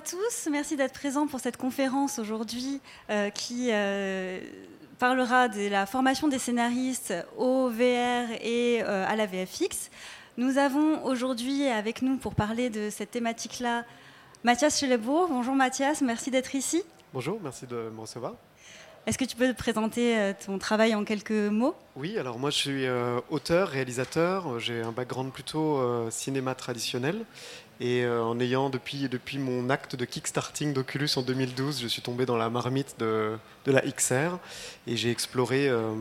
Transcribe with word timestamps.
à 0.00 0.02
tous, 0.02 0.48
merci 0.50 0.76
d'être 0.76 0.94
présents 0.94 1.26
pour 1.26 1.40
cette 1.40 1.58
conférence 1.58 2.18
aujourd'hui 2.18 2.80
euh, 3.10 3.28
qui 3.28 3.68
euh, 3.70 4.40
parlera 4.98 5.48
de 5.48 5.68
la 5.68 5.84
formation 5.84 6.26
des 6.26 6.38
scénaristes 6.38 7.12
au 7.36 7.68
VR 7.68 8.32
et 8.40 8.82
euh, 8.82 9.04
à 9.06 9.14
la 9.14 9.26
VFX. 9.26 9.90
Nous 10.38 10.56
avons 10.56 11.04
aujourd'hui 11.04 11.66
avec 11.66 12.00
nous 12.00 12.16
pour 12.16 12.34
parler 12.34 12.70
de 12.70 12.88
cette 12.88 13.10
thématique-là 13.10 13.84
Mathias 14.42 14.80
Schelebourg. 14.80 15.28
Bonjour 15.28 15.54
Mathias, 15.54 16.00
merci 16.00 16.30
d'être 16.30 16.54
ici. 16.54 16.82
Bonjour, 17.12 17.38
merci 17.42 17.66
de 17.66 17.92
me 17.94 18.00
recevoir. 18.00 18.36
Est-ce 19.06 19.18
que 19.18 19.26
tu 19.26 19.36
peux 19.36 19.48
te 19.52 19.58
présenter 19.58 20.32
ton 20.46 20.58
travail 20.58 20.94
en 20.94 21.04
quelques 21.04 21.30
mots? 21.30 21.74
Oui, 21.96 22.16
alors 22.18 22.38
moi 22.38 22.48
je 22.48 22.56
suis 22.56 22.86
auteur, 23.30 23.68
réalisateur, 23.68 24.60
j'ai 24.60 24.80
un 24.80 24.92
background 24.92 25.32
plutôt 25.32 26.10
cinéma 26.10 26.54
traditionnel 26.54 27.24
et 27.80 28.04
euh, 28.04 28.22
en 28.22 28.38
ayant, 28.40 28.68
depuis, 28.68 29.08
depuis 29.08 29.38
mon 29.38 29.70
acte 29.70 29.96
de 29.96 30.04
kickstarting 30.04 30.74
d'Oculus 30.74 31.08
en 31.16 31.22
2012, 31.22 31.80
je 31.80 31.88
suis 31.88 32.02
tombé 32.02 32.26
dans 32.26 32.36
la 32.36 32.50
marmite 32.50 32.96
de, 32.98 33.38
de 33.64 33.72
la 33.72 33.80
XR. 33.80 34.36
Et 34.86 34.98
j'ai 34.98 35.10
exploré 35.10 35.66
euh, 35.66 35.94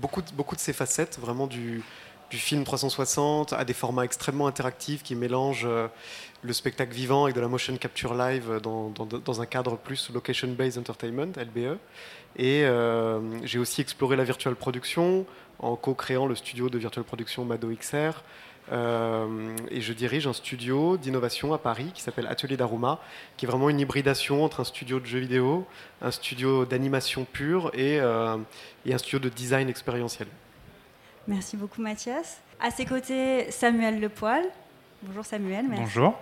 beaucoup, 0.00 0.22
beaucoup 0.34 0.56
de 0.56 0.60
ces 0.60 0.72
facettes, 0.72 1.18
vraiment 1.20 1.46
du, 1.46 1.82
film 2.30 2.64
360 2.64 3.52
à 3.52 3.62
des 3.66 3.74
formats 3.74 4.06
extrêmement 4.06 4.46
interactifs 4.46 5.02
qui 5.02 5.14
mélangent 5.14 5.66
euh, 5.66 5.88
le 6.40 6.54
spectacle 6.54 6.94
vivant 6.94 7.24
avec 7.24 7.36
de 7.36 7.42
la 7.42 7.48
motion 7.48 7.76
capture 7.76 8.14
live 8.14 8.58
dans, 8.62 8.88
dans, 8.88 9.04
dans 9.04 9.40
un 9.42 9.44
cadre 9.44 9.76
plus 9.76 10.08
location-based 10.14 10.78
entertainment, 10.78 11.32
LBE. 11.36 11.76
Et 12.38 12.64
j'ai 13.44 13.58
aussi 13.58 13.82
exploré 13.82 14.16
la 14.16 14.24
virtual 14.24 14.56
production 14.56 15.26
en 15.58 15.76
co-créant 15.76 16.26
le 16.26 16.34
studio 16.34 16.70
de 16.70 16.78
virtual 16.78 17.04
production 17.04 17.44
Mado 17.44 17.68
XR. 17.68 18.22
Euh, 18.70 19.56
et 19.70 19.80
je 19.80 19.92
dirige 19.92 20.26
un 20.26 20.32
studio 20.32 20.96
d'innovation 20.96 21.52
à 21.52 21.58
Paris 21.58 21.90
qui 21.94 22.02
s'appelle 22.02 22.26
Atelier 22.28 22.56
d'Aroma, 22.56 23.00
qui 23.36 23.44
est 23.44 23.48
vraiment 23.48 23.68
une 23.68 23.80
hybridation 23.80 24.44
entre 24.44 24.60
un 24.60 24.64
studio 24.64 25.00
de 25.00 25.06
jeux 25.06 25.18
vidéo, 25.18 25.66
un 26.00 26.10
studio 26.10 26.64
d'animation 26.64 27.24
pure 27.24 27.70
et, 27.74 28.00
euh, 28.00 28.36
et, 28.86 28.94
un 28.94 28.98
studio 28.98 29.18
de 29.18 29.28
design 29.28 29.68
expérientiel. 29.68 30.28
Merci 31.26 31.56
beaucoup 31.56 31.82
Mathias. 31.82 32.40
À 32.60 32.70
ses 32.70 32.86
côtés, 32.86 33.50
Samuel 33.50 34.00
Lepoil. 34.00 34.44
Bonjour 35.02 35.24
Samuel. 35.24 35.66
Merci. 35.68 35.82
Bonjour. 35.82 36.18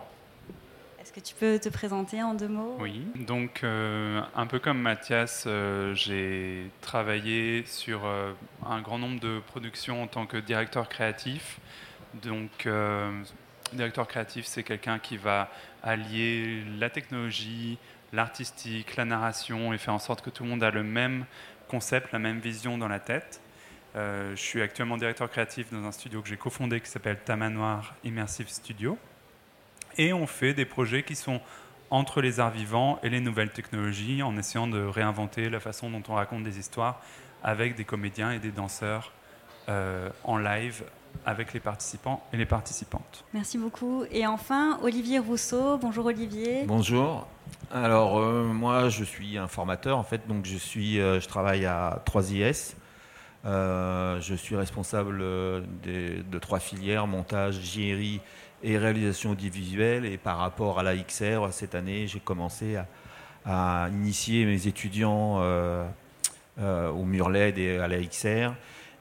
Est-ce 1.01 1.13
que 1.13 1.21
tu 1.21 1.35
peux 1.35 1.59
te 1.59 1.69
présenter 1.69 2.23
en 2.23 2.35
deux 2.35 2.49
mots? 2.49 2.77
Oui, 2.79 3.03
donc 3.27 3.61
euh, 3.65 4.21
un 4.35 4.47
peu 4.47 4.59
comme 4.59 4.79
Mathias, 4.79 5.47
j'ai 5.95 6.71
travaillé 6.83 7.65
sur 7.67 8.03
un 8.67 8.81
grand 8.81 8.99
nombre 8.99 9.19
de 9.21 9.41
productions 9.47 10.03
en 10.03 10.07
tant 10.07 10.27
que 10.27 10.37
directeur 10.37 10.89
créatif 10.89 11.59
donc, 12.15 12.67
euh, 12.67 13.11
directeur 13.73 14.07
créatif, 14.09 14.47
c'est 14.47 14.63
quelqu'un 14.63 14.99
qui 14.99 15.17
va 15.17 15.51
allier 15.83 16.63
la 16.79 16.91
technologie, 16.91 17.79
l'artistique, 18.13 18.97
la 18.97 19.05
narration 19.05 19.73
et 19.73 19.79
faire 19.79 19.95
en 19.95 19.99
sorte 19.99 20.23
que 20.23 20.31
tout 20.31 20.43
le 20.43 20.51
monde 20.51 20.63
a 20.63 20.71
le 20.71 20.83
même 20.83 21.25
concept, 21.69 22.13
la 22.13 22.19
même 22.19 22.41
vision 22.41 22.79
dans 22.79 22.89
la 22.89 22.99
tête. 22.99 23.41
Euh, 23.97 24.35
je 24.37 24.41
suis 24.41 24.63
actuellement 24.63 24.97
directeur 24.97 25.29
créatif 25.31 25.73
dans 25.73 25.85
un 25.85 25.93
studio 25.93 26.23
que 26.23 26.29
j'ai 26.29 26.37
cofondé 26.37 26.81
qui 26.81 26.89
s'appelle 26.89 27.19
Tamanoir 27.25 27.95
Immersive 28.05 28.49
Studio. 28.49 28.99
Et 29.99 30.13
on 30.13 30.27
fait 30.27 30.55
des 30.55 30.65
projets 30.65 31.03
qui 31.03 31.17
sont 31.17 31.41
entre 31.91 32.21
les 32.21 32.39
arts 32.39 32.53
vivants 32.53 33.01
et 33.03 33.09
les 33.09 33.21
nouvelles 33.21 33.51
technologies 33.51 34.23
en 34.23 34.37
essayant 34.37 34.69
de 34.69 34.81
réinventer 34.81 35.51
la 35.51 35.59
façon 35.59 35.91
dont 35.91 36.03
on 36.09 36.15
raconte 36.15 36.45
des 36.45 36.59
histoires 36.59 37.03
avec 37.43 37.75
des 37.75 37.85
comédiens 37.85 38.31
et 38.31 38.39
des 38.39 38.53
danseurs 38.53 39.13
euh, 39.69 40.09
en 40.25 40.39
live 40.39 40.85
avec 41.27 41.53
les 41.53 41.61
participants 41.61 42.23
et 42.33 42.37
les 42.37 42.47
participantes. 42.47 43.25
Merci 43.35 43.59
beaucoup. 43.59 44.05
Et 44.11 44.27
enfin, 44.27 44.79
Olivier 44.83 45.19
Rousseau. 45.19 45.79
Bonjour 45.79 46.07
Olivier. 46.07 46.65
Bonjour. 46.67 47.27
Alors 47.73 48.19
euh, 48.19 48.45
moi, 48.45 48.89
je 48.89 49.05
suis 49.05 49.39
un 49.39 49.47
formateur 49.47 49.99
en 49.99 50.03
fait, 50.03 50.27
donc 50.27 50.45
je 50.45 50.57
suis, 50.57 51.01
euh, 51.01 51.21
je 51.21 51.29
travaille 51.29 51.67
à 51.67 52.03
3IS. 52.07 52.75
Euh, 53.47 54.21
je 54.21 54.35
suis 54.35 54.57
responsable 54.57 55.19
de, 55.19 56.39
trois 56.41 56.59
filières 56.59 57.07
montage, 57.07 57.61
JRI 57.61 58.21
et 58.63 58.77
réalisation 58.77 59.31
audiovisuelle. 59.31 60.05
Et 60.05 60.19
par 60.19 60.39
rapport 60.39 60.79
à 60.79 60.83
la 60.83 60.97
XR, 60.97 61.49
cette 61.53 61.75
année, 61.75 62.07
j'ai 62.07 62.21
commencé 62.21 62.77
à, 63.47 63.89
initier 63.91 64.45
mes 64.45 64.67
étudiants 64.67 65.41
au 66.59 67.05
mur 67.05 67.31
LED 67.31 67.57
et 67.57 67.79
à 67.79 67.89
la 67.89 67.99
XR 67.99 68.53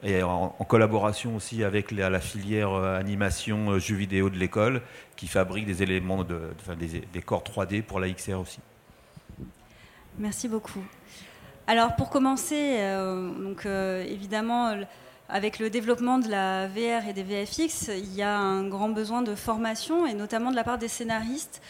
et 0.02 0.24
en, 0.24 0.50
collaboration 0.68 1.36
aussi 1.36 1.64
avec 1.64 1.92
la, 1.92 2.20
filière 2.20 2.72
euh, 2.72 2.98
animation 2.98 3.72
euh, 3.72 3.80
jeux 3.80 3.96
vidéo 3.96 4.30
de 4.30 4.38
l'école 4.38 4.82
qui 5.16 5.28
fabrique 5.28 5.66
des 5.66 5.84
éléments, 5.84 6.24
de, 6.24 6.40
des, 7.12 7.22
corps 7.22 7.44
3D 7.44 7.82
pour 7.82 8.00
la 8.00 8.10
XR 8.10 8.40
aussi. 8.40 8.60
Merci 10.18 10.48
beaucoup. 10.48 10.84
Alors 11.68 11.96
pour 11.96 12.10
commencer, 12.10 12.78
euh, 12.80 13.30
donc, 13.30 13.66
évidemment, 13.66 14.74
avec 15.28 15.60
le 15.60 15.70
développement 15.70 16.18
de 16.18 16.30
la 16.30 16.68
VR 16.68 17.08
et 17.08 17.14
des 17.14 17.24
VFX, 17.24 17.90
il 17.90 18.16
y 18.16 18.22
a 18.22 18.38
un 18.38 18.68
grand 18.68 18.90
besoin 18.90 19.22
de 19.22 19.36
formation, 19.36 20.08
et 20.08 20.14
notamment 20.14 20.52
de 20.52 20.56
la 20.56 20.64
part 20.64 20.78
des 20.78 20.88
scénaristes 20.88 21.62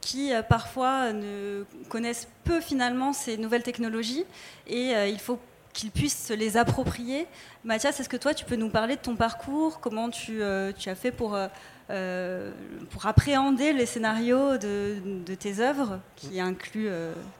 qui 0.00 0.32
parfois 0.48 1.12
ne 1.12 1.64
connaissent 1.88 2.28
peu 2.42 2.60
finalement 2.60 3.12
ces 3.12 3.36
nouvelles 3.36 3.62
technologies. 3.62 4.24
Et 4.66 4.92
il 5.08 5.18
faut 5.18 5.38
qu'ils 5.74 5.90
puissent 5.90 6.26
se 6.28 6.32
les 6.32 6.56
approprier. 6.56 7.26
Mathias, 7.64 8.00
est-ce 8.00 8.08
que 8.08 8.16
toi, 8.16 8.32
tu 8.32 8.46
peux 8.46 8.56
nous 8.56 8.70
parler 8.70 8.96
de 8.96 9.00
ton 9.00 9.16
parcours? 9.16 9.80
Comment 9.80 10.08
tu, 10.08 10.40
euh, 10.40 10.72
tu 10.72 10.88
as 10.88 10.94
fait 10.94 11.10
pour, 11.10 11.34
euh, 11.34 11.48
euh, 11.90 12.52
pour 12.90 13.04
appréhender 13.06 13.74
les 13.74 13.84
scénarios 13.84 14.56
de, 14.56 14.96
de 15.04 15.34
tes 15.34 15.58
œuvres 15.58 16.00
qui 16.16 16.40
incluent 16.40 16.88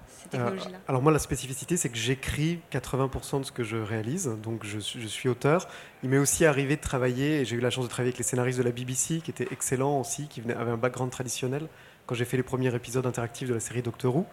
ces 0.09 0.29
technologies-là? 0.29 0.79
Alors 0.89 1.01
moi, 1.01 1.13
la 1.13 1.21
spécificité, 1.21 1.77
c'est 1.77 1.89
que 1.89 1.97
j'écris 1.97 2.59
80% 2.73 3.41
de 3.41 3.45
ce 3.45 3.53
que 3.53 3.63
je 3.63 3.77
réalise, 3.77 4.29
donc 4.43 4.65
je, 4.65 4.81
je 4.81 5.07
suis 5.07 5.29
auteur. 5.29 5.69
Il 6.03 6.11
m'est 6.11 6.19
aussi 6.19 6.45
arrivé 6.45 6.77
de 6.77 6.83
travailler, 6.83 7.41
et 7.41 7.45
j'ai 7.45 7.57
eu 7.57 7.61
la 7.61 7.71
chance 7.71 7.85
de 7.85 7.91
travailler 7.91 8.11
avec 8.11 8.19
les 8.19 8.25
scénaristes 8.25 8.59
de 8.59 8.65
la 8.65 8.73
BBC, 8.73 9.21
qui 9.21 9.31
étaient 9.31 9.49
excellents 9.53 10.01
aussi, 10.01 10.27
qui 10.27 10.41
avaient 10.41 10.71
un 10.71 10.77
background 10.77 11.13
traditionnel, 11.13 11.69
quand 12.07 12.17
j'ai 12.17 12.25
fait 12.25 12.37
les 12.37 12.43
premiers 12.43 12.75
épisodes 12.75 13.07
interactifs 13.07 13.49
de 13.49 13.55
la 13.55 13.61
série 13.61 13.81
Doctor 13.81 14.15
Who. 14.15 14.27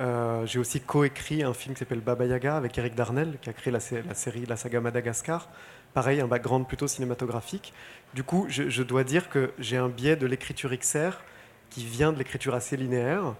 Euh, 0.00 0.46
j'ai 0.46 0.58
aussi 0.58 0.80
coécrit 0.80 1.42
un 1.42 1.52
film 1.52 1.74
qui 1.74 1.80
s'appelle 1.80 2.00
Baba 2.00 2.24
Yaga 2.24 2.56
avec 2.56 2.76
Eric 2.78 2.94
Darnell, 2.94 3.36
qui 3.40 3.50
a 3.50 3.52
créé 3.52 3.72
la, 3.72 3.80
série 3.80 4.46
La 4.46 4.56
saga 4.56 4.80
Madagascar. 4.80 5.48
Pareil, 5.94 6.20
un 6.20 6.26
background 6.26 6.66
plutôt 6.66 6.86
cinématographique. 6.86 7.74
Du 8.14 8.22
coup, 8.24 8.46
je, 8.48 8.82
dois 8.82 9.04
dire 9.04 9.28
que 9.28 9.52
j'ai 9.58 9.76
un 9.76 9.88
biais 9.88 10.16
de 10.16 10.26
l'écriture 10.26 10.70
XR 10.70 11.20
qui 11.68 11.84
vient 11.84 12.12
de 12.12 12.18
l'écriture 12.18 12.54
assez 12.54 12.76
linéaire. 12.76 13.34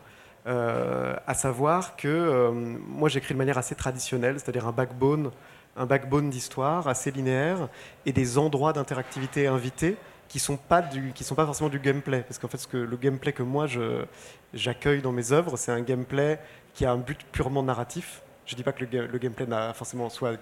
Euh, 0.46 1.14
à 1.26 1.34
savoir 1.34 1.94
que 1.94 2.08
euh, 2.08 2.50
moi 2.50 3.08
j'écris 3.08 3.32
de 3.32 3.38
manière 3.38 3.58
assez 3.58 3.76
traditionnelle, 3.76 4.40
c'est-à-dire 4.40 4.66
un 4.66 4.72
backbone, 4.72 5.30
un 5.76 5.86
backbone 5.86 6.30
d'histoire 6.30 6.88
assez 6.88 7.12
linéaire 7.12 7.68
et 8.06 8.12
des 8.12 8.38
endroits 8.38 8.72
d'interactivité 8.72 9.46
invités 9.46 9.96
qui 10.32 10.38
sont 10.38 10.56
pas 10.56 10.80
du, 10.80 11.12
qui 11.12 11.24
sont 11.24 11.34
pas 11.34 11.44
forcément 11.44 11.68
du 11.68 11.78
gameplay, 11.78 12.22
parce 12.22 12.38
qu'en 12.38 12.48
fait, 12.48 12.56
ce 12.56 12.66
que 12.66 12.78
le 12.78 12.96
gameplay 12.96 13.34
que 13.34 13.42
moi 13.42 13.66
j'accueille 14.54 15.02
dans 15.02 15.12
mes 15.12 15.30
œuvres, 15.32 15.58
c'est 15.58 15.70
un 15.70 15.82
gameplay 15.82 16.40
qui 16.72 16.86
a 16.86 16.92
un 16.92 16.96
but 16.96 17.20
purement 17.32 17.62
narratif. 17.62 18.22
Je 18.46 18.56
dis 18.56 18.62
pas 18.62 18.72
que 18.72 18.82
le, 18.82 19.06
le 19.06 19.18
gameplay 19.18 19.46
n'a 19.46 19.74
forcément 19.74 20.08
soit 20.08 20.38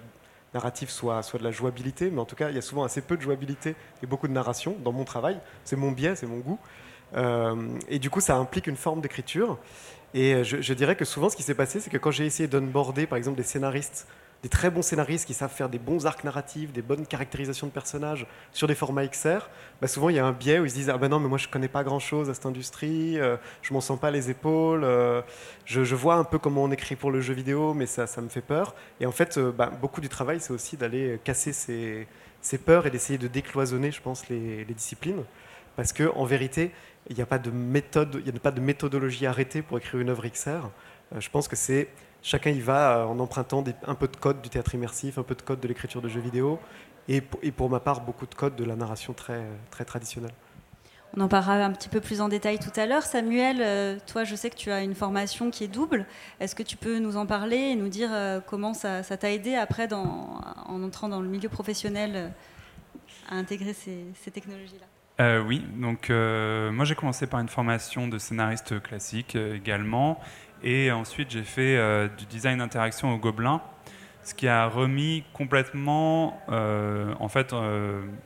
narratif, 0.54 0.90
soit, 0.90 1.24
soit 1.24 1.40
de 1.40 1.44
la 1.44 1.50
jouabilité, 1.50 2.08
mais 2.08 2.20
en 2.20 2.24
tout 2.24 2.36
cas, 2.36 2.50
il 2.50 2.54
y 2.54 2.58
a 2.58 2.62
souvent 2.62 2.84
assez 2.84 3.00
peu 3.00 3.16
de 3.16 3.22
jouabilité 3.22 3.74
et 4.00 4.06
beaucoup 4.06 4.28
de 4.28 4.32
narration 4.32 4.76
dans 4.84 4.92
mon 4.92 5.04
travail. 5.04 5.40
C'est 5.64 5.74
mon 5.74 5.90
biais, 5.90 6.14
c'est 6.14 6.26
mon 6.26 6.38
goût. 6.38 6.60
Euh, 7.16 7.56
et 7.88 7.98
du 7.98 8.10
coup, 8.10 8.20
ça 8.20 8.36
implique 8.36 8.68
une 8.68 8.76
forme 8.76 9.00
d'écriture. 9.00 9.58
Et 10.14 10.44
je, 10.44 10.60
je, 10.60 10.72
dirais 10.72 10.94
que 10.94 11.04
souvent, 11.04 11.30
ce 11.30 11.36
qui 11.36 11.42
s'est 11.42 11.56
passé, 11.56 11.80
c'est 11.80 11.90
que 11.90 11.98
quand 11.98 12.12
j'ai 12.12 12.26
essayé 12.26 12.48
d'unborder, 12.48 13.08
par 13.08 13.18
exemple, 13.18 13.38
des 13.38 13.42
scénaristes 13.42 14.06
des 14.42 14.48
très 14.48 14.70
bons 14.70 14.82
scénaristes 14.82 15.26
qui 15.26 15.34
savent 15.34 15.52
faire 15.52 15.68
des 15.68 15.78
bons 15.78 16.06
arcs 16.06 16.24
narratifs, 16.24 16.72
des 16.72 16.80
bonnes 16.80 17.06
caractérisations 17.06 17.66
de 17.66 17.72
personnages 17.72 18.26
sur 18.52 18.66
des 18.66 18.74
formats 18.74 19.06
XR, 19.06 19.48
bah 19.80 19.86
souvent 19.86 20.08
il 20.08 20.16
y 20.16 20.18
a 20.18 20.24
un 20.24 20.32
biais 20.32 20.58
où 20.58 20.64
ils 20.64 20.70
se 20.70 20.74
disent 20.74 20.90
ah 20.90 20.96
ben 20.96 21.08
non 21.08 21.20
mais 21.20 21.28
moi 21.28 21.36
je 21.36 21.48
connais 21.48 21.68
pas 21.68 21.84
grand 21.84 21.98
chose 21.98 22.30
à 22.30 22.34
cette 22.34 22.46
industrie, 22.46 23.18
euh, 23.18 23.36
je 23.60 23.74
m'en 23.74 23.82
sens 23.82 24.00
pas 24.00 24.10
les 24.10 24.30
épaules, 24.30 24.84
euh, 24.84 25.20
je, 25.66 25.94
vois 25.94 26.14
un 26.14 26.24
peu 26.24 26.38
comment 26.38 26.64
on 26.64 26.70
écrit 26.70 26.96
pour 26.96 27.10
le 27.10 27.20
jeu 27.20 27.34
vidéo 27.34 27.74
mais 27.74 27.86
ça, 27.86 28.06
ça 28.06 28.22
me 28.22 28.28
fait 28.28 28.40
peur. 28.40 28.74
Et 29.00 29.06
en 29.06 29.12
fait 29.12 29.36
euh, 29.36 29.52
bah, 29.52 29.70
beaucoup 29.80 30.00
du 30.00 30.08
travail 30.08 30.40
c'est 30.40 30.52
aussi 30.52 30.78
d'aller 30.78 31.20
casser 31.22 31.52
ces, 31.52 32.06
ces, 32.40 32.56
peurs 32.56 32.86
et 32.86 32.90
d'essayer 32.90 33.18
de 33.18 33.28
décloisonner 33.28 33.90
je 33.90 34.00
pense 34.00 34.28
les, 34.30 34.64
les 34.64 34.74
disciplines 34.74 35.24
parce 35.76 35.92
que 35.92 36.10
en 36.14 36.24
vérité 36.24 36.70
il 37.10 37.16
n'y 37.16 37.22
a 37.22 37.26
pas 37.26 37.38
de 37.38 37.50
méthode, 37.50 38.22
il 38.24 38.32
n'y 38.32 38.38
a 38.38 38.40
pas 38.40 38.50
de 38.50 38.60
méthodologie 38.60 39.26
arrêtée 39.26 39.60
pour 39.62 39.76
écrire 39.78 40.00
une 40.00 40.10
œuvre 40.10 40.26
XR. 40.26 40.68
je 41.18 41.28
pense 41.30 41.48
que 41.48 41.56
c'est 41.56 41.88
chacun 42.22 42.50
y 42.50 42.60
va 42.60 42.98
euh, 42.98 43.04
en 43.04 43.18
empruntant 43.18 43.64
un 43.86 43.94
peu 43.94 44.08
de 44.08 44.16
code 44.16 44.42
du 44.42 44.48
théâtre 44.48 44.74
immersif, 44.74 45.18
un 45.18 45.22
peu 45.22 45.34
de 45.34 45.42
code 45.42 45.60
de 45.60 45.68
l'écriture 45.68 46.02
de 46.02 46.08
jeux 46.08 46.20
vidéo, 46.20 46.58
et, 47.08 47.20
pour 47.20 47.68
ma 47.68 47.80
part, 47.80 48.02
beaucoup 48.02 48.26
de 48.26 48.34
code 48.34 48.54
de 48.54 48.64
la 48.64 48.76
narration 48.76 49.12
très, 49.12 49.42
très 49.70 49.84
traditionnelle. 49.84 50.34
On 51.16 51.20
en 51.22 51.28
parlera 51.28 51.54
un 51.54 51.72
petit 51.72 51.88
peu 51.88 52.00
plus 52.00 52.20
en 52.20 52.28
détail 52.28 52.60
tout 52.60 52.70
à 52.78 52.86
l'heure. 52.86 53.02
Samuel, 53.02 53.56
euh, 53.60 53.98
toi, 54.06 54.22
je 54.22 54.36
sais 54.36 54.48
que 54.48 54.54
tu 54.54 54.70
as 54.70 54.82
une 54.82 54.94
formation 54.94 55.50
qui 55.50 55.64
est 55.64 55.68
double. 55.68 56.06
Est-ce 56.38 56.54
que 56.54 56.62
tu 56.62 56.76
peux 56.76 57.00
nous 57.00 57.16
en 57.16 57.26
parler 57.26 57.56
et 57.56 57.74
nous 57.74 57.88
dire 57.88 58.10
euh, 58.12 58.38
comment 58.46 58.74
ça 58.74 59.02
t'a 59.02 59.32
aidé 59.32 59.56
après, 59.56 59.92
en 59.92 60.82
entrant 60.84 61.08
dans 61.08 61.20
le 61.20 61.28
milieu 61.28 61.48
professionnel, 61.48 62.32
à 63.28 63.36
intégrer 63.36 63.72
ces, 63.72 64.30
technologies-là? 64.30 64.86
Euh, 65.20 65.42
oui, 65.42 65.62
donc 65.76 66.08
euh, 66.08 66.70
moi 66.72 66.86
j'ai 66.86 66.94
commencé 66.94 67.26
par 67.26 67.40
une 67.40 67.48
formation 67.48 68.08
de 68.08 68.16
scénariste 68.16 68.80
classique 68.82 69.36
euh, 69.36 69.54
également, 69.54 70.18
et 70.62 70.90
ensuite 70.92 71.30
j'ai 71.30 71.42
fait 71.42 72.08
du 72.18 72.26
design 72.26 72.58
d'interaction 72.58 73.12
au 73.12 73.18
Gobelin, 73.18 73.60
ce 74.22 74.34
qui 74.34 74.48
a 74.48 74.66
remis 74.66 75.24
complètement, 75.32 76.40
en 76.48 77.28
fait, 77.28 77.54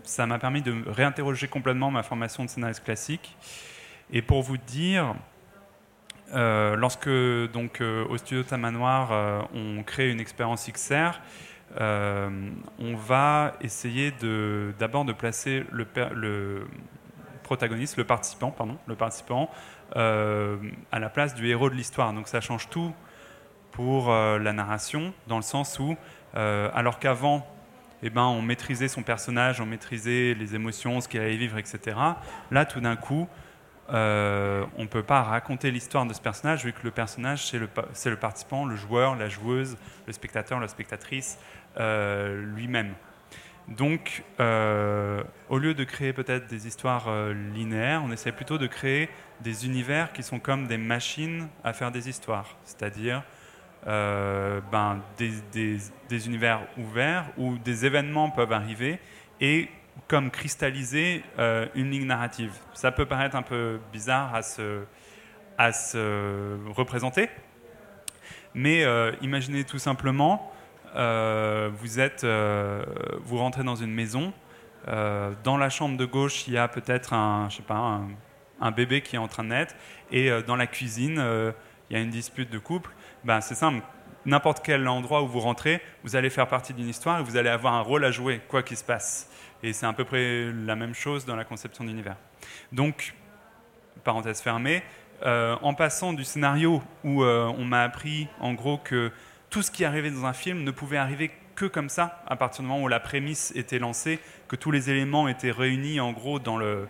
ça 0.02 0.26
m'a 0.26 0.38
permis 0.38 0.62
de 0.62 0.74
réinterroger 0.88 1.46
complètement 1.48 1.90
ma 1.90 2.02
formation 2.02 2.44
de 2.44 2.50
scénariste 2.50 2.84
classique. 2.84 3.36
Et 4.12 4.20
pour 4.20 4.42
vous 4.42 4.56
dire, 4.56 5.14
lorsque 6.32 7.08
donc 7.52 7.80
au 7.80 8.16
studio 8.16 8.42
Tamanoir 8.42 9.48
on 9.54 9.82
crée 9.84 10.10
une 10.10 10.20
expérience 10.20 10.68
XR, 10.68 11.20
euh, 11.80 12.30
on 12.78 12.94
va 12.94 13.54
essayer 13.60 14.12
d'abord 14.78 15.04
de, 15.04 15.12
placer 15.12 15.64
le, 15.72 16.66
protagoniste, 17.42 17.96
le 17.96 18.04
participant, 18.04 18.50
pardon, 18.50 18.78
le 18.86 18.94
participant 18.94 19.50
euh, 19.96 20.56
à 20.92 20.98
la 20.98 21.08
place 21.08 21.34
du 21.34 21.48
héros 21.48 21.70
de 21.70 21.74
l'histoire. 21.74 22.12
Donc 22.12 22.28
ça 22.28 22.40
change 22.40 22.68
tout 22.68 22.92
pour 23.70 24.10
euh, 24.10 24.38
la 24.38 24.52
narration, 24.52 25.12
dans 25.26 25.36
le 25.36 25.42
sens 25.42 25.78
où, 25.78 25.96
alors 26.34 26.98
qu'avant, 26.98 27.46
eh 28.02 28.10
ben, 28.10 28.24
on 28.24 28.42
maîtrisait 28.42 28.88
son 28.88 29.02
personnage, 29.02 29.60
on 29.60 29.66
maîtrisait 29.66 30.34
les 30.34 30.54
émotions, 30.56 31.00
ce 31.00 31.08
qu'il 31.08 31.20
allait 31.20 31.36
vivre, 31.36 31.58
etc. 31.58 31.96
Là, 32.50 32.64
tout 32.66 32.80
d'un 32.80 32.96
coup, 32.96 33.28
on 33.88 33.92
ne 33.92 34.86
peut 34.86 35.04
pas 35.04 35.22
raconter 35.22 35.70
l'histoire 35.70 36.04
de 36.04 36.12
ce 36.12 36.20
personnage 36.20 36.64
vu 36.64 36.72
que 36.72 36.82
le 36.82 36.90
personnage, 36.90 37.46
c'est 37.46 37.58
le, 37.58 37.68
le, 38.06 38.16
participant, 38.16 38.64
le 38.64 38.74
joueur, 38.74 39.14
la 39.14 39.28
joueuse, 39.28 39.76
le 40.08 40.12
spectateur, 40.12 40.58
la 40.58 40.68
spectatrice, 40.68 41.38
euh, 41.78 42.40
lui-même. 42.54 42.94
Donc, 43.68 44.22
euh, 44.40 45.22
au 45.48 45.58
lieu 45.58 45.74
de 45.74 45.84
créer 45.84 46.12
peut-être 46.12 46.46
des 46.46 46.66
histoires 46.66 47.06
euh, 47.08 47.32
linéaires, 47.54 48.02
on 48.04 48.12
essaie 48.12 48.32
plutôt 48.32 48.58
de 48.58 48.66
créer 48.66 49.08
des 49.40 49.64
univers 49.64 50.12
qui 50.12 50.22
sont 50.22 50.38
comme 50.38 50.66
des 50.66 50.76
machines 50.76 51.48
à 51.64 51.72
faire 51.72 51.90
des 51.90 52.08
histoires, 52.08 52.56
c'est-à-dire 52.64 53.22
ben, 53.86 55.02
des, 55.18 56.26
univers 56.26 56.66
ouverts 56.78 57.26
où 57.36 57.58
des 57.58 57.84
événements 57.84 58.30
peuvent 58.30 58.52
arriver 58.52 58.98
et 59.42 59.68
comme 60.08 60.30
cristalliser 60.30 61.22
une 61.74 61.90
ligne 61.90 62.06
narrative. 62.06 62.52
Ça 62.72 62.92
peut 62.92 63.04
paraître 63.04 63.36
un 63.36 63.42
peu 63.42 63.78
bizarre 63.92 64.34
à 64.34 64.42
se, 64.42 64.86
représenter, 66.70 67.28
mais 68.54 68.86
imaginez 69.20 69.64
tout 69.64 69.78
simplement 69.78 70.53
euh, 70.53 70.53
vous, 70.94 72.00
êtes, 72.00 72.24
euh, 72.24 72.84
vous 73.24 73.38
rentrez 73.38 73.64
dans 73.64 73.76
une 73.76 73.92
maison. 73.92 74.32
Euh, 74.86 75.32
dans 75.42 75.56
la 75.56 75.70
chambre 75.70 75.96
de 75.96 76.04
gauche, 76.04 76.46
il 76.46 76.54
y 76.54 76.58
a 76.58 76.68
peut-être 76.68 77.12
un, 77.12 77.48
je 77.50 77.56
sais 77.56 77.62
pas, 77.62 78.00
un, 78.60 78.70
bébé 78.70 79.00
qui 79.00 79.16
est 79.16 79.18
en 79.18 79.28
train 79.28 79.44
de 79.44 79.48
naître. 79.48 79.74
Et 80.10 80.30
dans 80.46 80.56
la 80.56 80.66
cuisine, 80.66 81.22
il 81.90 81.96
y 81.96 81.98
a 81.98 82.02
une 82.02 82.10
dispute 82.10 82.50
de 82.50 82.58
couple. 82.58 82.90
Ben, 83.24 83.40
c'est 83.40 83.54
simple. 83.54 83.82
N'importe 84.26 84.64
quel 84.64 84.86
endroit 84.88 85.22
où 85.22 85.26
vous 85.26 85.40
rentrez, 85.40 85.82
vous 86.02 86.16
allez 86.16 86.30
faire 86.30 86.48
partie 86.48 86.72
d'une 86.72 86.88
histoire 86.88 87.20
et 87.20 87.22
vous 87.22 87.36
allez 87.36 87.50
avoir 87.50 87.74
un 87.74 87.82
rôle 87.82 88.04
à 88.04 88.10
jouer, 88.10 88.40
quoi 88.48 88.62
qu'il 88.62 88.76
se 88.76 88.84
passe. 88.84 89.28
Et 89.62 89.72
c'est 89.72 89.84
à 89.84 89.92
peu 89.92 90.04
près 90.04 90.50
la 90.52 90.76
même 90.76 90.94
chose 90.94 91.26
dans 91.26 91.36
la 91.36 91.44
conception 91.44 91.84
d'univers. 91.84 92.16
Donc, 92.72 93.14
parenthèse 94.02 94.40
fermée, 94.40 94.82
en 95.22 95.74
passant 95.74 96.12
du 96.12 96.24
scénario 96.24 96.82
où 97.02 97.24
on 97.24 97.64
m'a 97.64 97.82
appris 97.82 98.28
en 98.40 98.54
gros 98.54 98.78
que 98.78 99.10
tout 99.54 99.62
ce 99.62 99.70
qui 99.70 99.84
arrivait 99.84 100.10
dans 100.10 100.26
un 100.26 100.32
film 100.32 100.64
ne 100.64 100.72
pouvait 100.72 100.96
arriver 100.96 101.30
que 101.54 101.66
comme 101.66 101.88
ça, 101.88 102.24
à 102.26 102.34
partir 102.34 102.62
du 102.62 102.68
moment 102.68 102.82
où 102.82 102.88
la 102.88 102.98
prémisse 102.98 103.52
était 103.54 103.78
lancée, 103.78 104.18
que 104.48 104.56
tous 104.56 104.72
les 104.72 104.90
éléments 104.90 105.28
étaient 105.28 105.52
réunis 105.52 106.00
en 106.00 106.10
gros 106.10 106.40
dans 106.40 106.56
le, 106.56 106.88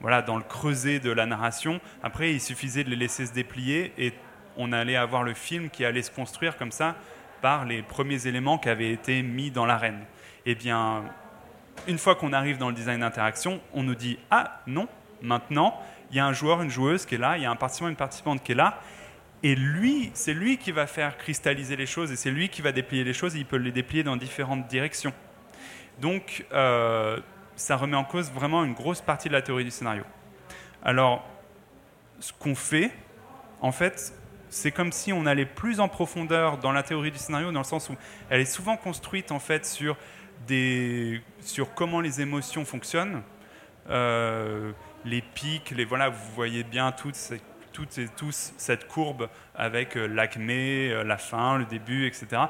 voilà, 0.00 0.22
dans 0.22 0.36
le 0.36 0.44
creuset 0.44 1.00
de 1.00 1.10
la 1.10 1.26
narration. 1.26 1.80
Après, 2.04 2.32
il 2.32 2.40
suffisait 2.40 2.84
de 2.84 2.90
les 2.90 2.94
laisser 2.94 3.26
se 3.26 3.32
déplier 3.32 3.92
et 3.98 4.12
on 4.56 4.70
allait 4.70 4.94
avoir 4.94 5.24
le 5.24 5.34
film 5.34 5.70
qui 5.70 5.84
allait 5.84 6.02
se 6.02 6.12
construire 6.12 6.56
comme 6.56 6.70
ça 6.70 6.94
par 7.42 7.64
les 7.64 7.82
premiers 7.82 8.28
éléments 8.28 8.58
qui 8.58 8.68
avaient 8.68 8.92
été 8.92 9.20
mis 9.22 9.50
dans 9.50 9.66
l'arène. 9.66 10.04
Eh 10.46 10.54
bien, 10.54 11.02
une 11.88 11.98
fois 11.98 12.14
qu'on 12.14 12.32
arrive 12.32 12.58
dans 12.58 12.68
le 12.68 12.76
design 12.76 13.00
d'interaction, 13.00 13.60
on 13.72 13.82
nous 13.82 13.96
dit 13.96 14.20
Ah 14.30 14.60
non, 14.68 14.86
maintenant, 15.20 15.82
il 16.12 16.18
y 16.18 16.20
a 16.20 16.26
un 16.26 16.32
joueur, 16.32 16.62
une 16.62 16.70
joueuse 16.70 17.06
qui 17.06 17.16
est 17.16 17.18
là, 17.18 17.38
il 17.38 17.42
y 17.42 17.46
a 17.46 17.50
un 17.50 17.56
participant, 17.56 17.88
une 17.88 17.96
participante 17.96 18.40
qui 18.44 18.52
est 18.52 18.54
là, 18.54 18.78
et 19.44 19.54
lui, 19.54 20.10
c'est 20.14 20.32
lui 20.32 20.56
qui 20.56 20.72
va 20.72 20.86
faire 20.86 21.18
cristalliser 21.18 21.76
les 21.76 21.84
choses 21.84 22.10
et 22.10 22.16
c'est 22.16 22.30
lui 22.30 22.48
qui 22.48 22.62
va 22.62 22.72
déplier 22.72 23.04
les 23.04 23.12
choses 23.12 23.36
et 23.36 23.40
il 23.40 23.44
peut 23.44 23.58
les 23.58 23.72
déplier 23.72 24.02
dans 24.02 24.16
différentes 24.16 24.66
directions. 24.68 25.12
Donc, 26.00 26.46
euh, 26.54 27.20
ça 27.54 27.76
remet 27.76 27.94
en 27.96 28.04
cause 28.04 28.32
vraiment 28.32 28.64
une 28.64 28.72
grosse 28.72 29.02
partie 29.02 29.28
de 29.28 29.34
la 29.34 29.42
théorie 29.42 29.64
du 29.64 29.70
scénario. 29.70 30.02
Alors, 30.82 31.28
ce 32.20 32.32
qu'on 32.32 32.54
fait, 32.54 32.90
en 33.60 33.70
fait, 33.70 34.14
c'est 34.48 34.70
comme 34.70 34.92
si 34.92 35.12
on 35.12 35.26
allait 35.26 35.44
plus 35.44 35.78
en 35.78 35.88
profondeur 35.88 36.56
dans 36.56 36.72
la 36.72 36.82
théorie 36.82 37.10
du 37.10 37.18
scénario, 37.18 37.52
dans 37.52 37.60
le 37.60 37.64
sens 37.64 37.90
où 37.90 37.96
elle 38.30 38.40
est 38.40 38.46
souvent 38.46 38.78
construite 38.78 39.30
en 39.30 39.40
fait 39.40 39.66
sur, 39.66 39.98
des, 40.46 41.20
sur 41.40 41.74
comment 41.74 42.00
les 42.00 42.22
émotions 42.22 42.64
fonctionnent, 42.64 43.22
euh, 43.90 44.72
les 45.04 45.20
pics, 45.20 45.70
les 45.72 45.84
voilà, 45.84 46.08
vous 46.08 46.32
voyez 46.34 46.64
bien 46.64 46.92
toutes 46.92 47.14
ces 47.14 47.42
toutes 47.74 47.98
et 47.98 48.08
tous 48.08 48.54
cette 48.56 48.88
courbe 48.88 49.28
avec 49.54 49.96
euh, 49.96 50.06
l'acmé, 50.06 50.90
euh, 50.90 51.04
la 51.04 51.18
fin, 51.18 51.58
le 51.58 51.66
début, 51.66 52.06
etc. 52.06 52.44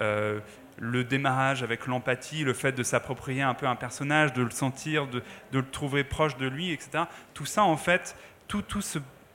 Euh, 0.00 0.40
le 0.78 1.04
démarrage 1.04 1.62
avec 1.64 1.86
l'empathie, 1.86 2.44
le 2.44 2.54
fait 2.54 2.72
de 2.72 2.84
s'approprier 2.84 3.42
un 3.42 3.54
peu 3.54 3.66
un 3.66 3.74
personnage, 3.74 4.32
de 4.32 4.42
le 4.42 4.50
sentir, 4.50 5.08
de, 5.08 5.22
le 5.52 5.68
trouver 5.68 6.04
proche 6.04 6.36
de 6.36 6.46
lui, 6.46 6.70
etc. 6.70 7.04
Tout 7.34 7.44
ça, 7.44 7.64
en 7.64 7.76
fait, 7.76 8.16
tout, 8.46 8.62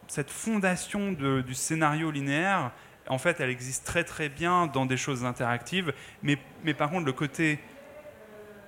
cette 0.07 0.31
fondation 0.31 1.11
du 1.11 1.53
scénario 1.53 2.11
linéaire, 2.11 2.71
en 3.09 3.17
fait, 3.17 3.41
elle 3.41 3.49
existe 3.49 3.85
très 3.85 4.05
très 4.05 4.29
bien 4.29 4.67
dans 4.67 4.85
des 4.85 4.95
choses 4.95 5.25
interactives, 5.25 5.93
mais, 6.21 6.37
mais 6.63 6.73
par 6.73 6.89
contre, 6.89 7.05
le 7.05 7.11
côté 7.11 7.59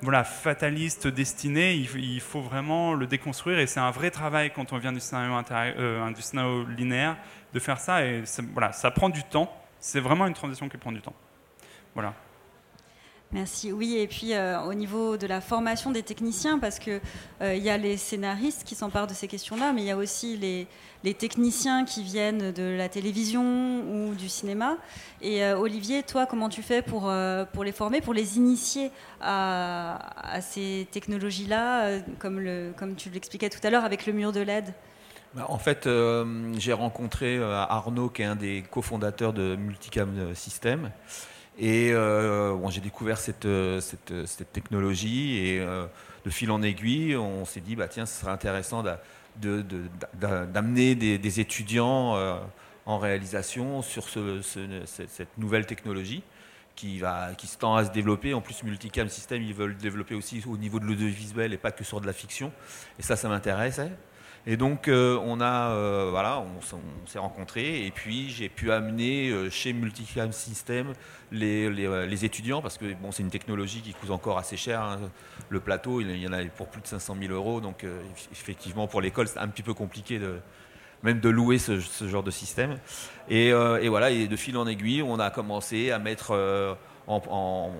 voilà, 0.05 0.23
fataliste, 0.23 1.07
destiné, 1.07 1.73
il, 1.73 2.21
faut 2.21 2.39
vraiment 2.39 2.93
le 2.93 3.07
déconstruire 3.07 3.59
et 3.59 3.65
c'est 3.65 3.79
un 3.79 3.89
vrai 3.89 4.11
travail 4.11 4.51
quand 4.53 4.71
on 4.71 4.77
vient 4.77 4.93
du 4.93 4.99
scénario, 4.99 5.33
euh, 5.51 6.11
du 6.11 6.21
scénario 6.21 6.63
linéaire 6.65 7.17
de 7.53 7.59
faire 7.59 7.79
ça 7.79 8.05
et 8.05 8.23
voilà, 8.53 8.71
ça 8.71 8.91
prend 8.91 9.09
du 9.09 9.23
temps. 9.23 9.51
C'est 9.79 9.99
vraiment 9.99 10.27
une 10.27 10.33
transition 10.33 10.69
qui 10.69 10.77
prend 10.77 10.91
du 10.91 11.01
temps. 11.01 11.15
Voilà. 11.95 12.13
Merci. 13.31 13.71
Oui, 13.73 13.97
et 13.97 14.07
puis 14.07 14.33
euh, 14.33 14.61
au 14.61 14.73
niveau 14.73 15.17
de 15.17 15.27
la 15.27 15.41
formation 15.41 15.91
des 15.91 16.03
techniciens, 16.03 16.59
parce 16.59 16.79
qu'il 16.79 17.01
euh, 17.41 17.55
il 17.55 17.63
y 17.63 17.69
a 17.69 17.77
les 17.77 17.97
scénaristes 17.97 18.63
qui 18.63 18.75
s'emparent 18.75 19.07
de 19.07 19.13
ces 19.13 19.27
questions-là, 19.27 19.73
mais 19.73 19.81
il 19.81 19.87
y 19.87 19.91
a 19.91 19.97
aussi 19.97 20.37
les, 20.37 20.67
techniciens 21.15 21.85
qui 21.85 22.01
viennent 22.01 22.51
de 22.51 22.75
la 22.77 22.89
télévision 22.89 23.43
ou 23.43 24.15
du 24.15 24.29
cinéma. 24.29 24.77
Et 25.21 25.43
euh, 25.43 25.57
Olivier, 25.57 26.01
toi, 26.01 26.25
comment 26.25 26.49
tu 26.49 26.63
fais 26.63 26.81
pour, 26.81 27.11
les 27.11 27.71
former, 27.71 28.01
pour 28.01 28.13
les 28.13 28.37
initier 28.37 28.89
à, 29.21 30.39
ces 30.41 30.87
technologies-là, 30.91 31.99
comme, 32.17 32.41
comme 32.77 32.95
tu 32.95 33.09
l'expliquais 33.09 33.49
tout 33.49 33.59
à 33.63 33.69
l'heure 33.69 33.85
avec 33.85 34.07
le 34.07 34.13
mur 34.13 34.31
de 34.31 34.39
LED? 34.39 34.73
Bah, 35.35 35.45
en 35.49 35.59
fait, 35.59 35.87
j'ai 36.57 36.73
rencontré 36.73 37.37
Arnaud, 37.43 38.09
qui 38.09 38.23
est 38.23 38.25
un 38.25 38.35
des 38.35 38.63
cofondateurs 38.63 39.33
de 39.33 39.55
Multicam 39.55 40.33
System. 40.33 40.91
Et 41.57 41.91
euh, 41.93 42.53
bon, 42.53 42.69
j'ai 42.69 42.81
découvert 42.81 43.17
cette, 43.17 43.45
euh, 43.45 43.79
euh, 44.11 44.25
cette, 44.25 44.51
technologie 44.51 45.37
et 45.37 45.59
de 45.59 46.29
fil 46.29 46.51
en 46.51 46.61
aiguille, 46.61 47.15
on 47.15 47.45
s'est 47.45 47.61
dit, 47.61 47.75
bah, 47.75 47.87
tiens, 47.87 48.05
ce 48.05 48.19
serait 48.19 48.31
intéressant 48.31 48.83
d'amener 49.41 50.95
des, 50.95 51.39
étudiants 51.39 52.17
en 52.85 52.97
réalisation 52.97 53.81
sur 53.81 54.09
ce, 54.09 54.41
cette 54.85 55.37
nouvelle 55.37 55.65
technologie 55.65 56.23
qui, 56.75 56.99
va, 56.99 57.33
qui 57.37 57.47
se 57.47 57.57
tend 57.57 57.75
à 57.75 57.85
se 57.85 57.91
développer. 57.91 58.33
En 58.33 58.41
plus, 58.41 58.63
Multicam 58.63 59.07
System, 59.07 59.41
ils 59.41 59.53
veulent 59.53 59.77
développer 59.77 60.15
aussi 60.15 60.43
au 60.47 60.57
niveau 60.57 60.79
de 60.79 60.85
l'audiovisuel 60.85 61.53
et 61.53 61.57
pas 61.57 61.71
que 61.71 61.85
sur 61.85 62.01
de 62.01 62.05
la 62.05 62.13
fiction. 62.13 62.51
Et 62.99 63.01
ça, 63.01 63.15
ça 63.15 63.29
m'intéresse. 63.29 63.79
Et 64.47 64.57
donc, 64.57 64.87
euh, 64.87 65.17
on 65.23 65.41
euh, 65.41 66.09
voilà, 66.11 66.39
on, 66.39 67.07
s'est 67.07 67.17
rencontrés. 67.17 67.85
Et 67.85 67.91
puis, 67.91 68.29
j'ai 68.29 68.47
pu 68.47 68.71
amener 68.71 69.29
euh, 69.29 69.49
chez 69.49 69.73
Multicam 69.73 70.31
System 70.31 70.93
les, 71.31 71.69
les, 71.69 72.25
étudiants, 72.25 72.61
parce 72.61 72.77
que 72.77 72.93
bon, 72.93 73.11
c'est 73.11 73.23
une 73.23 73.31
technologie 73.31 73.81
qui 73.81 73.93
coûte 73.93 74.11
encore 74.11 74.37
assez 74.37 74.55
cher. 74.55 74.81
Hein. 74.81 74.99
Le 75.49 75.59
plateau, 75.59 75.99
il 75.99 76.15
y 76.17 76.27
en 76.27 76.33
a 76.33 76.43
pour 76.45 76.67
plus 76.67 76.81
de 76.81 76.87
500 76.87 77.17
000 77.19 77.33
euros. 77.33 77.59
Donc, 77.59 77.85
effectivement, 78.31 78.85
pour 78.87 79.01
l'école, 79.01 79.27
c'est 79.27 79.39
un 79.39 79.47
petit 79.47 79.63
peu 79.63 79.73
compliqué 79.73 80.19
même 81.03 81.19
de 81.19 81.29
louer 81.29 81.57
ce, 81.57 81.79
genre 81.79 82.23
de 82.23 82.31
système. 82.31 82.77
Et, 83.29 83.51
voilà, 83.51 84.11
et 84.11 84.27
de 84.27 84.35
fil 84.35 84.57
en 84.57 84.67
aiguille, 84.67 85.01
on 85.01 85.19
a 85.19 85.31
commencé 85.31 85.89
à 85.91 85.97
mettre 85.97 86.77
en, 87.07 87.21
en, 87.29 87.71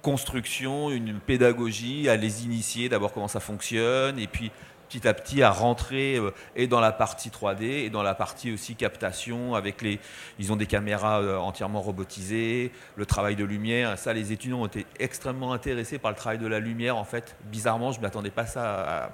construction 0.00 0.90
une 0.90 1.18
pédagogie, 1.18 2.08
à 2.08 2.16
les 2.16 2.44
initier 2.44 2.88
d'abord 2.88 3.12
comment 3.12 3.28
ça 3.28 3.40
fonctionne, 3.40 4.18
et 4.18 4.28
puis 4.28 4.52
petit 4.88 5.06
à 5.06 5.14
petit 5.14 5.42
à 5.42 5.50
rentrer 5.50 6.16
euh, 6.16 6.32
et 6.56 6.66
dans 6.66 6.80
la 6.80 6.92
partie 6.92 7.28
3D 7.28 7.62
et 7.62 7.90
dans 7.90 8.02
la 8.02 8.14
partie 8.14 8.52
aussi 8.52 8.74
captation 8.74 9.54
avec 9.54 9.82
les 9.82 10.00
ils 10.38 10.52
ont 10.52 10.56
des 10.56 10.66
caméras 10.66 11.20
euh, 11.20 11.36
entièrement 11.36 11.80
robotisées, 11.80 12.72
le 12.96 13.06
travail 13.06 13.36
de 13.36 13.44
lumière, 13.44 13.98
ça 13.98 14.12
les 14.12 14.32
étudiants 14.32 14.62
ont 14.62 14.66
été 14.66 14.86
extrêmement 14.98 15.52
intéressés 15.52 15.98
par 15.98 16.10
le 16.10 16.16
travail 16.16 16.38
de 16.38 16.46
la 16.46 16.58
lumière 16.58 16.96
en 16.96 17.04
fait. 17.04 17.36
Bizarrement, 17.44 17.92
je 17.92 17.98
ne 17.98 18.02
m'attendais 18.02 18.30
pas 18.30 18.46
ça 18.46 19.12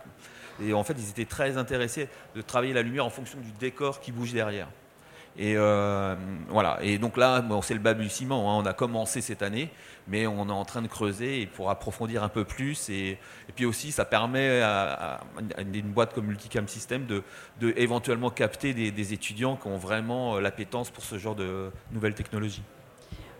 Et 0.62 0.72
en 0.72 0.84
fait, 0.84 0.94
ils 0.98 1.10
étaient 1.10 1.24
très 1.24 1.56
intéressés 1.56 2.08
de 2.34 2.42
travailler 2.42 2.72
la 2.72 2.82
lumière 2.82 3.04
en 3.04 3.10
fonction 3.10 3.38
du 3.40 3.50
décor 3.52 4.00
qui 4.00 4.12
bouge 4.12 4.32
derrière. 4.32 4.68
Et 5.36 5.54
euh. 5.56 6.14
Et 6.80 6.98
donc 6.98 7.16
là, 7.16 7.44
c'est 7.62 7.74
le 7.74 7.80
balbutiement. 7.80 8.50
Hein. 8.50 8.62
On 8.62 8.66
a 8.66 8.72
commencé 8.72 9.20
cette 9.20 9.42
année, 9.42 9.70
mais 10.06 10.26
on 10.26 10.48
est 10.48 10.52
en 10.52 10.64
train 10.64 10.82
de 10.82 10.86
creuser 10.86 11.46
pour 11.46 11.70
approfondir 11.70 12.22
un 12.22 12.28
peu 12.28 12.44
plus. 12.44 12.88
Et, 12.88 13.18
puis 13.56 13.64
aussi, 13.64 13.90
ça 13.92 14.04
permet 14.04 14.62
à, 14.62 15.20
une 15.58 15.92
boîte 15.92 16.14
comme 16.14 16.26
Multicam 16.26 16.68
System 16.68 17.06
de, 17.06 17.22
éventuellement 17.76 18.30
capter 18.30 18.74
des, 18.74 18.90
des, 18.90 19.12
étudiants 19.12 19.56
qui 19.56 19.66
ont 19.66 19.78
vraiment 19.78 20.38
l'appétence 20.38 20.90
pour 20.90 21.04
ce 21.04 21.18
genre 21.18 21.34
de 21.34 21.70
nouvelles 21.90 22.14
technologies. 22.14 22.62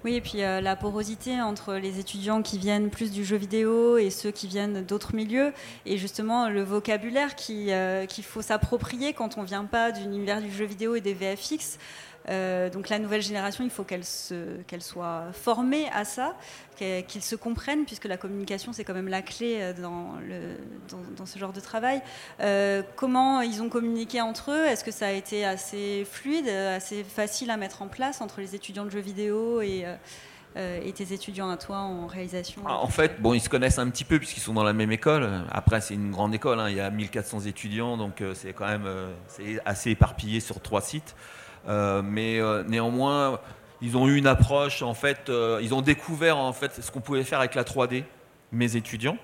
Oui, 0.05 0.17
et 0.17 0.21
puis 0.21 0.43
euh, 0.43 0.61
la 0.61 0.77
porosité 0.77 1.41
entre 1.41 1.77
les 1.77 1.99
étudiants 1.99 2.43
qui 2.43 2.59
viennent 2.59 2.91
plus 2.91 3.11
du 3.11 3.25
jeu 3.25 3.37
vidéo 3.37 3.97
et 3.97 4.11
ceux 4.11 4.31
qui 4.31 4.47
viennent 4.47 4.85
d'autres 4.85 5.15
milieux, 5.15 5.55
et 5.87 5.97
justement 5.97 6.51
le 6.51 6.63
vocabulaire 6.63 7.31
euh, 7.49 8.05
qu'il 8.05 8.25
faut 8.25 8.43
s'approprier 8.43 9.15
quand 9.15 9.39
on 9.39 9.43
ne 9.43 9.47
vient 9.47 9.65
pas 9.65 9.93
d'univers 9.93 10.43
du 10.43 10.53
jeu 10.53 10.67
vidéo 10.67 10.95
et 10.95 11.01
des 11.01 11.15
VFX. 11.15 11.79
Euh, 12.31 12.71
donc 12.71 12.89
la 12.89 12.99
nouvelle 12.99 13.23
génération, 13.23 13.65
il 13.65 13.71
faut 13.71 13.85
qu'elle 13.85 14.05
soit 14.05 15.25
formée 15.33 15.89
à 15.93 16.05
ça, 16.05 16.35
qu'ils 16.77 17.23
se 17.23 17.37
comprennent, 17.37 17.85
puisque 17.85 18.07
la 18.07 18.17
communication, 18.17 18.73
c'est 18.73 18.85
quand 18.85 18.95
même 18.95 19.09
la 19.09 19.23
clé 19.23 19.59
euh, 19.61 19.73
dans, 19.75 21.27
ce 21.27 21.39
genre 21.39 21.53
de 21.53 21.61
travail. 21.61 22.03
Euh, 22.41 22.83
comment 22.97 23.41
ils 23.41 23.63
ont 23.63 23.69
communiqué 23.69 24.21
entre 24.21 24.53
eux? 24.53 24.65
Est-ce 24.67 24.85
que 24.85 24.91
ça 24.91 25.09
a 25.09 25.13
été 25.13 25.45
assez 25.45 26.07
fluide, 26.11 26.49
assez 26.49 27.05
facile 27.05 27.51
à 27.51 27.57
mettre 27.57 27.83
en 27.83 27.89
place 27.89 28.21
entre 28.21 28.41
les 28.41 28.55
étudiants 28.55 28.85
de 28.85 28.91
jeux 28.91 29.01
vidéo 29.01 29.61
et... 29.61 29.85
tes 30.55 31.13
étudiants 31.13 31.51
à 31.51 31.57
toi 31.57 31.79
en 31.79 32.07
réalisation? 32.07 32.63
Ah, 32.67 32.79
En 32.79 32.89
fait, 32.89 33.21
bon, 33.21 33.35
ils 33.35 33.41
se 33.41 33.49
connaissent 33.49 33.79
un 33.79 33.91
petit 33.91 34.05
peu 34.05 34.19
puisqu'ils 34.19 34.41
sont 34.41 34.55
dans 34.55 34.65
la 34.65 34.73
même 34.73 34.93
école. 34.93 35.29
Après, 35.51 35.81
c'est 35.81 35.95
une 35.95 36.11
grande 36.11 36.35
école, 36.35 36.61
hein. 36.61 36.71
il 36.71 36.77
y 36.77 36.81
a 36.81 36.91
1400 36.91 37.41
étudiants, 37.41 37.97
donc 37.97 38.23
c'est 38.35 38.53
quand 38.53 38.67
même 38.67 38.89
assez 39.65 39.91
éparpillé 39.91 40.41
sur 40.41 40.61
trois 40.61 40.81
sites. 40.81 41.15
Euh, 41.69 42.03
mais 42.03 42.41
euh, 42.41 42.63
néanmoins, 42.65 43.41
ils 43.81 43.97
ont 43.97 44.09
eu 44.09 44.17
une 44.17 44.27
approche, 44.27 44.83
en 44.83 44.95
fait, 44.95 45.29
euh, 45.29 45.61
ils 45.63 45.75
ont 45.75 45.83
découvert 45.83 46.37
en 46.37 46.53
fait 46.53 46.83
ce 46.83 46.91
qu'on 46.91 47.01
pouvait 47.01 47.25
faire 47.25 47.39
avec 47.39 47.55
la 47.55 47.65
3D, 47.65 48.05
mes 48.53 48.77
étudiants. 48.77 49.19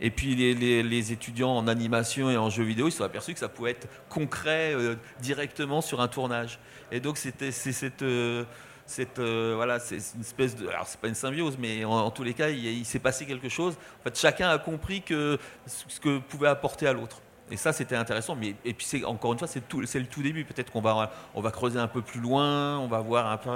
Et 0.00 0.10
puis 0.10 0.34
les, 0.34 1.12
étudiants 1.12 1.56
en 1.56 1.68
animation 1.68 2.30
et 2.30 2.36
en 2.36 2.50
jeux 2.50 2.64
vidéo, 2.64 2.88
ils 2.88 2.92
se 2.92 2.98
sont 2.98 3.04
aperçus 3.04 3.32
que 3.34 3.38
ça 3.38 3.48
pouvait 3.48 3.70
être 3.70 3.88
concret 4.08 4.74
directement 5.20 5.80
sur 5.80 6.00
un 6.00 6.08
tournage. 6.08 6.58
Et 6.90 7.00
donc 7.00 7.16
c'était 7.16 7.52
c'est 7.52 7.72
cette 7.72 9.20
voilà 9.20 9.78
c'est 9.78 9.98
une 10.14 10.20
espèce 10.20 10.56
de 10.56 10.68
alors 10.68 10.86
c'est 10.86 11.00
pas 11.00 11.08
une 11.08 11.14
symbiose 11.14 11.56
mais 11.58 11.84
en, 11.84 12.10
tous 12.10 12.24
les 12.24 12.34
cas 12.34 12.50
il, 12.50 12.64
il 12.64 12.84
s'est 12.84 12.98
passé 12.98 13.24
quelque 13.26 13.48
chose. 13.48 13.76
En 14.00 14.04
fait 14.04 14.18
chacun 14.18 14.50
a 14.50 14.58
compris 14.58 15.02
que 15.02 15.38
ce 15.66 16.00
que 16.00 16.18
pouvait 16.18 16.48
apporter 16.48 16.86
à 16.86 16.92
l'autre. 16.92 17.22
Et 17.52 17.58
ça, 17.58 17.74
c'était 17.74 17.96
intéressant. 17.96 18.34
Mais, 18.34 18.54
et 18.64 18.72
puis, 18.72 18.86
c'est, 18.86 19.04
encore 19.04 19.34
une 19.34 19.38
fois, 19.38 19.46
c'est, 19.46 19.60
le 19.60 20.06
tout 20.06 20.22
début. 20.22 20.42
Peut-être 20.44 20.72
qu'on 20.72 20.80
va, 20.80 21.12
on 21.34 21.42
va 21.42 21.50
creuser 21.50 21.78
un 21.78 21.86
peu 21.86 22.00
plus 22.00 22.18
loin, 22.18 22.78
on 22.78 22.86
va 22.86 23.00
voir 23.00 23.30
un 23.30 23.36
peu 23.36 23.50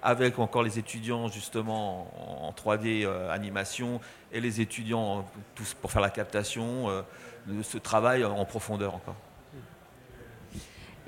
avec 0.00 0.38
encore 0.38 0.62
les 0.62 0.78
étudiants, 0.78 1.26
justement, 1.26 2.06
en, 2.46 2.52
3D 2.52 3.04
euh, 3.04 3.28
animation, 3.32 4.00
et 4.30 4.40
les 4.40 4.60
étudiants 4.60 5.24
tous 5.56 5.74
pour 5.74 5.90
faire 5.90 6.02
la 6.02 6.10
captation, 6.10 6.88
euh, 6.88 7.02
ce 7.64 7.78
travail 7.78 8.24
en 8.24 8.44
profondeur 8.44 8.94
encore. 8.94 9.16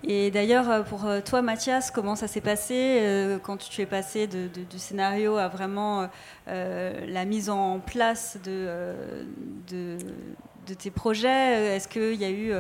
Et 0.03 0.33
d'ailleurs, 0.33 0.69
euh, 0.69 0.83
pour 0.83 1.07
toi, 1.25 1.41
Mathias, 1.41 1.93
comment 1.93 2.17
ça 2.17 2.27
s'est 2.27 2.41
passé 2.41 3.39
quand 3.45 3.59
tu 3.59 3.81
es 3.81 3.87
passé 3.87 4.27
de, 4.27 4.49
du 4.49 4.79
scénario 4.81 5.37
à 5.37 5.47
vraiment 5.47 6.11
la 6.49 7.25
mise 7.27 7.49
en 7.49 7.79
place 7.79 8.39
de, 8.43 9.25
de 9.69 9.99
de 10.67 10.75
tes 10.75 10.91
projets 10.91 11.77
Est-ce 11.77 11.89
qu'il 11.89 12.15
y 12.15 12.25
a 12.25 12.31
eu, 12.31 12.53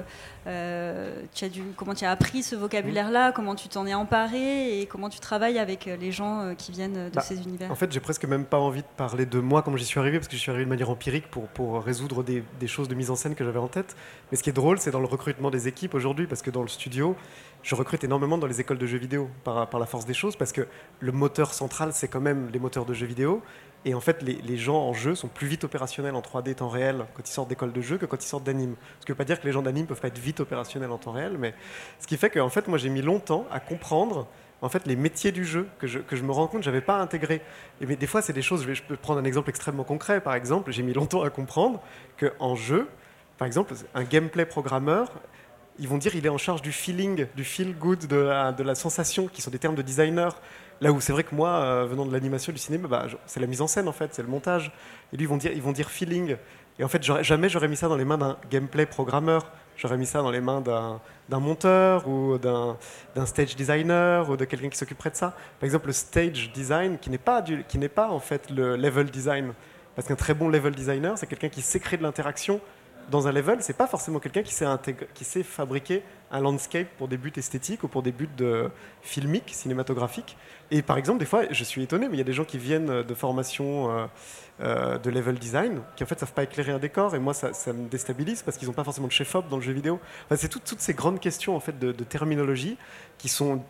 euh, 0.46 1.22
tu 1.34 1.44
as 1.44 1.48
dû, 1.48 1.62
comment 1.76 1.94
tu 1.94 2.04
as 2.04 2.10
appris 2.10 2.42
ce 2.42 2.54
vocabulaire-là 2.54 3.32
Comment 3.32 3.54
tu 3.54 3.68
t'en 3.68 3.86
es 3.86 3.94
emparé 3.94 4.80
et 4.80 4.86
comment 4.86 5.08
tu 5.08 5.20
travailles 5.20 5.58
avec 5.58 5.86
les 5.86 6.12
gens 6.12 6.40
euh, 6.40 6.54
qui 6.54 6.72
viennent 6.72 7.08
de 7.08 7.14
bah, 7.14 7.22
ces 7.22 7.42
univers? 7.42 7.70
En 7.70 7.74
fait, 7.74 7.90
j'ai 7.92 8.00
presque 8.00 8.24
même 8.24 8.44
pas 8.44 8.58
envie 8.58 8.82
de 8.82 8.86
parler 8.96 9.26
de 9.26 9.40
moi 9.40 9.62
comme 9.62 9.76
j'y 9.76 9.84
suis 9.84 9.98
arrivé 10.00 10.18
parce 10.18 10.28
que 10.28 10.36
je 10.36 10.40
suis 10.40 10.50
arrivé 10.50 10.64
de 10.64 10.70
manière 10.70 10.90
empirique 10.90 11.30
pour, 11.30 11.48
pour 11.48 11.82
résoudre 11.82 12.22
des, 12.22 12.44
des 12.60 12.66
choses 12.66 12.88
de 12.88 12.94
mise 12.94 13.10
en 13.10 13.16
scène 13.16 13.34
que 13.34 13.44
j'avais 13.44 13.58
en 13.58 13.68
tête. 13.68 13.96
Mais 14.30 14.36
ce 14.36 14.42
qui 14.42 14.50
est 14.50 14.54
drôle, 14.54 14.78
c'est 14.78 14.90
dans 14.90 15.00
le 15.00 15.06
recrutement 15.06 15.50
des 15.50 15.68
équipes 15.68 15.94
aujourd'hui 15.94 16.26
parce 16.26 16.42
que 16.42 16.50
dans 16.50 16.62
le 16.62 16.68
studio, 16.68 17.16
je 17.62 17.74
recrute 17.74 18.04
énormément 18.04 18.36
dans 18.36 18.46
les 18.46 18.60
écoles 18.60 18.78
de 18.78 18.86
jeux 18.86 18.98
vidéo 18.98 19.28
par, 19.42 19.68
par 19.68 19.80
la 19.80 19.86
force 19.86 20.04
des 20.04 20.14
choses 20.14 20.36
parce 20.36 20.52
que 20.52 20.66
le 21.00 21.12
moteur 21.12 21.54
central, 21.54 21.90
c'est 21.92 22.08
quand 22.08 22.20
même 22.20 22.50
les 22.52 22.58
moteurs 22.58 22.84
de 22.84 22.92
jeux 22.92 23.06
vidéo. 23.06 23.42
Et 23.84 23.94
en 23.94 24.00
fait, 24.00 24.22
les, 24.22 24.56
gens 24.56 24.78
en 24.78 24.94
jeu 24.94 25.14
sont 25.14 25.28
plus 25.28 25.46
vite 25.46 25.64
opérationnels 25.64 26.14
en 26.14 26.20
3D 26.20 26.54
temps 26.54 26.68
réel 26.68 27.04
quand 27.14 27.28
ils 27.28 27.32
sortent 27.32 27.48
d'école 27.48 27.72
de 27.72 27.80
jeu 27.82 27.98
que 27.98 28.06
quand 28.06 28.22
ils 28.22 28.26
sortent 28.26 28.44
d'anime. 28.44 28.76
Ce 29.00 29.04
qui 29.04 29.12
ne 29.12 29.14
veut 29.14 29.18
pas 29.18 29.24
dire 29.24 29.40
que 29.40 29.46
les 29.46 29.52
gens 29.52 29.62
d'anime 29.62 29.86
peuvent 29.86 30.00
pas 30.00 30.08
être 30.08 30.18
vite 30.18 30.40
opérationnels 30.40 30.90
en 30.90 30.96
temps 30.96 31.12
réel, 31.12 31.36
mais 31.38 31.54
ce 32.00 32.06
qui 32.06 32.16
fait 32.16 32.30
que 32.30 32.48
fait, 32.48 32.66
moi, 32.66 32.78
j'ai 32.78 32.88
mis 32.88 33.02
longtemps 33.02 33.46
à 33.50 33.60
comprendre 33.60 34.26
en 34.62 34.70
fait 34.70 34.86
les 34.86 34.96
métiers 34.96 35.32
du 35.32 35.44
jeu 35.44 35.68
que 35.78 35.86
je, 35.86 35.98
que 35.98 36.16
je 36.16 36.22
me 36.22 36.32
rends 36.32 36.46
compte 36.46 36.62
j'avais 36.62 36.80
pas 36.80 36.98
intégré. 36.98 37.42
Et 37.82 37.86
mais 37.86 37.96
des 37.96 38.06
fois, 38.06 38.22
c'est 38.22 38.32
des 38.32 38.42
choses. 38.42 38.62
Je, 38.62 38.68
vais, 38.68 38.74
peux 38.88 38.96
prendre 38.96 39.20
un 39.20 39.24
exemple 39.24 39.50
extrêmement 39.50 39.84
concret. 39.84 40.22
Par 40.22 40.34
exemple, 40.34 40.72
j'ai 40.72 40.82
mis 40.82 40.94
longtemps 40.94 41.22
à 41.22 41.28
comprendre 41.28 41.82
que 42.16 42.32
en 42.38 42.54
jeu, 42.56 42.88
par 43.36 43.46
exemple, 43.46 43.74
un 43.94 44.04
gameplay 44.04 44.46
programmeur 44.46 45.10
ils 45.78 45.88
vont 45.88 45.98
dire 45.98 46.14
il 46.14 46.24
est 46.24 46.30
en 46.30 46.38
charge 46.38 46.62
du 46.62 46.72
feeling, 46.72 47.26
du 47.34 47.44
feel 47.44 47.76
good, 47.76 48.06
de 48.06 48.16
la, 48.16 48.52
de 48.52 48.62
la 48.62 48.74
sensation, 48.74 49.26
qui 49.26 49.42
sont 49.42 49.50
des 49.50 49.58
termes 49.58 49.74
de 49.74 49.82
designer. 49.82 50.40
Là 50.84 50.92
où 50.92 51.00
c'est 51.00 51.14
vrai 51.14 51.24
que 51.24 51.34
moi, 51.34 51.48
euh, 51.48 51.86
venant 51.88 52.04
de 52.04 52.12
l'animation, 52.12 52.52
du 52.52 52.58
cinéma, 52.58 52.88
bah, 52.88 53.06
c'est 53.24 53.40
la 53.40 53.46
mise 53.46 53.62
en 53.62 53.66
scène 53.66 53.88
en 53.88 53.92
fait, 53.92 54.10
c'est 54.12 54.20
le 54.20 54.28
montage. 54.28 54.70
Et 55.14 55.16
lui, 55.16 55.24
ils 55.24 55.28
vont 55.28 55.38
dire, 55.38 55.50
ils 55.54 55.62
vont 55.62 55.72
dire 55.72 55.88
feeling. 55.88 56.36
Et 56.78 56.84
en 56.84 56.88
fait, 56.88 57.02
jamais 57.02 57.48
j'aurais 57.48 57.68
mis 57.68 57.76
ça 57.76 57.88
dans 57.88 57.96
les 57.96 58.04
mains 58.04 58.18
d'un 58.18 58.36
gameplay 58.50 58.84
programmeur. 58.84 59.50
J'aurais 59.78 59.96
mis 59.96 60.04
ça 60.04 60.20
dans 60.20 60.30
les 60.30 60.42
mains 60.42 60.60
d'un 60.60 61.40
monteur 61.40 62.06
ou 62.06 62.36
d'un 62.36 62.76
stage 63.24 63.56
designer 63.56 64.28
ou 64.28 64.36
de 64.36 64.44
quelqu'un 64.44 64.68
qui 64.68 64.76
s'occuperait 64.76 65.08
de 65.08 65.16
ça. 65.16 65.30
Par 65.58 65.64
exemple, 65.64 65.86
le 65.86 65.94
stage 65.94 66.52
design, 66.52 66.98
qui 66.98 67.08
n'est 67.08 67.16
pas, 67.16 67.42
n'est 67.42 67.88
pas 67.88 68.10
en 68.10 68.20
fait 68.20 68.50
le 68.50 68.76
level 68.76 69.10
design. 69.10 69.54
Parce 69.96 70.06
qu'un 70.06 70.16
très 70.16 70.34
bon 70.34 70.50
level 70.50 70.74
designer, 70.74 71.16
c'est 71.16 71.26
quelqu'un 71.26 71.48
qui 71.48 71.62
sait 71.62 71.80
créer 71.80 71.96
de 71.96 72.02
l'interaction 72.02 72.60
dans 73.10 73.26
un 73.26 73.32
level, 73.32 73.58
c'est 73.60 73.76
pas 73.76 73.86
forcément 73.86 74.18
quelqu'un 74.18 74.42
qui 74.42 74.54
qui 75.14 75.24
sait 75.24 75.42
fabriquer 75.42 76.02
un 76.34 76.40
landscape 76.40 76.88
pour 76.98 77.08
des 77.08 77.16
buts 77.16 77.32
esthétiques 77.36 77.84
ou 77.84 77.88
pour 77.88 78.02
des 78.02 78.12
buts 78.12 78.28
de 78.36 78.68
filmiques, 79.02 79.50
cinématographiques. 79.52 80.36
Et 80.70 80.82
par 80.82 80.98
exemple, 80.98 81.20
des 81.20 81.26
fois, 81.26 81.44
je 81.50 81.64
suis 81.64 81.82
étonné, 81.82 82.08
mais 82.08 82.16
il 82.16 82.18
y 82.18 82.22
a 82.22 82.24
des 82.24 82.32
gens 82.32 82.44
qui 82.44 82.58
viennent 82.58 83.02
de 83.02 83.14
formation 83.14 83.90
euh, 83.90 84.06
euh, 84.60 84.98
de 84.98 85.10
level 85.10 85.38
design, 85.38 85.80
qui 85.96 86.04
en 86.04 86.06
fait 86.06 86.18
savent 86.18 86.32
pas 86.32 86.42
éclairer 86.42 86.72
un 86.72 86.78
décor, 86.78 87.14
et 87.14 87.18
moi 87.18 87.34
ça, 87.34 87.50
me 87.72 87.88
déstabilise 87.88 88.42
parce 88.42 88.56
qu'ils 88.56 88.68
n'ont 88.68 88.74
pas 88.74 88.84
forcément 88.84 89.06
de 89.06 89.12
chef-op 89.12 89.48
dans 89.48 89.56
le 89.56 89.62
jeu 89.62 89.72
vidéo. 89.72 90.00
Enfin, 90.26 90.36
c'est 90.36 90.48
toutes 90.48 90.80
ces 90.80 90.94
grandes 90.94 91.20
questions 91.20 91.56
en 91.56 91.60
fait 91.60 91.78
de, 91.78 91.92
terminologie 92.04 92.76
qui 93.18 93.28
sont 93.28 93.62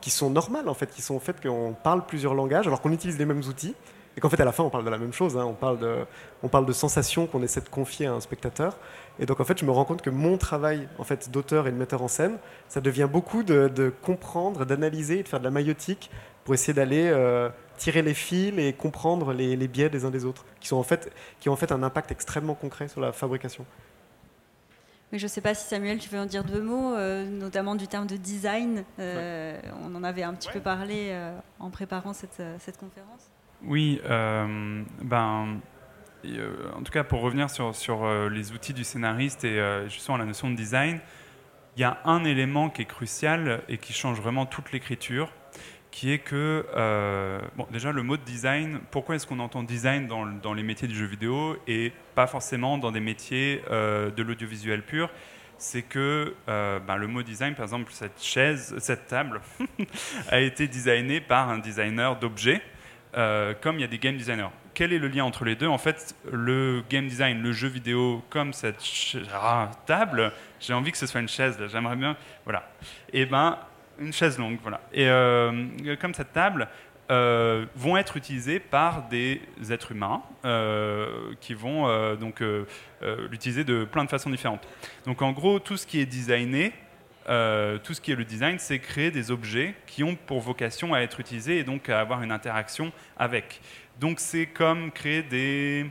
qui 0.00 0.10
sont 0.10 0.30
normales 0.30 0.68
en 0.68 0.74
fait, 0.74 0.90
qui 0.90 1.02
sont 1.02 1.16
en 1.16 1.20
fait 1.20 1.40
qu'on 1.40 1.74
parle 1.74 2.06
plusieurs 2.06 2.34
langages 2.34 2.66
alors 2.66 2.80
qu'on 2.80 2.92
utilise 2.92 3.18
les 3.18 3.24
mêmes 3.24 3.42
outils 3.48 3.74
et 4.16 4.20
qu'en 4.20 4.28
fait 4.28 4.40
à 4.40 4.44
la 4.44 4.52
fin 4.52 4.62
on 4.62 4.70
parle 4.70 4.84
de 4.84 4.90
la 4.90 4.98
même 4.98 5.12
chose, 5.12 5.36
hein. 5.36 5.44
on, 5.44 5.54
parle 5.54 5.78
de, 5.78 5.96
on 6.42 6.48
parle 6.48 6.66
de 6.66 6.72
sensations 6.72 7.26
qu'on 7.26 7.42
essaie 7.42 7.60
de 7.60 7.68
confier 7.68 8.06
à 8.06 8.12
un 8.12 8.20
spectateur. 8.20 8.76
Et 9.18 9.26
donc 9.26 9.40
en 9.40 9.44
fait 9.44 9.58
je 9.58 9.64
me 9.64 9.70
rends 9.70 9.84
compte 9.84 10.02
que 10.02 10.10
mon 10.10 10.38
travail 10.38 10.88
en 10.98 11.04
fait, 11.04 11.30
d'auteur 11.30 11.66
et 11.66 11.72
de 11.72 11.76
metteur 11.76 12.02
en 12.02 12.08
scène, 12.08 12.38
ça 12.68 12.80
devient 12.80 13.08
beaucoup 13.10 13.42
de, 13.42 13.92
comprendre, 14.02 14.64
d'analyser, 14.64 15.22
de 15.22 15.28
faire 15.28 15.40
de 15.40 15.44
la 15.44 15.50
maïotique 15.50 16.10
pour 16.44 16.54
essayer 16.54 16.74
d'aller 16.74 17.08
euh, 17.12 17.48
tirer 17.76 18.02
les 18.02 18.14
fils 18.14 18.58
et 18.58 18.72
comprendre 18.72 19.32
les, 19.32 19.56
biais 19.68 19.88
des 19.88 20.04
uns 20.04 20.10
des 20.10 20.24
autres, 20.24 20.44
qui, 20.60 20.68
sont 20.68 20.76
en 20.76 20.82
fait, 20.82 21.12
qui 21.40 21.48
ont 21.48 21.52
en 21.52 21.56
fait 21.56 21.72
un 21.72 21.82
impact 21.82 22.12
extrêmement 22.12 22.54
concret 22.54 22.88
sur 22.88 23.00
la 23.00 23.12
fabrication. 23.12 23.66
Mais 25.12 25.18
je 25.18 25.24
ne 25.24 25.28
sais 25.28 25.40
pas 25.40 25.54
si 25.54 25.66
Samuel, 25.66 25.98
tu 25.98 26.08
veux 26.08 26.18
en 26.18 26.26
dire 26.26 26.44
deux 26.44 26.60
mots, 26.60 26.94
euh, 26.94 27.24
notamment 27.26 27.74
du 27.74 27.88
terme 27.88 28.06
de 28.06 28.16
design. 28.16 28.84
Euh, 28.98 29.58
on 29.82 29.94
en 29.94 30.04
avait 30.04 30.24
un 30.24 30.34
petit 30.34 30.50
peu 30.50 30.60
parlé 30.60 31.16
en 31.58 31.70
préparant 31.70 32.12
cette, 32.12 32.42
cette 32.58 32.78
conférence. 32.78 33.30
Oui, 33.64 34.00
euh, 34.04 34.82
ben, 35.02 35.58
euh, 36.38 36.70
en 36.76 36.82
tout 36.82 36.92
cas 36.92 37.04
pour 37.04 37.20
revenir 37.20 37.50
sur, 37.50 38.04
euh, 38.04 38.28
les 38.28 38.52
outils 38.52 38.72
du 38.72 38.84
scénariste 38.84 39.44
et 39.44 39.60
justement 39.88 40.16
la 40.16 40.24
notion 40.24 40.50
de 40.50 40.56
design, 40.56 41.00
il 41.76 41.80
y 41.80 41.84
a 41.84 41.98
un 42.04 42.24
élément 42.24 42.70
qui 42.70 42.82
est 42.82 42.86
crucial 42.86 43.62
et 43.68 43.78
qui 43.78 43.92
change 43.92 44.20
vraiment 44.20 44.46
toute 44.46 44.72
l'écriture, 44.72 45.30
qui 45.90 46.10
est 46.10 46.18
que, 46.18 46.64
bon, 47.56 47.66
déjà 47.70 47.92
le 47.92 48.02
mot 48.02 48.16
de 48.16 48.22
design, 48.22 48.80
pourquoi 48.90 49.16
est-ce 49.16 49.26
qu'on 49.26 49.40
entend 49.40 49.62
design 49.62 50.06
dans, 50.06 50.54
les 50.54 50.62
métiers 50.62 50.88
du 50.88 50.94
jeu 50.94 51.04
vidéo 51.04 51.56
et 51.66 51.92
pas 52.14 52.26
forcément 52.26 52.78
dans 52.78 52.92
des 52.92 53.00
métiers 53.00 53.62
de 53.70 54.22
l'audiovisuel 54.22 54.82
pur? 54.82 55.10
C'est 55.58 55.82
que 55.82 56.34
ben, 56.46 56.96
le 56.96 57.06
mot 57.08 57.22
design, 57.22 57.54
par 57.54 57.64
exemple, 57.64 57.92
cette 57.92 58.22
chaise, 58.22 58.74
cette 58.78 59.06
table, 59.06 59.42
a 60.30 60.40
été 60.40 60.68
designée 60.68 61.20
par 61.20 61.50
un 61.50 61.58
designer 61.58 62.16
d'objets. 62.18 62.62
Euh, 63.16 63.54
comme 63.58 63.76
il 63.76 63.80
y 63.80 63.84
a 63.84 63.88
des 63.88 63.98
game 63.98 64.16
designers. 64.16 64.50
Quel 64.76 64.92
est 64.92 64.98
le 64.98 65.08
lien 65.08 65.24
entre 65.24 65.46
les 65.46 65.54
deux? 65.54 65.68
En 65.68 65.78
fait, 65.78 66.14
le 66.30 66.82
game 66.90 67.08
design, 67.08 67.40
le 67.40 67.50
jeu 67.50 67.66
vidéo, 67.66 68.22
comme 68.28 68.52
cette 68.52 68.84
ah, 69.32 69.70
table, 69.86 70.34
j'ai 70.60 70.74
envie 70.74 70.92
que 70.92 70.98
ce 70.98 71.06
soit 71.06 71.22
une 71.22 71.30
chaise. 71.30 71.58
J'aimerais 71.72 71.96
bien, 71.96 72.14
voilà. 72.44 72.68
Et 73.10 73.22
eh 73.22 73.24
ben, 73.24 73.58
une 73.98 74.12
chaise 74.12 74.36
longue, 74.38 74.58
voilà. 74.60 74.82
Et 74.92 75.08
euh, 75.08 75.96
comme 75.98 76.12
cette 76.12 76.34
table, 76.34 76.68
euh, 77.10 77.64
vont 77.74 77.96
être 77.96 78.18
utilisés 78.18 78.60
par 78.60 79.08
des 79.08 79.40
êtres 79.70 79.92
humains 79.92 80.20
euh, 80.44 81.32
qui 81.40 81.54
vont 81.54 82.14
donc 82.16 82.42
l'utiliser 83.30 83.64
de 83.64 83.84
plein 83.84 84.04
de 84.04 84.10
façons 84.10 84.28
différentes. 84.28 84.68
Donc 85.06 85.22
en 85.22 85.32
gros, 85.32 85.58
tout 85.58 85.78
ce 85.78 85.86
qui 85.86 86.00
est 86.00 86.06
designé, 86.06 86.74
tout 87.24 87.94
ce 87.94 88.00
qui 88.02 88.12
est 88.12 88.16
le 88.16 88.26
design, 88.26 88.58
c'est 88.58 88.78
créer 88.78 89.10
des 89.10 89.30
objets 89.30 89.74
qui 89.86 90.04
ont 90.04 90.16
pour 90.16 90.40
vocation 90.40 90.92
à 90.92 91.00
être 91.00 91.18
utilisés 91.18 91.60
et 91.60 91.64
donc 91.64 91.88
à 91.88 91.98
avoir 91.98 92.22
une 92.22 92.30
interaction 92.30 92.92
avec. 93.16 93.62
Donc 94.00 94.20
c'est 94.20 94.46
comme 94.46 94.90
créer 94.92 95.22
des, 95.22 95.90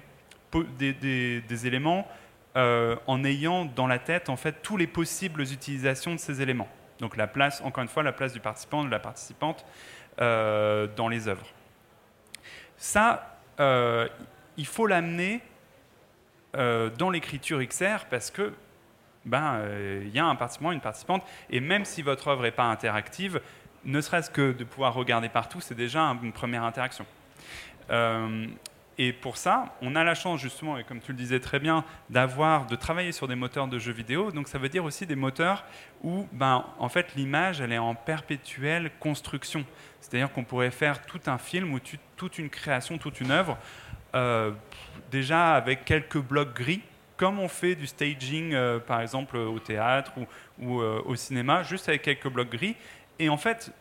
éléments 1.68 2.08
en 2.56 3.24
ayant 3.24 3.66
dans 3.66 3.88
la 3.88 4.00
tête 4.00 4.30
en 4.30 4.36
fait 4.38 4.62
tous 4.62 4.78
les 4.78 4.88
possibles 4.88 5.42
utilisations 5.42 6.14
de 6.14 6.20
ces 6.20 6.42
éléments. 6.42 6.70
Donc 7.00 7.18
la 7.18 7.28
place, 7.28 7.62
encore 7.62 7.82
une 7.82 7.90
fois, 7.90 8.04
la 8.04 8.14
place 8.14 8.34
du 8.34 8.40
participant, 8.40 8.84
de 8.84 8.90
la 8.90 9.00
participante, 9.00 9.66
euh, 10.22 10.88
dans 10.96 11.10
les 11.10 11.28
œuvres. 11.28 11.46
Ça, 12.78 13.38
euh, 13.60 14.08
il 14.58 14.66
faut 14.66 14.88
l'amener 14.88 15.42
euh, 16.56 16.90
dans 16.90 17.10
l'écriture 17.10 17.62
XR 17.62 18.06
parce 18.10 18.32
que 18.32 18.54
ben 19.26 19.60
il 20.04 20.10
y 20.10 20.20
a 20.20 20.26
un 20.26 20.36
participant, 20.36 20.72
une 20.72 20.82
participante, 20.82 21.26
et 21.50 21.60
même 21.60 21.84
si 21.84 22.04
votre 22.04 22.28
œuvre 22.28 22.44
n'est 22.44 22.52
pas 22.52 22.66
interactive, 22.66 23.42
ne 23.84 24.00
serait-ce 24.00 24.30
que 24.30 24.52
de 24.52 24.64
pouvoir 24.64 24.94
regarder 24.94 25.30
partout, 25.30 25.60
c'est 25.62 25.76
déjà 25.76 26.02
une 26.22 26.32
première 26.32 26.64
interaction. 26.64 27.08
Et 28.98 29.12
pour 29.12 29.36
ça, 29.36 29.76
on 29.82 29.96
a 29.96 30.04
la 30.04 30.16
chance 30.16 30.40
justement, 30.40 30.78
et 30.78 30.86
comme 30.86 31.02
tu 31.02 31.12
le 31.12 31.18
disais 31.18 31.42
très 31.42 31.60
bien, 31.60 31.84
d'avoir, 32.10 32.66
de 32.66 32.76
travailler 32.76 33.12
sur 33.12 33.28
des 33.28 33.36
moteurs 33.36 33.68
de 33.68 33.78
jeux 33.78 33.92
vidéo. 33.92 34.32
Donc 34.32 34.48
ça 34.48 34.58
veut 34.58 34.70
dire 34.70 34.86
aussi 34.86 35.06
des 35.06 35.18
moteurs 35.18 35.66
où, 36.02 36.28
ben, 36.32 36.66
en 36.80 36.88
fait, 36.88 37.14
l'image, 37.16 37.60
elle 37.60 37.74
est 37.74 37.78
en 37.78 37.94
perpétuelle 37.94 38.92
construction. 39.00 39.66
C'est-à-dire 40.00 40.32
qu'on 40.32 40.46
pourrait 40.46 40.72
faire 40.72 41.06
tout 41.06 41.20
un 41.26 41.38
film 41.38 41.74
ou 41.74 41.80
toute 42.16 42.40
une 42.40 42.50
création, 42.50 42.98
toute 42.98 43.20
une 43.20 43.32
œuvre, 43.32 43.58
euh, 44.16 44.52
déjà 45.12 45.56
avec 45.56 45.84
quelques 45.84 46.20
blocs 46.20 46.54
gris, 46.54 46.82
comme 47.18 47.40
on 47.40 47.50
fait 47.50 47.76
du 47.76 47.88
staging, 47.88 48.54
euh, 48.54 48.80
par 48.80 49.02
exemple, 49.02 49.36
au 49.36 49.60
théâtre 49.60 50.14
ou, 50.58 50.80
euh, 50.80 51.02
au 51.06 51.16
cinéma, 51.16 51.64
juste 51.64 51.90
avec 51.90 52.02
quelques 52.02 52.30
blocs 52.30 52.50
gris. 52.50 52.78
Et 53.20 53.28
en 53.28 53.38
fait, 53.38 53.72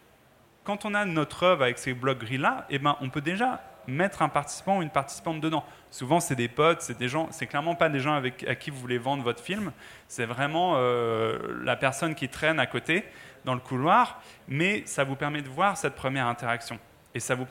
quand 0.65 0.85
on 0.85 0.95
a 0.95 1.05
notre 1.05 1.45
œuvre 1.45 1.63
avec 1.63 1.79
ces 1.79 1.95
blocs 1.95 2.19
gris-là, 2.19 2.67
eh 2.69 2.81
ben, 2.81 2.97
on 3.01 3.11
peut 3.11 3.21
déjà 3.21 3.61
mettre 3.87 4.23
un 4.23 4.29
participant 4.29 4.79
ou 4.79 4.83
une 4.83 4.91
participante 4.91 5.41
dedans. 5.41 5.65
Souvent, 5.91 6.21
c'est 6.21 6.35
des 6.35 6.49
potes, 6.49 6.83
c'est 6.83 6.99
des 6.99 7.09
gens, 7.09 7.29
c'est 7.31 7.47
clairement 7.47 7.75
pas 7.75 7.89
des 7.89 8.01
gens 8.01 8.15
avec, 8.15 8.45
à 8.49 8.55
qui 8.55 8.71
vous 8.71 8.79
voulez 8.79 8.99
vendre 8.99 9.23
votre 9.23 9.43
film. 9.43 9.73
C'est 10.09 10.27
vraiment 10.27 10.75
euh, 10.77 11.39
la 11.63 11.77
personne 11.77 12.15
qui 12.15 12.29
traîne 12.29 12.59
à 12.59 12.67
côté 12.67 13.05
dans 13.45 13.55
le 13.55 13.61
couloir, 13.61 14.23
mais 14.49 14.83
ça 14.87 15.05
vous 15.05 15.17
permet 15.17 15.43
de 15.43 15.49
voir 15.49 15.77
cette 15.77 15.95
première 15.95 16.27
interaction. 16.27 16.79
Et 17.15 17.21
ça 17.21 17.35
vous, 17.35 17.47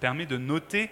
permet 0.00 0.26
de 0.26 0.36
noter 0.38 0.90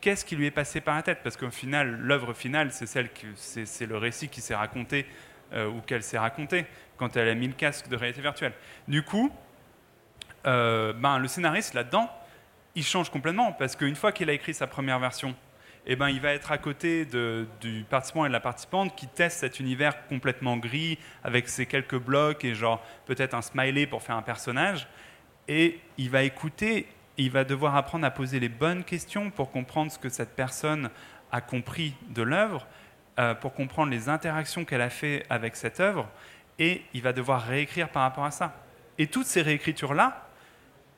qu'est-ce 0.00 0.24
qui 0.24 0.36
lui 0.36 0.46
est 0.46 0.50
passé 0.50 0.80
par 0.80 0.96
la 0.96 1.02
tête, 1.02 1.20
parce 1.22 1.36
qu'au 1.36 1.50
final, 1.50 1.98
l'œuvre 2.00 2.34
finale, 2.34 2.70
c'est 2.72 3.86
le 3.86 3.96
récit 3.96 4.28
qui 4.28 4.42
s'est 4.42 4.54
raconté 4.54 5.06
euh, 5.54 5.68
ou 5.68 5.80
qu'elle 5.80 6.02
s'est 6.02 6.18
raconté 6.18 6.66
quand 6.96 7.16
elle 7.16 7.28
a 7.28 7.34
mis 7.34 7.46
le 7.46 7.54
casque 7.54 7.88
de 7.88 7.96
réalité 7.96 8.20
virtuelle. 8.20 8.52
Du 8.86 9.02
coup, 9.02 9.32
euh, 10.46 10.92
ben, 10.92 11.18
le 11.18 11.28
scénariste 11.28 11.72
là-dedans, 11.74 12.10
il 12.74 12.84
change 12.84 13.10
complètement 13.10 13.52
parce 13.52 13.76
qu'une 13.76 13.96
fois 13.96 14.12
qu'il 14.12 14.28
a 14.30 14.32
écrit 14.32 14.54
sa 14.54 14.66
première 14.66 14.98
version, 14.98 15.34
eh 15.86 15.96
ben, 15.96 16.08
il 16.08 16.20
va 16.20 16.32
être 16.32 16.50
à 16.50 16.58
côté 16.58 17.04
du 17.04 17.84
participant 17.88 18.24
et 18.24 18.28
de 18.28 18.32
la 18.32 18.40
participante 18.40 18.96
qui 18.96 19.06
teste 19.06 19.40
cet 19.40 19.60
univers 19.60 20.06
complètement 20.06 20.56
gris 20.56 20.98
avec 21.22 21.48
ses 21.48 21.66
quelques 21.66 21.98
blocs 21.98 22.44
et 22.44 22.54
genre 22.54 22.82
peut-être 23.06 23.34
un 23.34 23.42
smiley 23.42 23.86
pour 23.86 24.02
faire 24.02 24.16
un 24.16 24.22
personnage. 24.22 24.88
Et 25.46 25.78
il 25.98 26.08
va 26.08 26.22
écouter, 26.22 26.86
il 27.18 27.30
va 27.30 27.44
devoir 27.44 27.76
apprendre 27.76 28.06
à 28.06 28.10
poser 28.10 28.40
les 28.40 28.48
bonnes 28.48 28.82
questions 28.82 29.30
pour 29.30 29.50
comprendre 29.50 29.92
ce 29.92 29.98
que 29.98 30.08
cette 30.08 30.34
personne 30.34 30.88
a 31.30 31.42
compris 31.42 31.94
de 32.08 32.22
l'œuvre, 32.22 32.66
euh, 33.18 33.34
pour 33.34 33.52
comprendre 33.52 33.90
les 33.90 34.08
interactions 34.08 34.64
qu'elle 34.64 34.80
a 34.80 34.90
fait 34.90 35.26
avec 35.28 35.54
cette 35.54 35.80
œuvre, 35.80 36.08
et 36.58 36.82
il 36.94 37.02
va 37.02 37.12
devoir 37.12 37.42
réécrire 37.42 37.90
par 37.90 38.02
rapport 38.02 38.24
à 38.24 38.30
ça. 38.30 38.54
Et 38.96 39.08
toutes 39.08 39.26
ces 39.26 39.42
réécritures-là, 39.42 40.23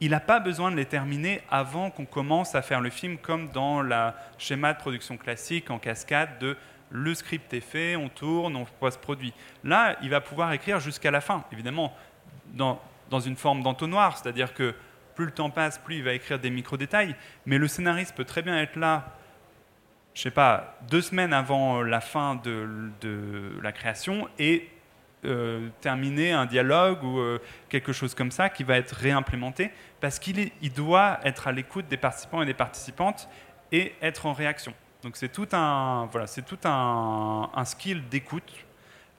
il 0.01 0.11
n'a 0.11 0.21
pas 0.21 0.41
besoin 0.41 0.71
de 0.71 0.77
les 0.77 0.85
terminer 0.85 1.41
avant 1.51 1.91
qu'on 1.91 2.05
commence 2.05 2.55
à 2.55 2.63
faire 2.63 2.81
le 2.81 2.91
film, 2.91 3.17
comme 3.19 3.49
dans 3.49 3.81
le 3.81 4.11
schéma 4.39 4.75
de 4.75 4.79
production 4.79 5.17
classique 5.17 5.71
en 5.71 5.79
cascade 5.79 6.39
de 6.39 6.57
le 6.91 7.15
script 7.15 7.53
est 7.53 7.61
fait, 7.61 7.97
on 7.97 8.09
tourne, 8.09 8.55
on 8.57 8.65
post-produit. 8.65 9.33
Là, 9.65 9.97
il 10.03 10.11
va 10.11 10.21
pouvoir 10.21 10.53
écrire 10.53 10.79
jusqu'à 10.79 11.11
la 11.11 11.21
fin, 11.21 11.45
évidemment, 11.51 11.93
dans, 12.53 12.81
dans 13.11 13.21
une 13.21 13.37
forme 13.37 13.63
d'entonnoir, 13.63 14.17
c'est-à-dire 14.17 14.55
que 14.55 14.75
plus 15.15 15.25
le 15.25 15.33
temps 15.33 15.51
passe, 15.51 15.79
plus 15.79 15.97
il 15.97 16.05
va 16.05 16.13
écrire 16.13 16.39
des 16.39 16.51
micro-détails, 16.51 17.17
mais 17.45 17.59
le 17.59 17.67
scénariste 17.67 18.15
peut 18.15 18.25
très 18.25 18.43
bien 18.43 18.57
être 18.59 18.77
là, 18.77 19.17
je 20.15 20.23
sais 20.23 20.31
pas, 20.31 20.79
deux 20.89 21.03
semaines 21.03 21.33
avant 21.33 21.83
la 21.83 22.01
fin 22.01 22.37
de, 22.37 22.91
de 23.01 23.59
la 23.63 23.73
création 23.73 24.29
et 24.39 24.69
euh, 25.27 25.69
terminer 25.81 26.33
un 26.33 26.47
dialogue 26.47 27.03
ou 27.03 27.19
euh, 27.19 27.41
quelque 27.69 27.93
chose 27.93 28.15
comme 28.15 28.31
ça 28.31 28.49
qui 28.49 28.65
va 28.65 28.77
être 28.77 28.93
réimplémenté 28.93 29.71
parce 30.01 30.19
qu'il 30.19 30.51
il 30.63 30.73
doit 30.73 31.19
être 31.25 31.49
à 31.49 31.53
l'écoute 31.53 31.89
des 31.89 31.97
participants 31.97 32.43
et 32.43 32.47
des 32.47 32.55
participantes 32.55 33.29
et 33.73 33.95
être 34.03 34.27
en 34.27 34.33
réaction. 34.33 34.73
Donc 35.03 35.17
c'est 35.17 35.29
tout 35.29 35.49
un, 35.53 36.09
voilà, 36.11 36.27
c'est 36.27 36.45
tout 36.45 36.59
un, 36.65 37.51
un 37.55 37.65
skill 37.65 38.09
d'écoute 38.09 38.53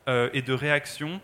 euh, 0.07 0.29
et 0.33 0.41
de 0.41 0.53
réaction 0.53 1.21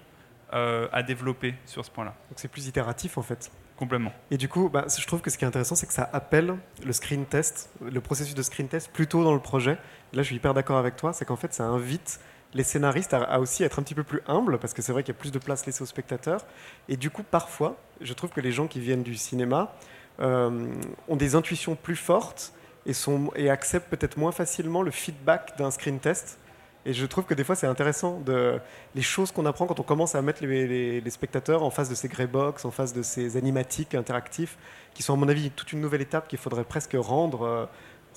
à 0.56 1.02
développer 1.02 1.56
sur 1.66 1.84
ce 1.84 1.90
point-là. 1.90 2.14
Donc 2.30 2.38
c'est 2.38 2.48
plus 2.48 2.68
itératif 2.68 3.18
en 3.18 3.24
fait. 3.24 3.52
Complètement. 3.76 4.14
Et 4.30 4.38
du 4.38 4.48
coup, 4.48 4.70
bah, 4.70 4.86
je 4.88 5.06
trouve 5.08 5.22
que 5.22 5.32
ce 5.32 5.38
qui 5.38 5.46
est 5.46 5.48
intéressant, 5.48 5.76
c'est 5.76 5.88
que 5.88 5.94
ça 5.94 6.10
appelle 6.14 6.56
le 6.86 6.94
screen 6.94 7.26
test, 7.26 7.72
le 7.82 8.02
processus 8.02 8.36
de 8.36 8.44
screen 8.44 8.68
test 8.68 8.92
plutôt 8.92 9.24
dans 9.24 9.34
le 9.34 9.40
projet. 9.40 9.78
Là, 10.14 10.22
je 10.22 10.24
suis 10.24 10.36
hyper 10.36 10.54
d'accord 10.54 10.78
avec 10.78 10.96
toi, 10.96 11.12
c'est 11.12 11.26
qu'en 11.26 11.36
fait, 11.36 11.54
ça 11.54 11.66
invite 11.66 12.20
les 12.54 12.64
scénaristes 12.64 13.14
à, 13.14 13.40
aussi 13.40 13.64
être 13.64 13.80
un 13.80 13.84
petit 13.84 13.96
peu 13.96 14.04
plus 14.04 14.22
humbles, 14.28 14.58
parce 14.60 14.74
que 14.74 14.82
c'est 14.82 14.92
vrai 14.92 15.04
qu'il 15.04 15.14
y 15.14 15.18
a 15.18 15.20
plus 15.20 15.32
de 15.32 15.40
place 15.40 15.66
laissée 15.66 15.82
aux 15.82 15.88
spectateurs. 15.88 16.46
Et 16.90 16.98
du 16.98 17.10
coup, 17.10 17.24
parfois, 17.24 17.78
je 18.02 18.14
trouve 18.14 18.30
que 18.30 18.42
les 18.42 18.52
gens 18.52 18.68
qui 18.68 18.80
viennent 18.80 19.04
du 19.04 19.16
cinéma 19.16 19.74
euh, 20.20 20.68
ont 21.08 21.16
des 21.16 21.36
intuitions 21.36 21.76
plus 21.76 21.96
fortes 21.96 22.54
et, 22.86 22.94
sont, 22.94 23.32
et 23.36 23.50
acceptent 23.50 23.90
peut-être 23.90 24.18
moins 24.18 24.32
facilement 24.32 24.82
le 24.82 24.92
feedback 24.92 25.58
d'un 25.58 25.72
screen 25.72 26.00
test. 26.00 26.38
Et 26.86 26.94
je 26.94 27.06
trouve 27.06 27.24
que 27.24 27.34
des 27.34 27.46
fois, 27.46 27.56
c'est 27.56 27.68
intéressant 27.68 28.20
de, 28.20 28.60
les 28.94 29.02
choses 29.02 29.32
qu'on 29.32 29.46
apprend 29.46 29.66
quand 29.66 29.80
on 29.80 29.84
commence 29.84 30.16
à 30.16 30.22
mettre 30.22 30.44
les, 30.46 31.10
spectateurs 31.10 31.64
en 31.64 31.70
face 31.70 31.90
de 31.90 31.96
ces 31.96 32.10
grey 32.10 32.28
box, 32.28 32.66
en 32.66 32.72
face 32.72 32.94
de 32.94 33.02
ces 33.02 33.38
animatiques 33.38 33.96
interactifs, 33.96 34.58
qui 34.94 35.02
sont, 35.02 35.14
à 35.14 35.16
mon 35.16 35.30
avis, 35.30 35.50
toute 35.50 35.72
une 35.72 35.80
nouvelle 35.80 36.02
étape 36.02 36.28
qu'il 36.28 36.40
faudrait 36.40 36.66
presque 36.66 36.98
rendre, 37.00 37.44
euh, 37.44 37.66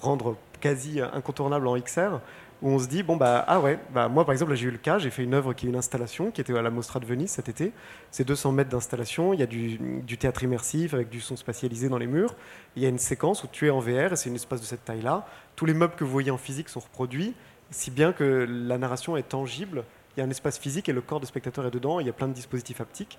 rendre 0.03 0.37
quasi 0.61 1.01
incontournable 1.01 1.68
en 1.68 1.79
XR 1.79 2.18
où 2.62 2.71
on 2.71 2.79
se 2.79 2.87
dit 2.87 3.03
bon 3.03 3.16
bah 3.16 3.45
ah 3.47 3.61
ouais 3.61 3.79
bah 3.92 4.09
moi 4.09 4.25
par 4.25 4.33
exemple 4.33 4.55
j'ai 4.55 4.66
eu 4.66 4.71
le 4.71 4.79
cas 4.79 4.99
j'ai 4.99 5.11
fait 5.11 5.23
une 5.23 5.35
œuvre 5.35 5.53
qui 5.53 5.66
est 5.66 5.69
une 5.69 5.77
installation 5.77 6.31
qui 6.31 6.40
était 6.40 6.57
à 6.57 6.62
la 6.62 6.71
Mostra 6.71 7.01
de 7.01 7.07
Venise 7.07 7.31
cet 7.31 7.49
été. 7.49 7.73
C'est 8.11 8.25
200 8.25 8.53
mètres 8.53 8.71
d'installation 8.71 9.33
il 9.33 9.40
y 9.40 9.42
a 9.42 9.47
du, 9.47 9.79
théâtre 10.19 10.42
immersif 10.42 10.95
avec 10.95 11.09
du 11.09 11.21
son 11.21 11.37
spatialisé 11.37 11.88
dans 11.88 11.99
les 11.99 12.07
murs. 12.07 12.35
Il 12.77 12.83
y 12.83 12.87
a 12.87 12.88
une 12.88 12.99
séquence 12.99 13.45
où 13.45 13.49
tu 13.51 13.66
es 13.66 13.71
en 13.71 13.81
VR 13.81 14.12
et 14.12 14.16
c'est 14.16 14.31
une 14.31 14.37
espace 14.37 14.61
de 14.61 14.66
cette 14.66 14.85
taille 14.85 15.03
là 15.03 15.27
tous 15.55 15.66
les 15.66 15.75
meubles 15.75 15.95
que 15.97 16.05
vous 16.05 16.11
voyez 16.11 16.31
en 16.31 16.38
physique 16.38 16.69
sont 16.69 16.81
reproduits 16.81 17.35
si 17.71 17.90
bien 17.90 18.12
que 18.12 18.47
la 18.49 18.79
narration 18.79 19.16
est 19.16 19.29
tangible. 19.29 19.85
Il 20.16 20.21
y 20.21 20.23
a 20.23 20.27
un 20.27 20.31
espace 20.31 20.59
physique 20.59 20.88
et 20.88 20.92
le 20.92 21.03
corps 21.03 21.21
du 21.21 21.27
spectateur 21.27 21.66
est 21.66 21.71
dedans 21.71 22.01
il 22.01 22.07
y 22.07 22.11
a 22.11 22.14
plein 22.14 22.29
de 22.29 22.33
dispositifs 22.33 22.81
haptiques. 22.81 23.19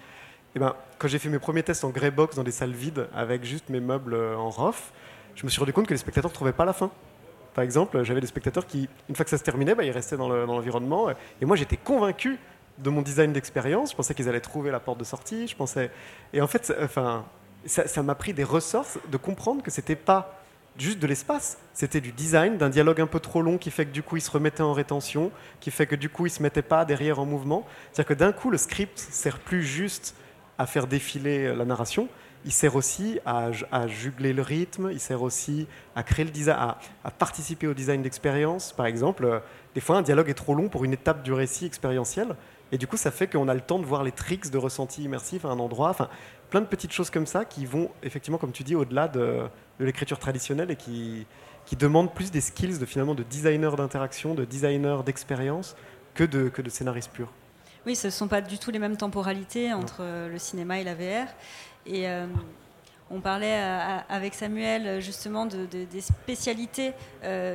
Et 0.56 0.60
ben 0.60 0.76
quand 0.98 1.08
j'ai 1.08 1.20
fait 1.20 1.30
mes 1.30 1.40
premiers 1.40 1.64
tests 1.64 1.84
en 1.84 1.90
grey 1.90 2.10
box 2.10 2.36
dans 2.38 2.44
des 2.44 2.52
salles 2.52 2.72
vides 2.72 3.08
avec 3.14 3.44
juste 3.44 3.70
mes 3.70 3.82
meubles 3.82 4.14
euh, 4.14 4.36
en 4.36 4.50
ROF 4.50 4.92
je 5.36 5.46
me 5.46 5.50
suis 5.50 5.60
rendu 5.60 5.72
compte 5.72 5.86
que 5.86 5.94
les 5.94 6.00
spectateurs 6.00 6.32
ne 6.32 6.34
trouvaient 6.34 6.54
pas 6.54 6.66
la 6.66 6.74
fin 6.74 6.90
par 7.58 7.64
exemple, 7.64 8.04
j'avais 8.04 8.22
des 8.22 8.28
spectateurs 8.28 8.68
qui, 8.68 8.88
une 9.10 9.16
fois 9.16 9.26
que 9.26 9.32
ça 9.32 9.38
se 9.40 9.44
terminait, 9.44 9.74
bah, 9.74 9.84
ils 9.84 9.90
restaient 9.90 10.16
dans 10.16 10.30
l'environnement. 10.30 11.10
et 11.42 11.46
moi, 11.46 11.56
j'étais 11.56 11.76
convaincu 11.76 12.38
de 12.78 12.92
mon 12.92 13.02
design 13.02 13.34
d'expérience. 13.34 13.90
Je 13.90 13.96
pensais 13.96 14.14
qu'ils 14.14 14.30
allaient 14.30 14.42
trouver 14.42 14.70
la 14.70 14.80
porte 14.80 15.00
de 15.00 15.04
sortie. 15.04 15.48
Je 15.48 15.56
pensais... 15.56 15.90
Et 16.34 16.42
en 16.42 16.46
fait, 16.46 16.72
ça 17.66 18.04
m'a 18.04 18.14
pris 18.14 18.36
des 18.36 18.44
ressorts 18.44 18.86
de 19.12 19.18
comprendre 19.18 19.64
que 19.64 19.72
c'était 19.72 19.96
pas 19.96 20.40
juste 20.78 21.00
de 21.00 21.08
l'espace. 21.08 21.58
C'était 21.74 22.00
du 22.00 22.12
design, 22.12 22.58
d'un 22.58 22.70
dialogue 22.70 23.02
un 23.02 23.08
peu 23.08 23.20
trop 23.20 23.42
long 23.42 23.58
qui 23.58 23.72
fait 23.72 23.88
que 23.88 23.92
du 23.92 24.04
coup, 24.04 24.18
ils 24.18 24.22
se 24.22 24.30
remettaient 24.30 24.62
en 24.62 24.74
rétention, 24.74 25.32
qui 25.60 25.72
fait 25.72 25.88
que 25.88 25.96
du 25.96 26.10
coup, 26.10 26.28
ils 26.28 26.32
se 26.32 26.44
mettaient 26.44 26.62
pas 26.62 26.86
derrière 26.86 27.18
en 27.18 27.26
mouvement. 27.26 27.66
C'est-à-dire 27.92 28.10
que 28.10 28.20
d'un 28.20 28.34
coup, 28.34 28.52
le 28.52 28.60
script 28.60 29.00
sert 29.00 29.40
plus 29.40 29.64
juste 29.64 30.14
à 30.60 30.68
faire 30.68 30.86
défiler 30.86 31.56
la 31.56 31.66
narration, 31.66 32.08
il 32.48 32.54
sert 32.54 32.78
aussi 32.78 33.20
à, 33.26 33.52
jugler 33.88 34.32
le 34.32 34.42
rythme, 34.42 34.90
il 34.94 35.02
sert 35.02 35.22
aussi 35.22 35.68
à 35.98 36.04
créer 36.04 36.24
le 36.24 36.32
design, 36.32 36.58
à, 36.58 37.12
participer 37.12 37.68
au 37.68 37.74
design 37.74 38.02
d'expérience. 38.02 38.72
Par 38.72 38.86
exemple, 38.86 39.26
euh, 39.26 39.40
des 39.76 39.82
fois, 39.82 39.98
un 39.98 40.02
dialogue 40.02 40.30
est 40.30 40.34
trop 40.34 40.56
long 40.56 40.70
pour 40.70 40.86
une 40.86 40.94
étape 40.94 41.24
du 41.24 41.34
récit 41.34 41.66
expérientiel, 41.66 42.38
et 42.72 42.78
du 42.78 42.88
coup, 42.88 42.96
ça 42.96 43.12
fait 43.12 43.28
qu'on 43.28 43.50
a 43.50 43.54
le 43.54 43.60
temps 43.60 43.80
de 43.80 43.86
voir 43.86 44.02
les 44.02 44.14
tricks 44.14 44.50
de 44.50 44.58
ressenti 44.58 45.04
immersif 45.04 45.44
à 45.44 45.50
un 45.50 45.60
endroit. 45.60 45.90
Enfin, 45.90 46.08
plein 46.50 46.62
de 46.62 46.68
petites 46.68 46.94
choses 46.94 47.10
comme 47.10 47.26
ça 47.26 47.44
qui 47.44 47.66
vont 47.66 47.90
effectivement, 48.02 48.38
comme 48.38 48.54
tu 48.54 48.64
dis, 48.64 48.76
au-delà 48.76 49.10
de, 49.10 49.42
l'écriture 49.80 50.18
traditionnelle 50.18 50.72
et 50.72 50.78
qui, 50.78 51.28
qui 51.66 51.76
demandent 51.76 52.14
plus 52.14 52.32
des 52.32 52.42
skills 52.42 52.80
de 52.80 52.86
finalement 52.86 53.14
de 53.14 53.24
designer 53.24 53.76
d'interaction, 53.76 54.36
de 54.36 54.46
designer 54.46 55.04
d'expérience 55.04 55.76
que 56.14 56.24
de, 56.24 56.48
que 56.48 56.62
de 56.62 56.70
scénariste 56.70 57.12
pur. 57.12 57.30
Oui, 57.86 57.96
ce 57.96 58.08
ne 58.08 58.12
sont 58.12 58.28
pas 58.28 58.42
du 58.42 58.58
tout 58.58 58.72
les 58.72 58.80
mêmes 58.80 58.98
temporalités 58.98 59.72
entre 59.74 60.02
le 60.30 60.38
cinéma 60.38 60.80
et 60.80 60.84
la 60.84 60.94
VR. 60.94 61.28
Et 61.88 62.08
euh, 62.08 62.26
on 63.10 63.22
parlait 63.22 63.58
avec 64.10 64.34
Samuel 64.34 65.02
justement 65.02 65.46
de, 65.46 65.66
des 65.66 66.02
spécialités 66.02 66.92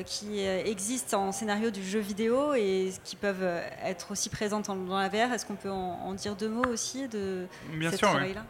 qui 0.07 0.41
existent 0.41 1.29
en 1.29 1.33
scénario 1.33 1.71
du 1.71 1.85
jeu 1.85 2.01
vidéo 2.01 2.55
et 2.55 2.91
qui 3.05 3.17
peuvent 3.17 3.61
être 3.85 4.13
aussi 4.13 4.31
présentes 4.31 4.69
dans 4.69 4.99
la 4.99 5.11
VR. 5.11 5.31
Est-ce 5.35 5.45
qu'on 5.45 5.57
peut 5.57 5.71
en, 5.71 6.15
dire 6.15 6.37
deux 6.37 6.49
mots 6.49 6.65
aussi 6.73 7.07
de 7.07 7.47
Bien 7.75 7.91
sûr, 7.91 8.09
travail-là 8.09 8.45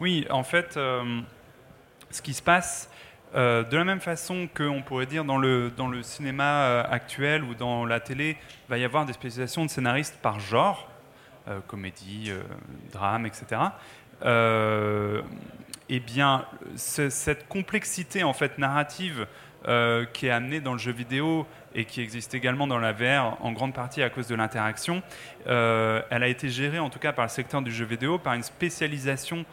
oui. 0.00 0.26
oui. 0.26 0.30
en 0.30 0.42
fait, 0.42 0.74
ce 0.74 2.20
qui 2.20 2.34
se 2.34 2.42
passe, 2.42 2.90
euh, 3.34 3.64
de 3.64 3.76
la 3.78 3.84
même 3.84 4.00
façon 4.00 4.46
qu'on 4.54 4.82
pourrait 4.82 5.06
dire 5.06 5.24
dans 5.24 5.38
le, 5.38 5.70
dans 5.70 5.88
le 5.88 6.02
cinéma 6.02 6.64
euh, 6.64 6.84
actuel 6.90 7.44
ou 7.44 7.54
dans 7.54 7.86
la 7.86 7.98
télé, 7.98 8.36
il 8.66 8.70
va 8.70 8.76
y 8.76 8.84
avoir 8.84 9.06
des 9.06 9.14
spécialisations 9.14 9.64
de 9.64 9.70
scénaristes 9.70 10.18
par 10.20 10.38
genre, 10.38 10.88
euh, 11.48 11.60
comédie, 11.66 12.30
drame, 12.92 13.24
etc. 13.26 13.60
eh 15.96 16.00
bien, 16.00 16.44
cette 16.76 17.48
complexité 17.48 18.24
en 18.24 18.32
fait 18.32 18.58
narrative 18.58 19.26
qui 20.12 20.26
est 20.26 20.30
amenée 20.30 20.60
dans 20.60 20.72
le 20.72 20.78
jeu 20.78 20.90
vidéo 20.90 21.46
et 21.74 21.84
qui 21.84 22.00
existe 22.00 22.34
également 22.34 22.66
dans 22.66 22.78
la 22.78 22.92
VR 22.92 23.36
en 23.44 23.52
grande 23.52 23.74
partie 23.74 24.02
à 24.02 24.10
cause 24.10 24.26
de 24.26 24.34
l'interaction, 24.34 25.02
elle 25.46 26.22
a 26.22 26.26
été 26.26 26.48
gérée 26.48 26.80
en 26.80 26.90
tout 26.90 26.98
cas 26.98 27.12
par 27.12 27.26
le 27.26 27.30
secteur 27.30 27.62
du 27.62 27.70
jeu 27.70 27.84
vidéo 27.84 28.18
par 28.18 28.34
une 28.34 28.42
spécialisation 28.42 29.44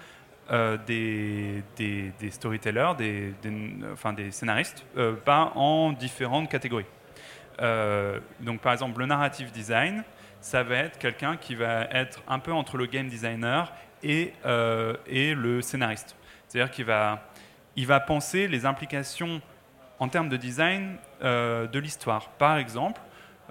euh, 0.52 0.78
des, 0.88 2.32
storytellers, 2.32 2.94
des, 2.98 4.32
scénaristes, 4.32 4.84
euh, 4.98 5.14
pas 5.14 5.52
en 5.54 5.92
différentes 5.92 6.50
catégories. 6.50 6.88
Euh, 7.62 8.20
donc 8.40 8.60
par 8.60 8.74
exemple, 8.74 9.00
le 9.00 9.06
narrative 9.06 9.52
design, 9.52 10.04
ça 10.42 10.64
va 10.64 10.78
être 10.78 10.98
quelqu'un 10.98 11.38
qui 11.38 11.54
va 11.54 11.84
être 11.92 12.24
un 12.28 12.40
peu 12.40 12.52
entre 12.52 12.78
le 12.78 12.88
game 12.88 13.08
designer 13.08 13.72
et 14.02 14.34
le 14.44 15.62
scénariste. 15.62 16.16
C'est-à-dire 16.50 16.72
qu'il 16.72 16.86
va, 16.86 17.30
il 17.78 17.88
va 17.88 18.02
penser 18.02 18.50
les 18.50 18.66
implications 18.66 19.42
en 20.00 20.10
termes 20.10 20.30
de 20.30 20.38
design 20.38 20.98
de 21.22 21.80
l'histoire. 21.80 22.30
Par 22.32 22.58
exemple, 22.58 23.00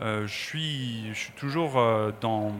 je, 0.01 0.27
suis, 0.27 1.09
je 1.13 1.19
suis 1.19 1.33
toujours 1.33 1.75
dans, 2.21 2.53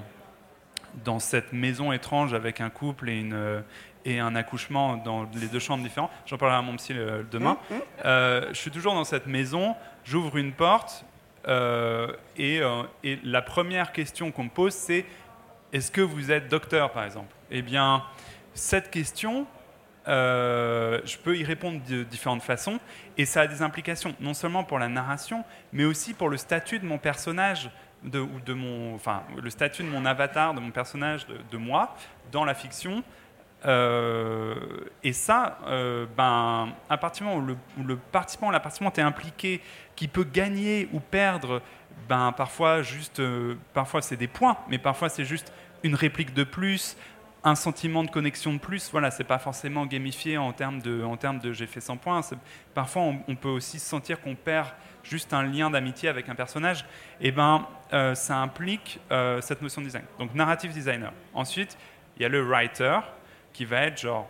dans 1.05 1.19
cette 1.19 1.53
maison 1.53 1.93
étrange 1.93 2.35
avec 2.35 2.61
un 2.61 2.71
couple 2.71 3.09
et 3.09 3.19
une, 3.21 3.63
et 4.09 4.19
un 4.19 4.35
accouchement 4.35 4.97
dans 4.97 5.29
les 5.35 5.47
deux 5.47 5.59
chambres 5.59 5.83
différentes. 5.83 6.11
J'en 6.27 6.39
parlerai 6.39 6.59
à 6.59 6.63
mon 6.63 6.77
psy 6.77 6.93
euh, 6.95 7.23
demain. 7.31 7.59
Mmh. 7.71 7.75
Euh, 8.05 8.49
je 8.49 8.55
suis 8.55 8.71
toujours 8.71 8.95
dans 8.95 9.05
cette 9.05 9.27
maison, 9.27 9.77
j'ouvre 10.05 10.37
une 10.39 10.53
porte 10.53 11.05
euh, 11.47 12.13
et, 12.37 12.61
et, 13.05 13.19
la 13.23 13.43
première 13.43 13.93
question 13.93 14.31
qu'on 14.33 14.45
me 14.45 14.51
pose, 14.51 14.75
c'est 14.75 15.05
est-ce 15.73 15.91
que 15.91 16.01
vous 16.01 16.31
êtes 16.31 16.49
docteur, 16.49 16.91
par 16.91 17.05
exemple? 17.05 17.35
Eh 17.51 17.63
bien, 17.63 18.03
cette 18.55 18.91
question, 18.91 19.47
je 20.09 21.17
peux 21.19 21.37
y 21.37 21.45
répondre 21.45 21.81
de 21.89 22.03
différentes 22.03 22.43
façons 22.43 22.81
et 23.17 23.25
ça 23.25 23.43
a 23.43 23.47
des 23.47 23.63
implications 23.63 24.15
non 24.21 24.35
seulement 24.35 24.65
pour 24.65 24.79
la 24.79 24.89
narration, 24.89 25.45
mais 25.73 25.85
aussi 25.85 26.15
pour 26.15 26.29
le 26.29 26.37
statut 26.37 26.79
de 26.79 26.87
mon 26.87 26.99
personnage. 26.99 27.71
De, 28.05 28.21
ou 28.21 28.39
de 28.47 28.53
mon, 28.53 28.95
enfin, 28.95 29.25
le 29.43 29.51
statut 29.51 29.83
de 29.83 29.89
mon 29.89 30.05
avatar, 30.05 30.55
de 30.55 30.61
mon 30.61 30.71
personnage, 30.71 31.27
de, 31.27 31.57
moi, 31.57 31.97
dans 32.31 32.45
la 32.45 32.55
fiction, 32.55 33.03
euh, 33.67 34.55
et 35.03 35.13
ça, 35.13 35.59
euh, 35.67 36.07
ben, 36.17 36.69
à 36.89 36.97
partir 36.97 37.27
du 37.27 37.33
moment 37.33 37.57
où 37.79 37.83
le, 37.83 37.97
participant 37.97 38.49
ou 38.49 38.51
la 38.53 38.61
participante 38.61 38.99
est 38.99 39.03
impliqué, 39.03 39.61
qui 39.97 40.07
peut 40.07 40.25
gagner 40.25 40.89
ou 40.93 41.01
perdre, 41.01 41.61
ben, 42.09 42.33
parfois, 42.33 42.83
juste, 42.83 43.21
euh, 43.21 43.57
parfois 43.75 44.01
c'est 44.01 44.17
des 44.17 44.29
points, 44.29 44.57
mais 44.69 44.79
parfois 44.79 45.09
c'est 45.09 45.25
juste 45.25 45.53
une 45.83 45.95
réplique 45.95 46.35
de 46.35 46.45
plus, 46.45 46.97
un 47.45 47.55
sentiment 47.55 48.05
de 48.05 48.11
connexion 48.11 48.53
de 48.53 48.59
plus. 48.59 48.91
Voilà, 48.91 49.11
c'est 49.11 49.25
pas 49.25 49.39
forcément 49.39 49.87
gamifié 49.87 50.39
en 50.39 50.53
termes 50.53 50.81
de, 50.81 51.03
en 51.03 51.17
termes 51.17 51.39
de 51.39 51.53
j'ai 51.53 51.67
fait 51.67 51.81
100 51.81 51.97
points. 51.99 52.21
Parfois, 52.75 53.03
on, 53.27 53.37
peut 53.37 53.49
aussi 53.49 53.79
sentir 53.79 54.21
qu'on 54.21 54.35
perd 54.35 54.69
juste 55.03 55.33
un 55.33 55.45
lien 55.45 55.71
d'amitié 55.71 56.09
avec 56.09 56.29
un 56.29 56.35
personnage. 56.35 56.85
Et 57.21 57.31
ben, 57.31 57.67
ça 58.15 58.39
implique 58.39 59.01
cette 59.41 59.63
notion 59.63 59.81
de 59.81 59.87
design. 59.87 60.05
Donc, 60.19 60.35
narrative 60.35 60.73
designer. 60.73 61.13
Ensuite, 61.33 61.79
il 62.17 62.23
y 62.23 62.25
a 62.25 62.29
le 62.29 62.43
writer 62.43 62.99
qui 63.53 63.65
va 63.65 63.83
être 63.83 64.01
genre 64.01 64.29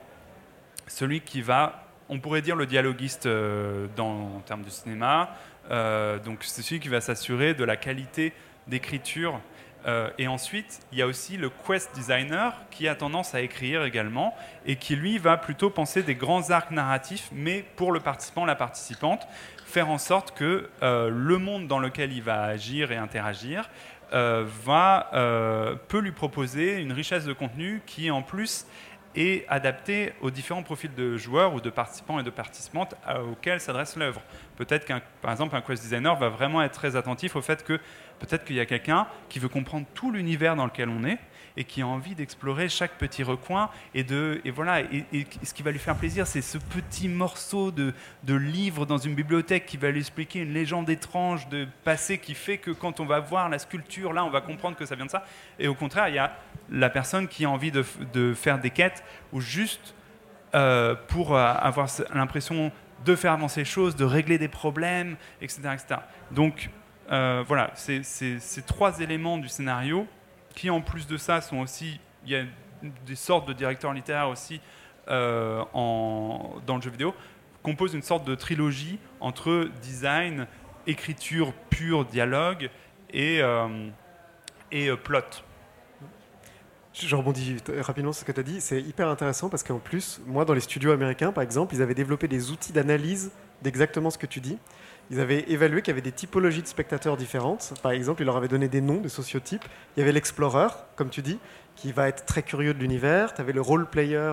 celui 0.88 1.20
qui 1.20 1.42
va, 1.42 1.84
on 2.08 2.18
pourrait 2.18 2.42
dire 2.42 2.56
le 2.56 2.66
dialoguiste 2.66 3.26
euh, 3.26 3.86
dans, 3.96 4.36
en 4.36 4.40
termes 4.40 4.62
de 4.62 4.70
cinéma, 4.70 5.30
euh, 5.70 6.18
donc 6.18 6.38
c'est 6.42 6.62
celui 6.62 6.80
qui 6.80 6.88
va 6.88 7.00
s'assurer 7.00 7.54
de 7.54 7.64
la 7.64 7.76
qualité 7.76 8.32
d'écriture. 8.66 9.40
Euh, 9.88 10.10
et 10.18 10.28
ensuite, 10.28 10.80
il 10.92 10.98
y 10.98 11.02
a 11.02 11.06
aussi 11.06 11.38
le 11.38 11.50
quest 11.50 11.92
designer 11.94 12.54
qui 12.70 12.86
a 12.86 12.94
tendance 12.94 13.34
à 13.34 13.40
écrire 13.40 13.84
également 13.84 14.36
et 14.66 14.76
qui 14.76 14.94
lui 14.94 15.16
va 15.18 15.38
plutôt 15.38 15.70
penser 15.70 16.02
des 16.02 16.14
grands 16.14 16.50
arcs 16.50 16.70
narratifs, 16.70 17.30
mais 17.32 17.64
pour 17.76 17.90
le 17.90 18.00
participant, 18.00 18.44
la 18.44 18.54
participante, 18.54 19.26
faire 19.64 19.88
en 19.88 19.98
sorte 19.98 20.36
que 20.36 20.68
le 20.82 21.38
monde 21.38 21.68
dans 21.68 21.78
lequel 21.78 22.12
il 22.12 22.22
va 22.22 22.42
agir 22.42 22.92
et 22.92 22.96
interagir 22.96 23.68
va, 24.12 25.10
peut 25.88 26.00
lui 26.00 26.12
proposer 26.12 26.80
une 26.80 26.92
richesse 26.92 27.24
de 27.24 27.32
contenu 27.32 27.82
qui 27.86 28.10
en 28.10 28.22
plus 28.22 28.66
et 29.14 29.44
adapté 29.48 30.12
aux 30.20 30.30
différents 30.30 30.62
profils 30.62 30.94
de 30.94 31.16
joueurs 31.16 31.54
ou 31.54 31.60
de 31.60 31.70
participants 31.70 32.20
et 32.20 32.22
de 32.22 32.30
participantes 32.30 32.94
auxquels 33.30 33.60
s'adresse 33.60 33.96
l'œuvre. 33.96 34.20
Peut-être 34.56 34.84
qu'un, 34.84 35.00
par 35.22 35.32
exemple, 35.32 35.56
un 35.56 35.60
quest 35.60 35.82
designer 35.82 36.14
va 36.16 36.28
vraiment 36.28 36.62
être 36.62 36.74
très 36.74 36.94
attentif 36.94 37.34
au 37.34 37.42
fait 37.42 37.64
que 37.64 37.80
peut-être 38.18 38.44
qu'il 38.44 38.56
y 38.56 38.60
a 38.60 38.66
quelqu'un 38.66 39.06
qui 39.28 39.38
veut 39.38 39.48
comprendre 39.48 39.86
tout 39.94 40.10
l'univers 40.10 40.56
dans 40.56 40.66
lequel 40.66 40.88
on 40.88 41.04
est 41.04 41.18
et 41.56 41.64
qui 41.64 41.82
a 41.82 41.86
envie 41.86 42.14
d'explorer 42.14 42.68
chaque 42.68 42.92
petit 42.98 43.22
recoin 43.22 43.70
et 43.94 44.04
de 44.04 44.40
et 44.44 44.50
voilà 44.50 44.80
et, 44.80 45.26
ce 45.42 45.52
qui 45.52 45.62
va 45.62 45.72
lui 45.72 45.78
faire 45.78 45.96
plaisir 45.96 46.26
c'est 46.26 46.40
ce 46.40 46.58
petit 46.58 47.08
morceau 47.08 47.72
de, 47.72 47.94
de, 48.22 48.34
livre 48.34 48.86
dans 48.86 48.98
une 48.98 49.14
bibliothèque 49.14 49.66
qui 49.66 49.76
va 49.76 49.90
lui 49.90 50.00
expliquer 50.00 50.40
une 50.40 50.52
légende 50.52 50.88
étrange 50.88 51.48
de 51.48 51.66
passé 51.84 52.18
qui 52.18 52.34
fait 52.34 52.58
que 52.58 52.70
quand 52.70 53.00
on 53.00 53.06
va 53.06 53.18
voir 53.18 53.48
la 53.48 53.58
sculpture 53.58 54.12
là 54.12 54.24
on 54.24 54.30
va 54.30 54.40
comprendre 54.40 54.76
que 54.76 54.86
ça 54.86 54.94
vient 54.94 55.06
de 55.06 55.10
ça 55.10 55.24
et 55.58 55.66
au 55.66 55.74
contraire 55.74 56.08
il 56.08 56.14
y 56.14 56.18
a 56.18 56.36
la 56.70 56.90
personne 56.90 57.26
qui 57.26 57.44
a 57.44 57.50
envie 57.50 57.72
de, 57.72 57.84
de 58.12 58.34
faire 58.34 58.60
des 58.60 58.70
quêtes 58.70 59.02
ou 59.32 59.40
juste 59.40 59.94
euh, 60.54 60.94
pour 61.08 61.36
euh, 61.36 61.52
avoir 61.58 61.88
l'impression 62.14 62.72
de 63.04 63.14
faire 63.14 63.32
avancer 63.32 63.60
les 63.60 63.66
choses, 63.66 63.96
de 63.96 64.04
régler 64.04 64.38
des 64.38 64.48
problèmes, 64.48 65.16
etc. 65.42 65.60
etc. 65.74 66.00
Donc 66.30 66.70
euh, 67.10 67.42
voilà, 67.46 67.72
ces 67.74 68.62
trois 68.66 69.00
éléments 69.00 69.38
du 69.38 69.48
scénario 69.48 70.06
qui 70.54 70.70
en 70.70 70.80
plus 70.80 71.06
de 71.06 71.16
ça 71.16 71.40
sont 71.40 71.58
aussi, 71.58 72.00
il 72.24 72.32
y 72.32 72.36
a 72.36 72.44
des 73.06 73.14
sortes 73.14 73.48
de 73.48 73.52
directeurs 73.52 73.92
littéraires 73.92 74.28
aussi 74.28 74.60
euh, 75.08 75.64
en, 75.72 76.56
dans 76.66 76.76
le 76.76 76.82
jeu 76.82 76.90
vidéo, 76.90 77.14
composent 77.62 77.94
une 77.94 78.02
sorte 78.02 78.26
de 78.26 78.34
trilogie 78.34 78.98
entre 79.20 79.70
design, 79.82 80.46
écriture 80.86 81.52
pure, 81.70 82.04
dialogue 82.04 82.70
et, 83.10 83.40
euh, 83.40 83.88
et 84.70 84.90
plot. 84.96 85.20
Je 86.92 87.14
rebondis 87.14 87.56
rapidement 87.78 88.12
sur 88.12 88.20
ce 88.20 88.24
que 88.24 88.32
tu 88.32 88.40
as 88.40 88.42
dit. 88.42 88.60
C'est 88.60 88.82
hyper 88.82 89.08
intéressant 89.08 89.48
parce 89.48 89.62
qu'en 89.62 89.78
plus, 89.78 90.20
moi, 90.26 90.44
dans 90.44 90.54
les 90.54 90.60
studios 90.60 90.90
américains, 90.90 91.30
par 91.30 91.44
exemple, 91.44 91.74
ils 91.74 91.82
avaient 91.82 91.94
développé 91.94 92.26
des 92.26 92.50
outils 92.50 92.72
d'analyse 92.72 93.30
d'exactement 93.62 94.10
ce 94.10 94.18
que 94.18 94.26
tu 94.26 94.40
dis. 94.40 94.58
Ils 95.10 95.20
avaient 95.20 95.44
évalué 95.48 95.80
qu'il 95.80 95.92
y 95.92 95.94
avait 95.94 96.02
des 96.02 96.12
typologies 96.12 96.62
de 96.62 96.66
spectateurs 96.66 97.16
différentes. 97.16 97.72
Par 97.82 97.92
exemple, 97.92 98.22
ils 98.22 98.26
leur 98.26 98.36
avaient 98.36 98.48
donné 98.48 98.68
des 98.68 98.82
noms, 98.82 99.00
des 99.00 99.08
sociotypes. 99.08 99.64
Il 99.96 100.00
y 100.00 100.02
avait 100.02 100.12
l'explorer, 100.12 100.68
comme 100.96 101.08
tu 101.08 101.22
dis, 101.22 101.38
qui 101.76 101.92
va 101.92 102.08
être 102.08 102.26
très 102.26 102.42
curieux 102.42 102.74
de 102.74 102.78
l'univers. 102.78 103.32
Tu 103.32 103.40
avais 103.40 103.52
le 103.52 103.62
role 103.62 103.86
player 103.88 104.32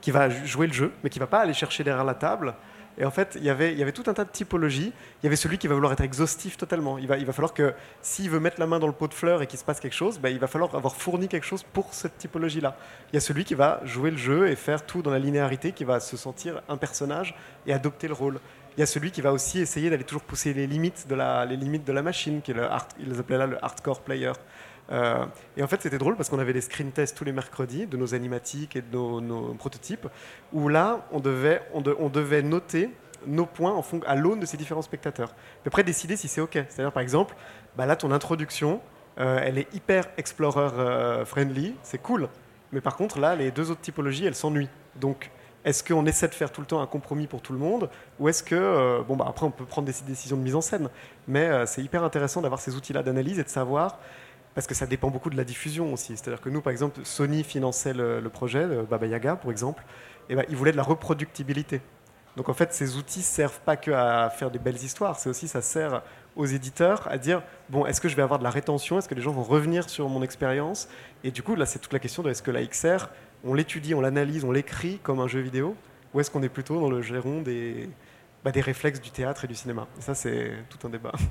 qui 0.00 0.10
va 0.10 0.30
jouer 0.30 0.66
le 0.66 0.72
jeu, 0.72 0.92
mais 1.02 1.10
qui 1.10 1.18
va 1.18 1.26
pas 1.26 1.40
aller 1.40 1.54
chercher 1.54 1.84
derrière 1.84 2.04
la 2.04 2.14
table. 2.14 2.54
Et 2.96 3.04
en 3.04 3.10
fait, 3.10 3.36
il 3.36 3.44
y, 3.44 3.50
avait, 3.50 3.92
tout 3.92 4.04
un 4.06 4.14
tas 4.14 4.24
de 4.24 4.30
typologies. 4.30 4.92
Il 5.22 5.24
y 5.24 5.26
avait 5.26 5.36
celui 5.36 5.58
qui 5.58 5.66
va 5.66 5.74
vouloir 5.74 5.92
être 5.92 6.02
exhaustif 6.02 6.56
totalement. 6.56 6.96
Il 6.96 7.08
va, 7.08 7.18
il 7.18 7.26
va 7.26 7.32
falloir 7.32 7.52
que 7.52 7.74
s'il 8.00 8.30
veut 8.30 8.38
mettre 8.38 8.60
la 8.60 8.66
main 8.66 8.78
dans 8.78 8.86
le 8.86 8.92
pot 8.92 9.08
de 9.08 9.14
fleurs 9.14 9.42
et 9.42 9.48
qu'il 9.48 9.58
se 9.58 9.64
passe 9.64 9.80
quelque 9.80 9.94
chose, 9.94 10.20
ben, 10.20 10.28
il 10.28 10.38
va 10.38 10.46
falloir 10.46 10.72
avoir 10.76 10.94
fourni 10.94 11.26
quelque 11.26 11.46
chose 11.46 11.64
pour 11.64 11.92
cette 11.92 12.18
typologie-là. 12.18 12.76
Il 13.12 13.16
y 13.16 13.18
a 13.18 13.20
celui 13.20 13.44
qui 13.44 13.54
va 13.54 13.80
jouer 13.84 14.12
le 14.12 14.16
jeu 14.16 14.48
et 14.48 14.54
faire 14.54 14.86
tout 14.86 15.02
dans 15.02 15.10
la 15.10 15.18
linéarité, 15.18 15.72
qui 15.72 15.82
va 15.82 15.98
se 15.98 16.16
sentir 16.16 16.62
un 16.68 16.76
personnage 16.76 17.34
et 17.66 17.72
adopter 17.72 18.06
le 18.06 18.14
rôle 18.14 18.38
il 18.76 18.80
y 18.80 18.82
a 18.82 18.86
celui 18.86 19.10
qui 19.10 19.20
va 19.20 19.32
aussi 19.32 19.60
essayer 19.60 19.90
d'aller 19.90 20.04
toujours 20.04 20.22
pousser 20.22 20.52
les 20.52 20.66
limites 20.66 21.06
de 21.08 21.14
la, 21.14 21.44
les 21.44 21.56
limites 21.56 21.84
de 21.84 21.92
la 21.92 22.02
machine, 22.02 22.42
qui 22.42 22.50
est 22.50 22.54
le 22.54 22.64
appelaient 23.18 23.38
là 23.38 23.46
le 23.46 23.64
hardcore 23.64 24.00
player. 24.00 24.32
Euh, 24.92 25.24
et 25.56 25.62
en 25.62 25.66
fait, 25.66 25.80
c'était 25.80 25.98
drôle 25.98 26.16
parce 26.16 26.28
qu'on 26.28 26.38
avait 26.38 26.52
des 26.52 26.60
screen 26.60 26.92
tests 26.92 27.16
tous 27.16 27.24
les 27.24 27.32
mercredis 27.32 27.86
de 27.86 27.96
nos 27.96 28.14
animatiques 28.14 28.76
et 28.76 28.82
de 28.82 28.96
nos, 28.96 29.54
prototypes, 29.54 30.08
où 30.52 30.68
là, 30.68 31.06
on 31.12 31.20
devait, 31.20 31.62
on 31.72 32.08
devait 32.08 32.42
noter 32.42 32.90
nos 33.26 33.46
points 33.46 33.72
en 33.72 33.82
fond, 33.82 34.00
à 34.06 34.14
l'aune 34.14 34.40
de 34.40 34.46
ces 34.46 34.56
différents 34.56 34.82
spectateurs. 34.82 35.34
Puis 35.34 35.68
après, 35.68 35.84
décider 35.84 36.16
si 36.16 36.28
c'est 36.28 36.40
OK. 36.40 36.52
C'est-à-dire, 36.52 36.92
par 36.92 37.02
exemple, 37.02 37.34
bah 37.76 37.86
là, 37.86 37.96
ton 37.96 38.10
introduction, 38.12 38.80
euh, 39.18 39.40
elle 39.42 39.58
est 39.58 39.72
hyper 39.74 40.06
explorer 40.16 40.70
euh, 40.78 41.24
friendly, 41.24 41.74
c'est 41.82 41.98
cool. 41.98 42.28
Mais 42.72 42.80
par 42.80 42.96
contre, 42.96 43.18
là, 43.18 43.36
les 43.36 43.50
deux 43.50 43.70
autres 43.70 43.80
typologies, 43.80 44.26
elles 44.26 44.34
s'ennuient. 44.34 44.68
Donc, 44.96 45.30
est-ce 45.64 45.82
qu'on 45.82 46.04
essaie 46.06 46.28
de 46.28 46.34
faire 46.34 46.52
tout 46.52 46.60
le 46.60 46.66
temps 46.66 46.80
un 46.80 46.86
compromis 46.86 47.26
pour 47.26 47.40
tout 47.40 47.52
le 47.52 47.58
monde 47.58 47.88
Ou 48.18 48.28
est-ce 48.28 48.42
que, 48.42 48.54
euh, 48.54 49.02
bon, 49.02 49.16
bah, 49.16 49.26
après, 49.28 49.46
on 49.46 49.50
peut 49.50 49.64
prendre 49.64 49.86
des 49.86 49.94
décisions 50.06 50.36
de 50.36 50.42
mise 50.42 50.54
en 50.54 50.60
scène, 50.60 50.88
mais 51.26 51.46
euh, 51.46 51.66
c'est 51.66 51.82
hyper 51.82 52.04
intéressant 52.04 52.42
d'avoir 52.42 52.60
ces 52.60 52.76
outils-là 52.76 53.02
d'analyse 53.02 53.38
et 53.38 53.44
de 53.44 53.48
savoir 53.48 53.98
parce 54.54 54.68
que 54.68 54.74
ça 54.74 54.86
dépend 54.86 55.10
beaucoup 55.10 55.30
de 55.30 55.36
la 55.36 55.42
diffusion 55.42 55.92
aussi. 55.92 56.16
C'est-à-dire 56.16 56.40
que 56.40 56.48
nous, 56.48 56.60
par 56.60 56.70
exemple, 56.70 57.00
Sony 57.02 57.42
finançait 57.42 57.92
le, 57.92 58.28
projet, 58.28 58.64
Baba 58.88 59.06
Yaga, 59.06 59.34
par 59.34 59.50
exemple, 59.50 59.82
et 60.28 60.36
ben, 60.36 60.44
ils 60.48 60.56
voulaient 60.56 60.70
de 60.70 60.76
la 60.76 60.84
reproductibilité. 60.84 61.80
Donc 62.36 62.48
en 62.48 62.54
fait, 62.54 62.72
ces 62.72 62.96
outils 62.96 63.22
servent 63.22 63.60
pas 63.60 63.76
que 63.76 63.92
à 63.92 64.28
faire 64.30 64.50
des 64.50 64.58
belles 64.58 64.82
histoires, 64.82 65.18
c'est 65.18 65.28
aussi 65.28 65.46
ça 65.46 65.62
sert 65.62 66.02
aux 66.34 66.46
éditeurs 66.46 67.06
à 67.08 67.16
dire 67.16 67.42
bon, 67.68 67.86
est-ce 67.86 68.00
que 68.00 68.08
je 68.08 68.16
vais 68.16 68.22
avoir 68.22 68.40
de 68.40 68.44
la 68.44 68.50
rétention? 68.50 68.98
Est-ce 68.98 69.08
que 69.08 69.14
les 69.14 69.22
gens 69.22 69.30
vont 69.30 69.44
revenir 69.44 69.88
sur 69.88 70.08
mon 70.08 70.22
expérience? 70.22 70.88
Et 71.22 71.30
du 71.30 71.42
coup, 71.42 71.54
là, 71.54 71.64
c'est 71.64 71.78
toute 71.78 71.92
la 71.92 72.00
question 72.00 72.22
de 72.22 72.30
est-ce 72.30 72.42
que 72.42 72.50
la 72.50 72.64
XR, 72.66 73.08
on 73.44 73.54
l'étudie, 73.54 73.94
on 73.94 74.00
l'analyse, 74.00 74.44
on 74.44 74.52
l'écrit 74.52 74.98
comme 75.02 75.20
un 75.20 75.28
jeu 75.28 75.40
vidéo 75.40 75.76
Ou 76.12 76.20
est-ce 76.20 76.30
qu'on 76.30 76.42
est 76.42 76.48
plutôt 76.48 76.80
dans 76.80 76.90
le 76.90 77.02
géron 77.02 77.42
des, 77.42 77.88
bah, 78.42 78.52
des 78.52 78.60
réflexes 78.60 79.00
du 79.00 79.10
théâtre 79.10 79.44
et 79.44 79.48
du 79.48 79.54
cinéma? 79.54 79.86
Ça, 80.00 80.14
c'est 80.14 80.52
tout 80.70 80.86
un 80.86 80.90
débat. 80.90 81.12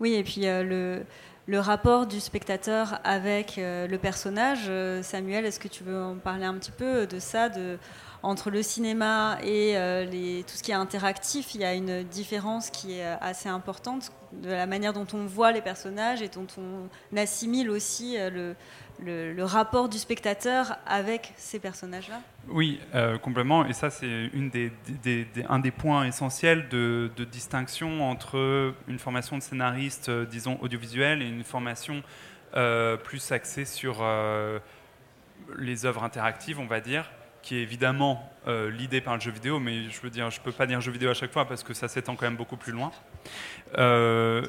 Oui, 0.00 0.14
et 0.14 0.24
puis 0.24 0.48
euh, 0.48 1.04
le, 1.46 1.60
rapport 1.60 2.06
du 2.08 2.18
spectateur 2.18 3.00
avec 3.04 3.58
euh, 3.58 3.86
le 3.86 3.96
personnage, 3.96 4.64
euh, 4.68 5.02
Samuel, 5.02 5.46
est-ce 5.46 5.60
que 5.60 5.68
tu 5.68 5.84
veux 5.84 6.02
en 6.02 6.16
parler 6.16 6.44
un 6.44 6.54
petit 6.54 6.72
peu 6.72 7.06
de 7.06 7.20
ça 7.20 7.48
entre 8.24 8.50
le 8.50 8.62
cinéma 8.62 9.38
et 9.42 9.76
euh, 9.76 10.42
tout 10.42 10.56
ce 10.56 10.62
qui 10.62 10.70
est 10.70 10.74
interactif, 10.74 11.54
il 11.54 11.60
y 11.60 11.64
a 11.64 11.74
une 11.74 12.02
différence 12.04 12.70
qui 12.70 12.98
est 12.98 13.04
euh, 13.04 13.16
assez 13.20 13.48
importante 13.48 14.12
de 14.32 14.50
la 14.50 14.66
manière 14.66 14.92
dont 14.92 15.06
on 15.12 15.26
voit 15.26 15.52
les 15.52 15.60
personnages 15.60 16.22
et 16.22 16.28
dont 16.28 16.46
on 16.58 17.16
assimile 17.16 17.70
aussi 17.70 18.16
euh, 18.18 18.54
le, 19.04 19.44
rapport 19.44 19.90
du 19.90 19.98
spectateur 19.98 20.78
avec 20.86 21.34
ces 21.36 21.58
personnages-là 21.58 22.20
Oui, 22.48 22.80
complètement. 23.22 23.66
Et 23.66 23.74
ça, 23.74 23.90
c'est 23.90 24.30
un 25.48 25.58
des 25.58 25.70
points 25.70 26.04
essentiels 26.06 26.68
de, 26.70 27.10
de, 27.14 27.24
distinction 27.24 28.08
entre 28.08 28.72
une 28.88 28.98
formation 28.98 29.36
de 29.36 29.42
scénariste, 29.42 30.10
disons, 30.10 30.58
audiovisuelle 30.62 31.20
et 31.22 31.28
une 31.28 31.44
formation 31.44 32.02
plus 32.52 33.32
axée 33.32 33.66
sur 33.66 34.02
les 35.58 35.84
œuvres 35.84 36.04
interactives, 36.04 36.58
on 36.58 36.66
va 36.66 36.80
dire 36.80 37.10
qui 37.44 37.56
est 37.56 37.62
évidemment 37.62 38.32
euh, 38.48 38.70
l'idée 38.70 39.02
par 39.02 39.14
le 39.14 39.20
jeu 39.20 39.30
vidéo, 39.30 39.60
mais 39.60 39.90
je 39.90 40.00
veux 40.00 40.08
dire, 40.08 40.30
je 40.30 40.40
peux 40.40 40.50
pas 40.50 40.66
dire 40.66 40.80
jeu 40.80 40.90
vidéo 40.90 41.10
à 41.10 41.14
chaque 41.14 41.30
fois 41.30 41.46
parce 41.46 41.62
que 41.62 41.74
ça 41.74 41.88
s'étend 41.88 42.16
quand 42.16 42.24
même 42.24 42.36
beaucoup 42.36 42.56
plus 42.56 42.72
loin. 42.72 42.90
Euh, 43.76 44.46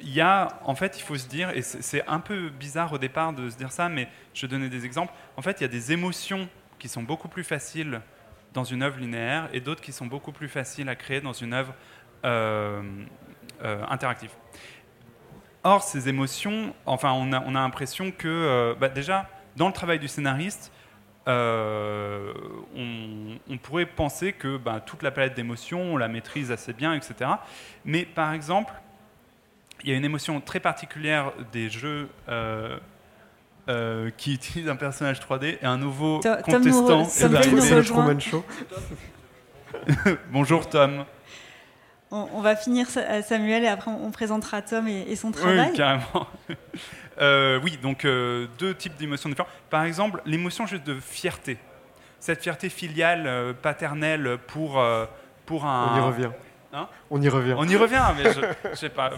il 0.00 0.14
y 0.14 0.22
a, 0.22 0.58
en 0.64 0.74
fait, 0.74 0.98
il 0.98 1.02
faut 1.02 1.16
se 1.16 1.28
dire, 1.28 1.50
et 1.50 1.60
c'est 1.60 2.06
un 2.06 2.20
peu 2.20 2.48
bizarre 2.48 2.94
au 2.94 2.98
départ 2.98 3.34
de 3.34 3.50
se 3.50 3.58
dire 3.58 3.72
ça, 3.72 3.90
mais 3.90 4.08
je 4.32 4.46
vais 4.46 4.48
donner 4.48 4.70
des 4.70 4.86
exemples. 4.86 5.12
En 5.36 5.42
fait, 5.42 5.60
il 5.60 5.64
y 5.64 5.66
a 5.66 5.68
des 5.68 5.92
émotions 5.92 6.48
qui 6.78 6.88
sont 6.88 7.02
beaucoup 7.02 7.28
plus 7.28 7.44
faciles 7.44 8.00
dans 8.54 8.64
une 8.64 8.82
œuvre 8.82 8.98
linéaire 8.98 9.50
et 9.52 9.60
d'autres 9.60 9.82
qui 9.82 9.92
sont 9.92 10.06
beaucoup 10.06 10.32
plus 10.32 10.48
faciles 10.48 10.88
à 10.88 10.96
créer 10.96 11.20
dans 11.20 11.34
une 11.34 11.52
œuvre 11.52 11.74
euh, 12.24 12.80
interactive. 13.60 14.30
Or, 15.62 15.82
ces 15.82 16.08
émotions, 16.08 16.74
enfin, 16.86 17.12
on 17.12 17.34
a, 17.34 17.42
on 17.42 17.50
l'impression 17.50 18.12
que, 18.12 18.74
bah, 18.80 18.88
déjà, 18.88 19.28
dans 19.56 19.66
le 19.66 19.74
travail 19.74 19.98
du 19.98 20.08
scénariste, 20.08 20.72
euh, 21.28 22.32
on, 23.50 23.58
pourrait 23.58 23.86
penser 23.86 24.32
que 24.32 24.56
ben, 24.56 24.80
toute 24.80 25.02
la 25.02 25.10
palette 25.10 25.34
d'émotions, 25.34 25.94
on 25.94 25.96
la 25.96 26.08
maîtrise 26.08 26.50
assez 26.50 26.72
bien, 26.72 26.94
etc. 26.94 27.30
Mais 27.84 28.04
par 28.06 28.32
exemple, 28.32 28.72
il 29.84 29.90
y 29.90 29.92
a 29.92 29.96
une 29.96 30.04
émotion 30.04 30.40
très 30.40 30.60
particulière 30.60 31.32
des 31.52 31.68
jeux 31.68 32.08
euh, 32.28 32.78
euh, 33.68 34.10
qui 34.16 34.34
utilisent 34.34 34.70
un 34.70 34.76
personnage 34.76 35.20
3D 35.20 35.58
et 35.60 35.66
un 35.66 35.76
nouveau 35.76 36.20
contestant. 36.42 37.04
Bonjour 40.30 40.68
Tom. 40.68 41.04
On, 42.10 42.40
va 42.40 42.56
finir 42.56 42.86
Samuel 42.88 43.64
et 43.64 43.68
après 43.68 43.90
on 43.90 44.10
présentera 44.10 44.62
Tom 44.62 44.88
et, 44.88 45.04
et 45.08 45.16
son 45.16 45.30
travail. 45.30 45.68
Oui, 45.70 45.76
carrément. 45.76 46.26
Euh, 47.20 47.58
oui, 47.62 47.78
donc 47.82 48.04
euh, 48.04 48.46
deux 48.58 48.74
types 48.74 48.96
d'émotions 48.96 49.28
différentes. 49.28 49.50
Par 49.70 49.84
exemple, 49.84 50.22
l'émotion 50.24 50.66
juste 50.66 50.84
de 50.84 50.98
fierté. 51.00 51.58
Cette 52.20 52.42
fierté 52.42 52.68
filiale, 52.68 53.24
euh, 53.26 53.52
paternelle 53.52 54.38
pour, 54.46 54.82
pour 55.46 55.66
un. 55.66 55.94
On 55.94 55.96
y 55.96 56.00
revient. 56.00 56.30
Hein 56.72 56.88
on 57.10 57.20
y 57.20 57.28
revient. 57.28 57.54
On 57.56 57.66
y 57.66 57.76
revient, 57.76 58.04
mais 58.16 58.32
je, 58.32 58.76
sais 58.76 58.90
pas. 58.90 59.10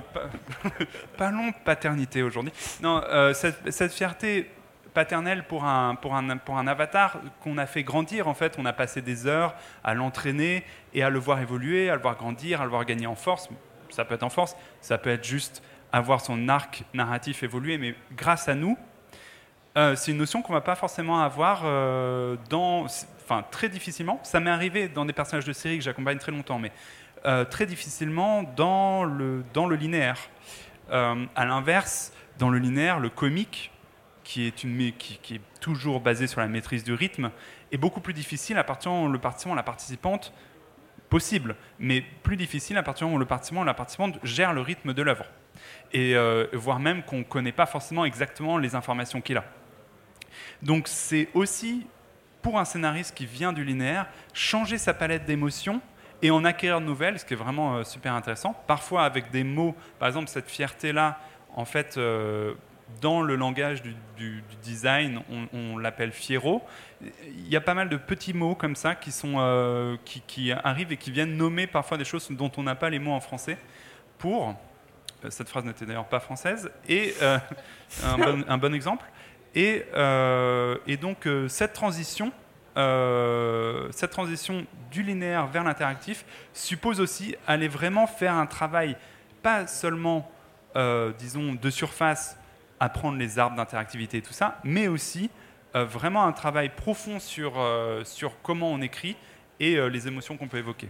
parlons 1.19 1.53
paternité 1.65 2.23
aujourd'hui. 2.23 2.53
Non, 2.81 3.03
cette, 3.35 3.71
cette, 3.73 3.93
fierté 3.93 4.51
paternelle 4.91 5.45
pour 5.47 5.65
un, 5.65 5.95
pour 5.95 6.15
un, 6.15 6.37
pour 6.37 6.59
un 6.59 6.67
avatar 6.67 7.19
qu'on 7.41 7.59
a 7.59 7.67
fait 7.67 7.83
grandir. 7.83 8.29
En 8.29 8.35
fait, 8.35 8.57
on 8.59 8.67
a 8.67 8.73
passé 8.73 9.03
des 9.03 9.27
heures 9.27 9.55
à 9.85 9.95
l'entraîner 9.95 10.65
et 10.95 11.03
à 11.03 11.11
le 11.11 11.19
voir 11.19 11.41
évoluer, 11.41 11.91
à 11.91 11.97
le 11.97 12.03
voir 12.03 12.17
grandir, 12.17 12.61
à 12.61 12.65
le 12.65 12.71
voir 12.71 12.85
gagner 12.85 13.07
en 13.07 13.15
force. 13.15 13.49
Ça 13.91 14.05
peut 14.05 14.15
être 14.15 14.23
en 14.23 14.31
force, 14.31 14.57
ça 14.81 14.99
peut 14.99 15.11
être 15.11 15.25
juste 15.25 15.63
avoir 15.93 16.21
son 16.21 16.49
arc 16.49 16.85
narratif 16.95 17.43
évoluer, 17.43 17.79
mais 17.79 17.95
grâce 18.13 18.49
à 18.49 18.55
nous, 18.55 18.79
euh, 19.77 19.95
c'est 19.97 20.11
une 20.13 20.19
notion 20.19 20.43
qu'on 20.43 20.53
va 20.53 20.61
pas 20.61 20.75
forcément 20.75 21.21
avoir 21.21 21.63
euh, 21.65 22.37
dans, 22.49 22.85
enfin 22.85 23.45
très 23.51 23.69
difficilement. 23.69 24.21
Ça 24.23 24.41
m'est 24.41 24.51
arrivé 24.51 24.89
dans 24.89 25.05
des 25.05 25.13
personnages 25.13 25.45
de 25.45 25.53
série 25.53 25.79
que 25.79 25.85
j'accompagne 25.85 26.19
très 26.19 26.33
longtemps, 26.33 26.59
mais 26.59 26.73
euh, 27.27 27.45
très 27.45 27.67
difficilement 27.67 28.43
dans 28.43 29.05
le 29.05 29.45
dans 29.53 29.67
le 29.67 29.77
linéaire. 29.77 30.19
à 30.91 31.45
l'inverse, 31.45 32.13
dans 32.39 32.51
le 32.51 32.59
linéaire, 32.59 32.99
le 32.99 33.11
comique, 33.11 33.71
qui 34.31 35.35
est 35.35 35.61
toujours 35.61 36.01
basé 36.01 36.27
sur 36.27 36.41
la 36.41 36.47
maîtrise 36.47 36.85
du 36.85 36.95
rythme, 36.95 37.31
est 37.73 37.77
beaucoup 37.79 38.01
plus 38.01 38.13
difficile 38.13 38.59
à 38.59 38.65
partir 38.65 38.93
où 38.93 39.09
le 39.09 39.19
participant, 39.19 39.55
la 39.55 39.63
participante 39.63 40.33
possible, 41.09 41.57
mais 41.79 42.03
plus 42.23 42.37
difficile 42.37 42.77
à 42.77 42.83
partir 42.83 43.09
où 43.09 43.19
le 43.19 43.27
participant, 43.27 43.65
la 43.65 43.75
participante 43.75 44.19
gère 44.23 44.53
le 44.53 44.61
rythme 44.61 44.95
de 44.95 45.03
l'œuvre 45.03 45.25
et 45.93 46.15
euh, 46.15 46.47
voire 46.53 46.79
même 46.79 47.03
qu'on 47.03 47.19
ne 47.19 47.25
connaît 47.25 47.53
pas 47.53 47.67
forcément 47.67 48.05
exactement 48.05 48.57
les 48.59 48.75
informations 48.75 49.21
qu'il 49.21 49.37
a. 49.37 49.45
Donc 50.63 50.87
c'est 50.87 51.29
aussi, 51.35 51.87
pour 52.43 52.59
un 52.59 52.65
scénariste 52.65 53.15
qui 53.17 53.27
vient 53.27 53.53
du 53.53 53.65
linéaire, 53.65 54.07
changer 54.33 54.79
sa 54.79 54.95
palette 54.95 55.25
d'émotions 55.25 55.81
et 56.23 56.31
en 56.31 56.45
acquérir 56.45 56.81
de 56.81 56.87
nouvelles, 56.87 57.19
ce 57.19 57.25
qui 57.25 57.35
est 57.35 57.37
vraiment 57.37 57.77
euh, 57.77 57.85
super 57.85 58.15
intéressant. 58.15 58.55
Parfois 58.67 59.05
avec 59.05 59.31
des 59.31 59.43
mots, 59.43 59.75
par 59.99 60.07
exemple 60.07 60.29
cette 60.29 60.49
fierté-là, 60.49 61.19
en 61.57 61.65
fait, 61.65 61.97
euh, 61.97 62.55
dans 63.01 63.23
le 63.23 63.37
langage 63.37 63.83
du, 63.83 64.43
design, 64.63 65.23
on, 65.53 65.79
l'appelle 65.79 66.13
fiero. 66.13 66.63
Il 67.01 67.49
y 67.49 67.57
a 67.57 67.61
pas 67.61 67.75
mal 67.75 67.89
de 67.89 67.97
petits 67.97 68.35
mots 68.35 68.55
comme 68.55 68.77
ça 68.77 68.95
qui, 68.95 69.11
sont, 69.11 69.99
qui, 70.05 70.21
qui 70.27 70.53
arrivent 70.53 70.93
et 70.93 70.97
qui 70.97 71.11
viennent 71.11 71.37
nommer 71.37 71.67
parfois 71.67 71.97
des 71.97 72.05
choses 72.05 72.29
dont 72.31 72.53
on 72.57 72.63
n'a 72.63 72.75
pas 72.75 72.91
les 72.91 72.99
mots 72.99 73.13
en 73.13 73.21
français 73.21 73.57
pour 74.19 74.55
euh, 75.25 75.31
cette 75.31 75.49
phrase 75.49 75.65
n'était 75.65 75.85
d'ailleurs 75.85 76.07
pas 76.07 76.21
française, 76.21 76.71
et 76.89 77.15
euh, 77.23 77.39
un, 78.49 78.59
bon, 78.59 78.75
exemple. 78.75 79.05
Et, 79.55 79.85
euh, 79.95 80.77
et 80.87 80.97
donc 80.97 81.29
cette 81.49 81.73
transition, 81.73 82.33
cette 82.77 84.11
transition 84.11 84.65
du 84.91 85.03
linéaire 85.03 85.49
vers 85.49 85.65
l'interactif 85.65 86.25
suppose 86.53 87.01
aussi 87.01 87.35
aller 87.47 87.69
vraiment 87.69 88.07
faire 88.07 88.35
un 88.35 88.47
travail, 88.47 88.97
pas 89.43 89.67
seulement, 89.67 90.31
disons, 91.19 91.55
de 91.55 91.71
surface, 91.71 92.39
apprendre 92.81 93.19
les 93.19 93.39
arbres 93.39 93.57
d'interactivité 93.57 94.19
et 94.19 94.23
tout 94.23 94.33
ça, 94.33 94.59
mais 94.65 94.89
aussi 94.89 95.31
vraiment 95.75 96.25
un 96.25 96.33
travail 96.33 96.71
profond 96.71 97.21
sur, 97.21 97.53
sur 98.05 98.33
comment 98.43 98.73
on 98.73 98.81
écrit 98.81 99.17
et 99.61 99.79
les 99.89 100.09
émotions 100.09 100.37
qu'on 100.37 100.49
peut 100.49 100.59
évoquer. 100.59 100.89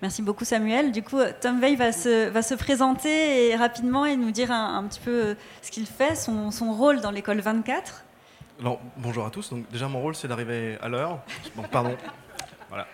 Merci 0.00 0.22
beaucoup 0.22 0.44
Samuel. 0.44 0.92
Du 0.92 1.02
coup, 1.02 1.18
Tom 1.40 1.60
Veil 1.60 1.76
va 1.76 1.92
se, 1.92 2.28
va 2.28 2.42
se 2.42 2.54
présenter 2.54 3.48
et, 3.48 3.56
rapidement 3.56 4.06
et 4.06 4.16
nous 4.16 4.30
dire 4.30 4.50
un, 4.50 4.84
petit 4.84 5.00
peu 5.00 5.10
euh, 5.10 5.34
ce 5.62 5.70
qu'il 5.70 5.86
fait, 5.86 6.14
son, 6.14 6.50
son, 6.50 6.72
rôle 6.72 7.00
dans 7.00 7.10
l'école 7.10 7.40
24. 7.40 8.04
Alors, 8.60 8.80
bonjour 8.96 9.26
à 9.26 9.30
tous. 9.30 9.50
Donc, 9.50 9.68
déjà, 9.70 9.88
mon 9.88 10.00
rôle, 10.00 10.14
c'est 10.14 10.28
d'arriver 10.28 10.78
à 10.80 10.88
l'heure. 10.88 11.20
Bon, 11.54 11.62
pardon. 11.62 11.96
Voilà. 12.68 12.86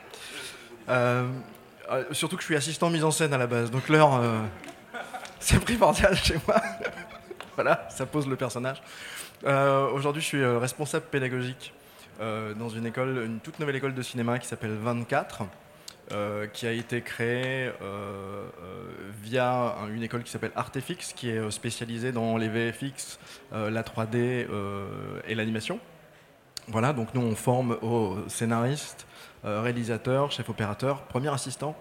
Euh, 0.88 1.28
euh, 1.92 2.04
surtout 2.10 2.34
que 2.34 2.42
je 2.42 2.46
suis 2.46 2.56
assistant 2.56 2.90
mise 2.90 3.04
en 3.04 3.12
scène 3.12 3.32
à 3.32 3.38
la 3.38 3.46
base. 3.46 3.70
Donc, 3.70 3.88
l'heure, 3.88 4.20
c'est 5.38 5.60
primordial 5.60 6.16
chez 6.16 6.34
moi. 6.48 6.60
Voilà, 7.58 7.88
ça 7.90 8.06
pose 8.06 8.28
le 8.28 8.36
personnage. 8.36 8.80
Aujourd'hui, 9.44 10.22
je 10.22 10.26
suis 10.26 10.44
responsable 10.44 11.06
pédagogique 11.10 11.74
dans 12.20 12.68
une 12.68 12.86
école, 12.86 13.24
une 13.26 13.40
toute 13.40 13.58
nouvelle 13.58 13.74
école 13.74 13.94
de 13.94 14.02
cinéma 14.02 14.38
qui 14.38 14.46
s'appelle 14.46 14.76
24. 14.80 15.42
Euh, 16.10 16.46
qui 16.46 16.66
a 16.66 16.72
été 16.72 17.02
créé 17.02 17.66
euh, 17.66 17.72
euh, 17.82 18.46
via 19.22 19.74
une 19.94 20.02
école 20.02 20.22
qui 20.22 20.30
s'appelle 20.30 20.52
Artefix, 20.56 21.12
qui 21.12 21.28
est 21.28 21.50
spécialisée 21.50 22.12
dans 22.12 22.38
les 22.38 22.48
VFX, 22.48 23.18
la 23.52 23.82
3D 23.82 24.46
et 25.26 25.34
l'animation. 25.34 25.80
Voilà, 26.68 26.94
donc 26.94 27.12
nous 27.12 27.20
on 27.20 27.34
forme 27.34 27.76
aux 27.82 28.16
scénaristes, 28.26 29.06
réalisateurs, 29.44 30.30
chefs 30.30 30.48
opérateurs, 30.48 31.02
premiers 31.02 31.32
assistants, 31.32 31.76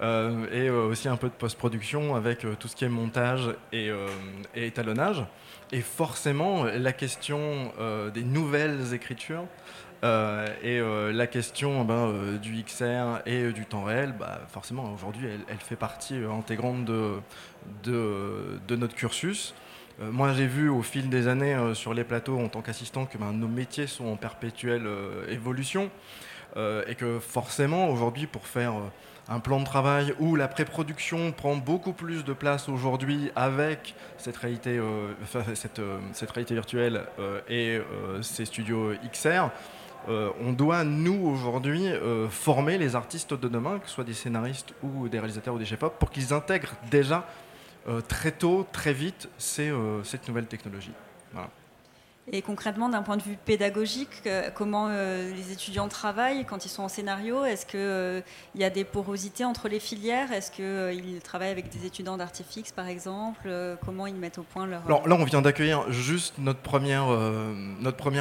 et 0.00 0.70
aussi 0.70 1.08
un 1.08 1.16
peu 1.16 1.28
de 1.28 1.32
post-production 1.32 2.14
avec 2.14 2.46
tout 2.58 2.68
ce 2.68 2.76
qui 2.76 2.84
est 2.84 2.88
montage 2.88 3.50
et, 3.72 3.90
étalonnage. 4.54 5.24
Et 5.72 5.80
forcément, 5.80 6.64
la 6.64 6.92
question 6.92 7.72
des 8.14 8.22
nouvelles 8.22 8.94
écritures 8.94 9.44
et 10.02 10.80
la 11.12 11.26
question 11.26 11.84
ben, 11.84 12.38
du 12.40 12.62
XR 12.62 13.22
et 13.26 13.52
du 13.52 13.66
temps 13.66 13.82
réel, 13.82 14.14
bah, 14.18 14.40
forcément, 14.48 14.92
aujourd'hui, 14.94 15.28
elle, 15.48 15.58
fait 15.58 15.76
partie 15.76 16.16
intégrante 16.16 16.84
de, 16.84 17.14
de, 17.82 18.60
de, 18.68 18.76
notre 18.76 18.94
cursus. 18.94 19.54
moi, 19.98 20.32
j'ai 20.32 20.46
vu 20.46 20.68
au 20.68 20.82
fil 20.82 21.08
des 21.08 21.26
années 21.26 21.56
sur 21.74 21.92
les 21.92 22.04
plateaux 22.04 22.38
en 22.38 22.48
tant 22.48 22.62
qu'assistant 22.62 23.04
que 23.06 23.18
ben, 23.18 23.32
nos 23.32 23.48
métiers 23.48 23.88
sont 23.88 24.06
en 24.06 24.16
perpétuelle 24.16 24.88
évolution 25.28 25.90
et 26.56 26.94
que 26.94 27.18
forcément, 27.18 27.88
aujourd'hui, 27.90 28.28
pour 28.28 28.46
faire 28.46 28.74
un 29.28 29.40
plan 29.40 29.60
de 29.60 29.64
travail 29.64 30.14
où 30.18 30.36
la 30.36 30.48
pré-production 30.48 31.32
prend 31.32 31.56
beaucoup 31.56 31.92
plus 31.92 32.24
de 32.24 32.32
place 32.32 32.68
aujourd'hui 32.68 33.30
avec 33.36 33.94
cette 34.16 34.36
réalité, 34.36 34.78
euh, 34.78 35.12
euh, 35.78 36.44
virtuelle 36.50 37.04
euh, 37.18 37.40
et 37.48 37.80
ces 38.22 38.46
studios 38.46 38.92
XR. 39.12 39.50
on 40.08 40.52
doit, 40.52 40.84
nous, 40.84 41.28
aujourd'hui, 41.28 41.86
former 42.30 42.78
les 42.78 42.96
artistes 42.96 43.34
de 43.34 43.48
demain, 43.48 43.78
que 43.78 43.88
ce 43.88 43.94
soit 43.94 44.04
des 44.04 44.14
scénaristes 44.14 44.72
ou 44.82 45.08
des 45.08 45.18
réalisateurs 45.18 45.54
ou 45.54 45.58
des 45.58 45.66
chefs-op, 45.66 45.98
pour 45.98 46.10
qu'ils 46.10 46.32
intègrent 46.32 46.74
déjà 46.90 47.26
très 48.06 48.32
tôt, 48.32 48.66
très 48.72 48.94
vite, 48.94 49.28
cette 49.38 50.26
nouvelle 50.26 50.46
technologie. 50.46 50.92
Voilà. 51.32 51.50
Et 52.32 52.42
concrètement, 52.42 52.88
d'un 52.88 53.02
point 53.02 53.16
de 53.16 53.22
vue 53.22 53.38
pédagogique, 53.42 54.22
euh, 54.26 54.50
comment 54.54 54.88
euh, 54.90 55.32
les 55.34 55.52
étudiants 55.52 55.88
travaillent 55.88 56.44
quand 56.44 56.64
ils 56.64 56.68
sont 56.68 56.82
en 56.82 56.88
scénario? 56.88 57.44
Est-ce 57.44 57.64
qu'il 57.64 57.80
euh, 57.80 58.20
y 58.54 58.64
a 58.64 58.70
des 58.70 58.84
porosités 58.84 59.44
entre 59.44 59.68
les 59.68 59.80
filières? 59.80 60.30
Est-ce 60.32 60.50
qu'ils 60.50 61.20
travaillent 61.22 61.50
avec 61.50 61.70
des 61.70 61.86
étudiants 61.86 62.18
d'artifix, 62.18 62.70
par 62.72 62.86
exemple? 62.86 63.50
Comment 63.84 64.06
ils 64.06 64.14
mettent 64.14 64.38
au 64.38 64.42
point 64.42 64.66
leur... 64.66 64.84
Alors 64.84 65.08
là, 65.08 65.16
on 65.18 65.24
vient 65.24 65.40
d'accueillir 65.40 65.90
juste 65.90 66.34
notre 66.38 66.60
première, 66.60 67.08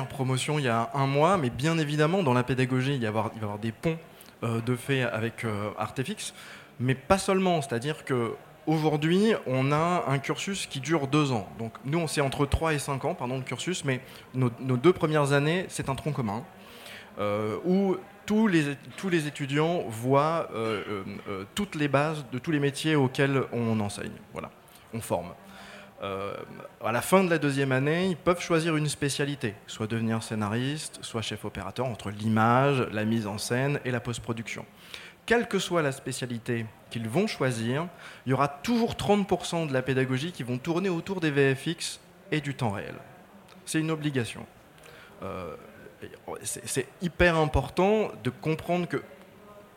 promotion 0.08 0.60
il 0.60 0.66
y 0.66 0.70
a 0.70 0.90
un 0.94 1.08
mois, 1.08 1.38
mais 1.38 1.50
bien 1.50 1.78
évidemment, 1.78 2.24
dans 2.24 2.34
la 2.34 2.44
pédagogie, 2.44 2.96
il, 2.96 3.02
y 3.02 3.08
avoir, 3.08 3.30
va 3.30 3.32
y 3.36 3.44
avoir 3.44 3.60
des 3.60 3.72
ponts 3.72 3.98
de 4.44 4.76
fait 4.76 5.02
avec 5.02 5.46
Artifix, 5.78 6.34
mais 6.80 6.96
pas 6.96 7.18
seulement, 7.18 7.62
c'est-à-dire 7.62 8.06
que 8.06 8.36
Aujourd'hui, 8.68 9.34
on 9.46 9.72
a 9.72 10.04
un 10.10 10.20
cursus 10.20 10.68
qui 10.68 10.82
dure 10.82 11.08
deux 11.08 11.32
ans. 11.32 11.48
Donc 11.58 11.72
nous, 11.86 12.00
on 12.00 12.08
c'est 12.08 12.20
entre 12.20 12.46
3 12.46 12.74
et 12.74 12.80
5 12.80 13.06
ans, 13.06 13.16
pardon, 13.16 13.38
le 13.38 13.44
cursus, 13.44 13.86
mais 13.86 14.02
nos, 14.34 14.50
deux 14.50 14.92
premières 14.92 15.32
années, 15.32 15.66
c'est 15.70 15.88
un 15.88 15.96
tronc 15.96 16.12
commun, 16.12 16.44
euh, 17.18 17.56
où 17.64 17.96
tous 18.26 18.48
les, 18.48 18.76
tous 18.98 19.08
les 19.08 19.26
étudiants 19.26 19.86
voient 19.88 20.50
euh, 20.54 21.06
euh, 21.30 21.46
toutes 21.56 21.76
les 21.76 21.88
bases 21.88 22.26
de 22.34 22.40
tous 22.40 22.52
les 22.52 22.60
métiers 22.60 22.98
auxquels 22.98 23.44
on 23.54 23.80
enseigne. 23.80 24.12
Voilà, 24.34 24.52
on 24.94 25.00
forme. 25.00 25.34
à 26.02 26.92
la 26.92 27.02
fin 27.02 27.24
de 27.24 27.30
la 27.30 27.38
deuxième 27.38 27.72
année, 27.72 28.08
ils 28.08 28.18
peuvent 28.18 28.42
choisir 28.42 28.76
une 28.76 28.90
spécialité, 28.90 29.56
soit 29.66 29.88
devenir 29.88 30.22
scénariste, 30.22 31.00
soit 31.04 31.22
chef 31.22 31.46
opérateur, 31.46 31.86
entre 31.86 32.12
l'image, 32.12 32.86
la 32.92 33.06
mise 33.06 33.28
en 33.28 33.38
scène 33.38 33.80
et 33.86 33.92
la 33.92 34.02
post-production 34.02 34.66
quelle 35.28 35.48
que 35.48 35.60
soit 35.60 35.84
la 35.84 35.92
spécialité 35.92 36.66
qu'ils 36.90 37.08
vont 37.08 37.28
choisir, 37.28 37.88
il 38.26 38.32
y 38.32 38.34
aura 38.34 38.48
toujours 38.48 38.94
30% 38.94 39.68
de 39.68 39.74
la 39.74 39.84
pédagogie 39.84 40.32
qui 40.32 40.42
vont 40.42 40.58
tourner 40.58 40.90
autour 40.90 41.20
des 41.20 41.30
VFX 41.30 42.00
et 42.32 42.42
du 42.42 42.56
temps 42.56 42.72
réel. 42.72 42.96
C'est 43.66 43.80
une 43.80 43.92
obligation. 43.92 44.46
Euh, 45.22 45.56
c'est 46.44 46.88
hyper 47.02 47.36
important 47.36 48.12
de 48.24 48.30
comprendre 48.30 48.88
que 48.88 49.04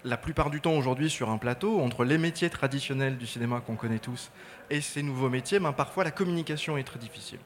la 0.05 0.17
plupart 0.17 0.51
du 0.51 0.61
temps 0.61 0.75
aujourd'hui 0.75 1.11
sur 1.11 1.31
un 1.31 1.37
plateau, 1.37 1.81
entre 1.81 2.05
les 2.05 2.17
métiers 2.17 2.49
traditionnels 2.49 3.19
du 3.19 3.27
cinéma 3.27 3.61
qu'on 3.61 3.77
connaît 3.77 3.99
tous 3.99 4.31
et 4.71 4.81
ces 4.81 5.03
nouveaux 5.03 5.29
métiers, 5.29 5.59
ben, 5.59 5.73
parfois 5.73 6.05
la 6.05 6.11
communication 6.13 6.77
est 6.79 6.85
très 6.85 6.99
difficile. 6.99 7.41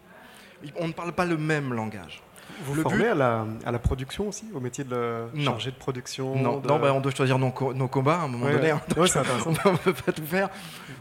On 0.76 0.88
ne 0.88 0.92
parle 0.92 1.12
pas 1.12 1.24
le 1.24 1.38
même 1.38 1.72
langage. 1.72 2.22
Vous 2.64 2.74
le 2.74 2.82
formez 2.82 3.08
à, 3.08 3.14
la, 3.14 3.46
à, 3.64 3.72
la, 3.72 3.78
production 3.78 4.28
aussi, 4.28 4.46
au 4.54 4.60
métier 4.60 4.84
de 4.84 5.26
chargé 5.42 5.70
de 5.70 5.76
production 5.76 6.36
Non, 6.36 6.60
non 6.60 6.78
bah, 6.78 6.92
on 6.94 7.00
doit 7.00 7.14
choisir 7.14 7.38
nos, 7.38 7.52
nos, 7.74 7.88
combats 7.88 8.20
à 8.20 8.22
un 8.24 8.28
moment 8.28 8.50
donné. 8.50 8.70
Hein. 8.70 8.80
on 8.96 9.02
ne 9.02 9.76
peut 9.76 9.92
pas 9.92 10.12
tout 10.12 10.24
faire. 10.24 10.48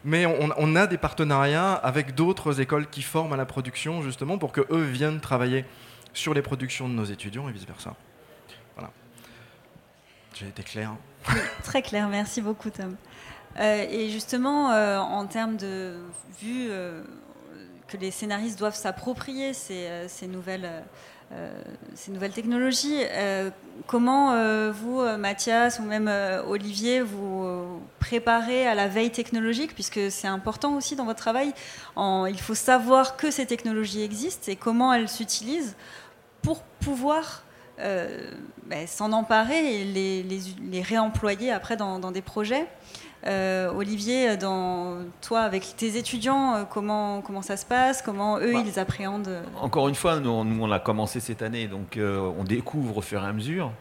Mais 0.04 0.26
on, 0.26 0.50
on 0.58 0.76
a 0.76 0.88
des 0.88 0.98
partenariats 0.98 1.74
avec 1.74 2.16
d'autres 2.16 2.60
écoles 2.60 2.88
qui 2.90 3.02
forment 3.02 3.34
à 3.34 3.38
la 3.38 3.46
production, 3.46 4.02
justement, 4.02 4.38
pour 4.38 4.52
qu'eux 4.52 4.84
viennent 4.84 5.20
travailler 5.20 5.66
sur 6.14 6.34
les 6.34 6.42
productions 6.42 6.88
de 6.88 6.94
nos 6.94 7.06
étudiants 7.06 7.50
et 7.50 7.52
vice-versa. 7.52 7.96
Voilà. 8.76 8.92
J'ai 10.34 10.48
été 10.48 10.64
clair 10.64 10.92
Très 11.64 11.82
clair, 11.82 12.08
merci 12.10 12.42
beaucoup 12.42 12.70
Tom. 12.70 12.96
Euh, 13.60 13.86
et 13.90 14.10
justement, 14.10 14.72
euh, 14.72 14.98
en 14.98 15.26
termes 15.28 15.58
de 15.58 16.00
vue 16.42 16.68
euh, 16.70 17.04
que 17.88 17.98
les 17.98 18.12
scénaristes 18.12 18.58
doivent 18.58 18.76
s'approprier 18.76 19.54
ces, 19.54 20.08
ces 20.08 20.28
nouvelles 20.28 20.66
euh, 20.66 20.82
ces 21.96 22.12
nouvelles 22.12 22.34
technologies. 22.34 23.02
Euh, 23.12 23.50
comment 23.88 24.34
euh, 24.34 24.72
vous, 24.72 25.02
Mathias, 25.18 25.80
ou 25.80 25.84
même 25.84 26.12
Olivier, 26.48 27.02
vous 27.02 27.82
préparez 28.00 28.68
à 28.68 28.76
la 28.76 28.88
veille 28.88 29.12
technologique, 29.12 29.74
puisque 29.74 30.12
c'est 30.12 30.28
important 30.28 30.76
aussi 30.76 30.96
dans 30.96 31.06
votre 31.06 31.20
travail. 31.20 31.54
il 31.98 32.40
faut 32.40 32.56
savoir 32.56 33.18
que 33.18 33.32
ces 33.32 33.46
technologies 33.46 34.02
existent 34.02 34.52
et 34.52 34.56
comment 34.56 34.94
elles 34.94 35.10
s'utilisent 35.10 35.76
pour 36.42 36.62
pouvoir 36.82 37.44
ben, 37.78 38.88
s'en 38.88 39.12
emparer 39.12 39.82
et 39.82 39.84
les, 39.86 40.82
réemployer 40.82 41.52
après 41.52 41.78
dans 41.78 42.12
des 42.12 42.22
projets. 42.22 42.68
Euh, 43.26 43.72
Olivier, 43.72 44.36
dans, 44.36 44.98
toi, 45.22 45.42
avec 45.42 45.76
tes 45.78 45.98
étudiants, 45.98 46.56
euh, 46.56 46.64
comment, 46.70 47.22
comment 47.22 47.42
ça 47.42 47.56
se 47.56 47.66
passe? 47.66 48.02
Comment 48.02 48.38
eux, 48.40 48.54
bah, 48.54 48.64
ils 48.66 48.80
appréhendent 48.80 49.30
euh? 49.30 49.44
Encore 49.62 49.88
une 49.88 49.96
fois, 49.96 50.20
nous, 50.20 50.30
on 50.30 50.72
a 50.72 50.80
commencé 50.80 51.20
cette 51.20 51.42
année, 51.42 51.68
donc 51.68 51.98
on 52.00 52.44
découvre 52.44 52.98
au 52.98 53.02
fur 53.02 53.24
et 53.24 53.28
à 53.28 53.34
mesure. 53.34 53.72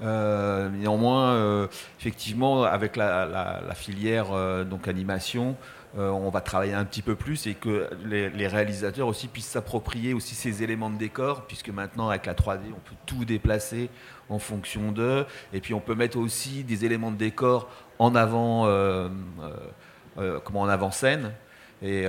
Néanmoins, 0.00 1.68
effectivement, 1.98 2.62
avec 2.64 2.96
la, 2.96 3.60
filière 3.74 4.64
donc 4.64 4.88
animation, 4.88 5.56
on 5.96 6.30
va 6.30 6.40
travailler 6.40 6.74
un 6.74 6.84
petit 6.84 7.02
peu 7.02 7.14
plus 7.14 7.46
et 7.46 7.54
que 7.54 7.88
les, 8.04 8.46
réalisateurs 8.46 9.08
aussi 9.08 9.28
puissent 9.28 9.48
s'approprier 9.48 10.14
aussi 10.14 10.34
ces 10.34 10.62
éléments 10.62 10.90
de 10.90 10.96
décor, 10.96 11.46
puisque 11.46 11.70
maintenant 11.70 12.08
avec 12.08 12.26
la 12.26 12.34
3D, 12.34 12.60
on 12.70 12.80
peut 12.80 12.96
tout 13.06 13.24
déplacer 13.24 13.90
en 14.28 14.38
fonction 14.38 14.92
d'eux, 14.92 15.26
et 15.52 15.60
puis 15.60 15.74
on 15.74 15.80
peut 15.80 15.94
mettre 15.94 16.18
aussi 16.18 16.64
des 16.64 16.84
éléments 16.84 17.10
de 17.10 17.16
décor 17.16 17.68
en 17.98 18.14
avant, 18.14 18.66
euh, 18.66 19.08
euh, 19.42 19.50
euh, 20.18 20.40
comment 20.42 20.62
en 20.62 20.68
avant 20.68 20.90
scène. 20.90 21.32
Et 21.82 22.04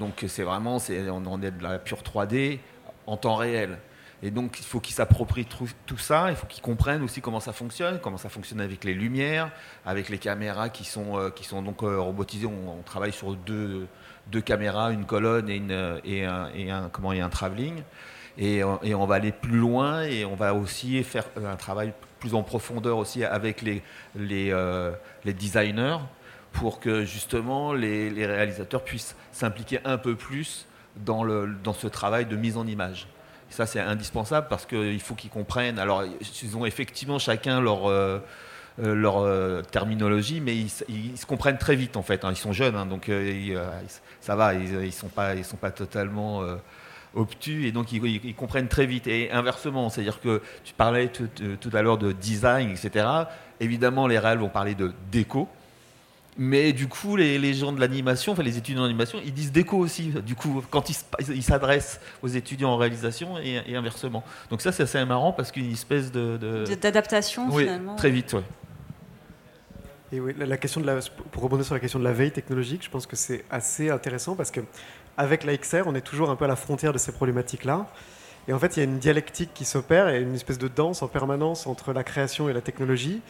donc 0.00 0.24
c'est 0.26 0.42
vraiment, 0.42 0.78
on 0.90 1.42
est 1.42 1.52
de 1.52 1.62
la 1.62 1.78
pure 1.78 2.02
3D 2.02 2.58
en 3.06 3.16
temps 3.16 3.36
réel. 3.36 3.78
Et 4.22 4.30
donc, 4.30 4.60
il 4.60 4.64
faut 4.64 4.78
qu'ils 4.78 4.94
s'approprient 4.94 5.46
tout, 5.46 5.98
ça. 5.98 6.30
Il 6.30 6.36
faut 6.36 6.46
qu'ils 6.46 6.62
comprennent 6.62 7.02
aussi 7.02 7.20
comment 7.20 7.40
ça 7.40 7.52
fonctionne, 7.52 7.98
comment 8.00 8.18
ça 8.18 8.28
fonctionne 8.28 8.60
avec 8.60 8.84
les 8.84 8.94
lumières, 8.94 9.50
avec 9.84 10.08
les 10.08 10.18
caméras 10.18 10.68
qui 10.68 10.84
sont, 10.84 11.32
qui 11.34 11.44
sont 11.44 11.60
donc 11.60 11.80
robotisées. 11.80 12.46
On, 12.46 12.82
travaille 12.82 13.12
sur 13.12 13.34
deux, 13.34 13.88
deux, 14.28 14.40
caméras, 14.40 14.92
une 14.92 15.06
colonne 15.06 15.48
et, 15.48 15.56
une, 15.56 16.00
et, 16.04 16.24
un, 16.24 16.48
et 16.54 16.68
comment, 16.92 17.12
et 17.12 17.20
un 17.20 17.30
travelling. 17.30 17.82
Et, 18.38 18.62
et, 18.82 18.94
on 18.94 19.06
va 19.06 19.16
aller 19.16 19.32
plus 19.32 19.58
loin 19.58 20.02
et 20.02 20.24
on 20.24 20.36
va 20.36 20.54
aussi 20.54 21.02
faire 21.02 21.24
un 21.36 21.56
travail 21.56 21.92
plus 22.22 22.34
en 22.34 22.44
profondeur 22.44 22.98
aussi 22.98 23.24
avec 23.24 23.62
les, 23.62 23.82
les, 24.14 24.52
euh, 24.52 24.92
les 25.24 25.32
designers 25.32 25.98
pour 26.52 26.78
que 26.78 27.04
justement 27.04 27.72
les, 27.72 28.10
les 28.10 28.26
réalisateurs 28.26 28.84
puissent 28.84 29.16
s'impliquer 29.32 29.80
un 29.84 29.98
peu 29.98 30.14
plus 30.14 30.66
dans, 30.94 31.24
le, 31.24 31.52
dans 31.64 31.72
ce 31.72 31.88
travail 31.88 32.26
de 32.26 32.36
mise 32.36 32.56
en 32.56 32.66
image. 32.68 33.08
Ça, 33.52 33.66
c'est 33.66 33.80
indispensable 33.80 34.46
parce 34.48 34.66
qu'il 34.66 35.00
faut 35.00 35.14
qu'ils 35.14 35.30
comprennent. 35.30 35.78
Alors, 35.78 36.04
ils 36.04 36.56
ont 36.56 36.66
effectivement 36.66 37.18
chacun 37.18 37.60
leur, 37.60 37.88
euh, 37.88 38.18
euh, 38.82 38.94
leur 38.94 39.66
terminologie, 39.66 40.40
mais 40.40 40.56
ils, 40.56 41.16
se 41.16 41.26
comprennent 41.26 41.58
très 41.58 41.76
vite 41.76 41.96
en 41.96 42.02
fait. 42.02 42.24
Hein. 42.24 42.30
Ils 42.32 42.36
sont 42.36 42.52
jeunes, 42.52 42.76
hein, 42.76 42.86
donc 42.86 43.10
ça 44.20 44.36
va, 44.36 44.54
ils 44.54 44.72
ne 44.72 44.90
sont, 44.90 45.08
pas, 45.08 45.40
sont 45.42 45.56
pas 45.56 45.70
totalement 45.70 46.42
obtus 47.14 47.66
et 47.66 47.72
donc 47.72 47.92
ils, 47.92 48.34
comprennent 48.34 48.68
très 48.68 48.86
vite. 48.86 49.06
Et 49.06 49.30
inversement, 49.30 49.90
c'est-à-dire 49.90 50.20
que 50.20 50.42
tu 50.64 50.74
parlais 50.74 51.08
tout, 51.08 51.70
à 51.72 51.82
l'heure 51.82 51.98
de 51.98 52.12
design, 52.12 52.70
etc. 52.70 53.06
Évidemment, 53.60 54.06
les 54.06 54.18
réels 54.18 54.38
vont 54.38 54.48
parler 54.48 54.74
de 54.74 54.92
déco. 55.10 55.48
Mais 56.38 56.72
du 56.72 56.88
coup, 56.88 57.16
les, 57.16 57.54
gens 57.54 57.72
de 57.72 57.80
l'animation, 57.80 58.32
enfin 58.32 58.42
les 58.42 58.56
étudiants 58.56 58.82
d'animation, 58.82 59.18
ils 59.24 59.34
disent 59.34 59.52
déco 59.52 59.76
aussi. 59.76 60.12
Du 60.24 60.34
coup, 60.34 60.62
quand 60.70 60.88
ils 60.88 61.42
s'adressent 61.42 62.00
aux 62.22 62.28
étudiants 62.28 62.70
en 62.70 62.76
réalisation 62.78 63.38
et, 63.38 63.76
inversement. 63.76 64.24
Donc 64.50 64.62
ça, 64.62 64.72
c'est 64.72 64.84
assez 64.84 65.04
marrant 65.04 65.32
parce 65.32 65.52
qu'une 65.52 65.70
espèce 65.70 66.10
de 66.10 66.64
d'adaptation 66.80 67.50
finalement. 67.50 67.96
Très 67.96 68.10
vite, 68.10 68.32
ouais. 68.32 68.42
Et 70.12 70.20
oui, 70.20 70.34
la 70.36 70.58
question 70.58 70.80
de 70.82 70.86
la, 70.86 70.98
pour 71.30 71.42
rebondir 71.42 71.64
sur 71.64 71.74
la 71.74 71.80
question 71.80 71.98
de 71.98 72.04
la 72.04 72.12
veille 72.12 72.32
technologique, 72.32 72.84
je 72.84 72.90
pense 72.90 73.06
que 73.06 73.16
c'est 73.16 73.46
assez 73.50 73.88
intéressant 73.88 74.34
parce 74.34 74.50
que 74.50 74.60
avec 75.16 75.44
la 75.44 75.56
XR, 75.56 75.84
on 75.86 75.94
est 75.94 76.02
toujours 76.02 76.28
un 76.28 76.36
peu 76.36 76.44
à 76.44 76.48
la 76.48 76.56
frontière 76.56 76.92
de 76.92 76.98
ces 76.98 77.12
problématiques-là. 77.12 77.86
Et 78.48 78.52
en 78.52 78.58
fait, 78.58 78.76
il 78.76 78.80
y 78.80 78.82
a 78.82 78.84
une 78.84 78.98
dialectique 78.98 79.50
qui 79.54 79.64
s'opère 79.64 80.08
et 80.08 80.20
une 80.20 80.34
espèce 80.34 80.58
de 80.58 80.66
danse 80.66 81.02
en 81.02 81.08
permanence 81.08 81.66
entre 81.66 81.92
la 81.92 82.02
création 82.02 82.48
et 82.48 82.52
la 82.52 82.60
technologie, 82.60 83.20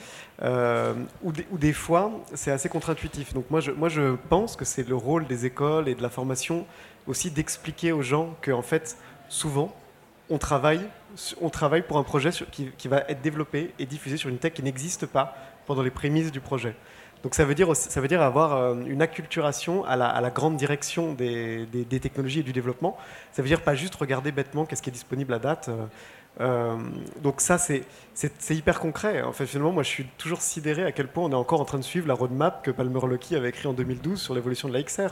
euh, 0.42 0.94
où, 1.22 1.32
des, 1.32 1.72
fois, 1.72 2.10
c'est 2.34 2.50
assez 2.50 2.68
contre-intuitif. 2.70 3.34
Donc 3.34 3.50
moi 3.50 3.60
je, 3.60 3.72
moi, 3.72 3.88
je 3.88 4.16
pense 4.30 4.56
que 4.56 4.64
c'est 4.64 4.88
le 4.88 4.96
rôle 4.96 5.26
des 5.26 5.44
écoles 5.44 5.88
et 5.88 5.94
de 5.94 6.02
la 6.02 6.08
formation 6.08 6.64
aussi 7.06 7.30
d'expliquer 7.30 7.92
aux 7.92 8.02
gens 8.02 8.34
que, 8.40 8.50
en 8.50 8.62
fait, 8.62 8.96
souvent, 9.28 9.74
on 10.30 10.38
travaille, 10.38 10.80
on 11.42 11.50
travaille 11.50 11.82
pour 11.82 11.98
un 11.98 12.04
projet 12.04 12.30
qui, 12.50 12.70
qui, 12.78 12.88
va 12.88 13.04
être 13.08 13.20
développé 13.20 13.74
et 13.78 13.84
diffusé 13.84 14.16
sur 14.16 14.30
une 14.30 14.38
tech 14.38 14.54
qui 14.54 14.62
n'existe 14.62 15.04
pas 15.04 15.36
pendant 15.66 15.82
les 15.82 15.90
prémices 15.90 16.32
du 16.32 16.40
projet. 16.40 16.74
Donc 17.23 17.35
ça 17.37 17.45
veut 17.45 17.55
dire, 17.55 18.23
avoir 18.23 18.57
euh, 18.57 18.75
une 18.87 19.01
acculturation 19.01 19.85
à 19.85 19.97
la, 19.97 20.31
grande 20.31 20.57
direction 20.57 21.12
des, 21.14 21.66
technologies 22.01 22.41
et 22.41 22.43
du 22.43 22.53
développement. 22.53 22.99
Ça 23.33 23.43
veut 23.43 23.49
dire 23.49 23.62
pas 23.62 23.75
juste 23.75 23.95
regarder 23.95 24.33
bêtement 24.33 24.64
qu'est-ce 24.64 24.83
qui 24.83 24.91
est 24.91 24.93
disponible 24.93 25.33
à 25.35 25.39
date. 25.39 25.68
Euh, 25.68 25.87
euh, 26.41 26.77
donc 27.23 27.41
ça, 27.41 27.59
c'est 27.59 27.85
hyper 28.51 28.81
concret. 28.81 29.23
En 29.23 29.33
fait, 29.33 29.47
finalement, 29.47 29.73
moi, 29.73 29.85
je 29.85 29.89
suis 29.89 30.07
toujours 30.18 30.43
sidéré 30.43 30.85
à 30.85 30.91
quel 30.91 31.07
point 31.07 31.25
on 31.25 31.31
est 31.31 31.35
encore 31.35 31.61
en 31.61 31.64
train 31.64 31.79
de 31.79 31.85
suivre 31.85 32.09
la 32.09 32.14
roadmap 32.14 32.64
que 32.64 32.73
Palmer 32.73 33.01
Luckey 33.07 33.37
avait 33.37 33.51
écrit 33.51 33.68
en 33.68 33.73
2012 33.73 34.20
sur 34.20 34.35
l'évolution 34.35 34.68
de 34.68 34.73
la 34.73 34.83
XR. 34.83 35.11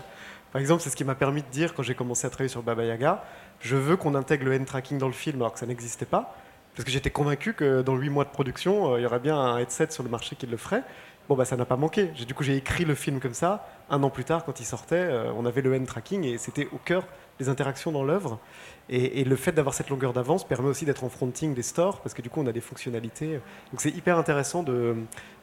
Par 0.53 0.61
exemple, 0.61 0.83
c'est 0.83 0.91
ce 0.91 0.97
qui 0.97 1.05
m'a 1.05 1.15
permis 1.15 1.43
de 1.43 1.49
dire 1.49 1.75
quand 1.75 1.85
j'ai 1.85 1.95
commencé 1.95 2.27
à 2.27 2.31
travailler 2.31 2.49
sur 2.49 2.63
Baba 2.63 2.85
Yaga, 2.85 3.23
je 3.61 3.77
veux 3.77 3.97
qu'on 3.97 4.17
intègre 4.17 4.47
le 4.47 4.57
hand-tracking 4.57 4.99
dans 4.99 5.07
le 5.07 5.13
film 5.13 5.41
alors 5.41 5.53
que 5.53 5.61
ça 5.61 5.67
n'existait 5.67 6.07
pas. 6.07 6.35
Parce 6.75 6.85
que 6.85 6.91
j'étais 6.91 7.11
convaincu 7.11 7.53
que 7.53 7.83
dans 7.83 7.95
8 7.97 8.11
mois 8.11 8.25
de 8.25 8.31
production, 8.31 8.97
il 8.97 9.03
y 9.03 9.07
aurait 9.07 9.21
bien 9.21 9.39
un 9.39 9.59
headset 9.59 9.91
sur 9.91 10.03
le 10.03 10.09
marché 10.09 10.35
qui 10.35 10.47
le 10.47 10.57
ferait. 10.57 10.83
Bon, 11.31 11.37
bah, 11.37 11.45
ça 11.45 11.57
n'a 11.57 11.65
pas 11.65 11.77
manqué. 11.77 12.07
Du 12.07 12.35
coup, 12.35 12.43
j'ai 12.43 12.57
écrit 12.57 12.85
le 12.85 12.97
film 12.97 13.21
comme 13.21 13.35
ça. 13.35 13.65
Un 13.89 14.03
an 14.03 14.11
plus 14.11 14.25
tard, 14.25 14.45
quand 14.45 14.59
il 14.59 14.65
sortait, 14.65 14.97
euh, 14.97 15.31
on 15.37 15.47
avait 15.47 15.63
le 15.63 15.73
hand-tracking 15.73 16.25
et 16.25 16.39
c'était 16.39 16.67
au 16.73 16.79
cœur 16.79 17.05
des 17.39 17.49
interactions 17.49 17.93
dans 17.93 18.03
l'œuvre. 18.03 18.41
Et, 18.89 19.23
le 19.23 19.37
fait 19.37 19.53
d'avoir 19.53 19.73
cette 19.73 19.91
longueur 19.91 20.13
d'avance 20.13 20.43
permet 20.43 20.69
aussi 20.69 20.85
d'être 20.87 21.05
en 21.05 21.09
fronting 21.09 21.55
des 21.55 21.63
stores 21.63 22.01
parce 22.01 22.15
que 22.15 22.23
du 22.23 22.31
coup, 22.31 22.41
on 22.41 22.49
a 22.49 22.53
des 22.53 22.61
fonctionnalités. 22.61 23.35
Donc, 23.71 23.81
c'est 23.81 23.91
hyper 23.91 24.19
intéressant 24.19 24.65
de, 24.65 24.97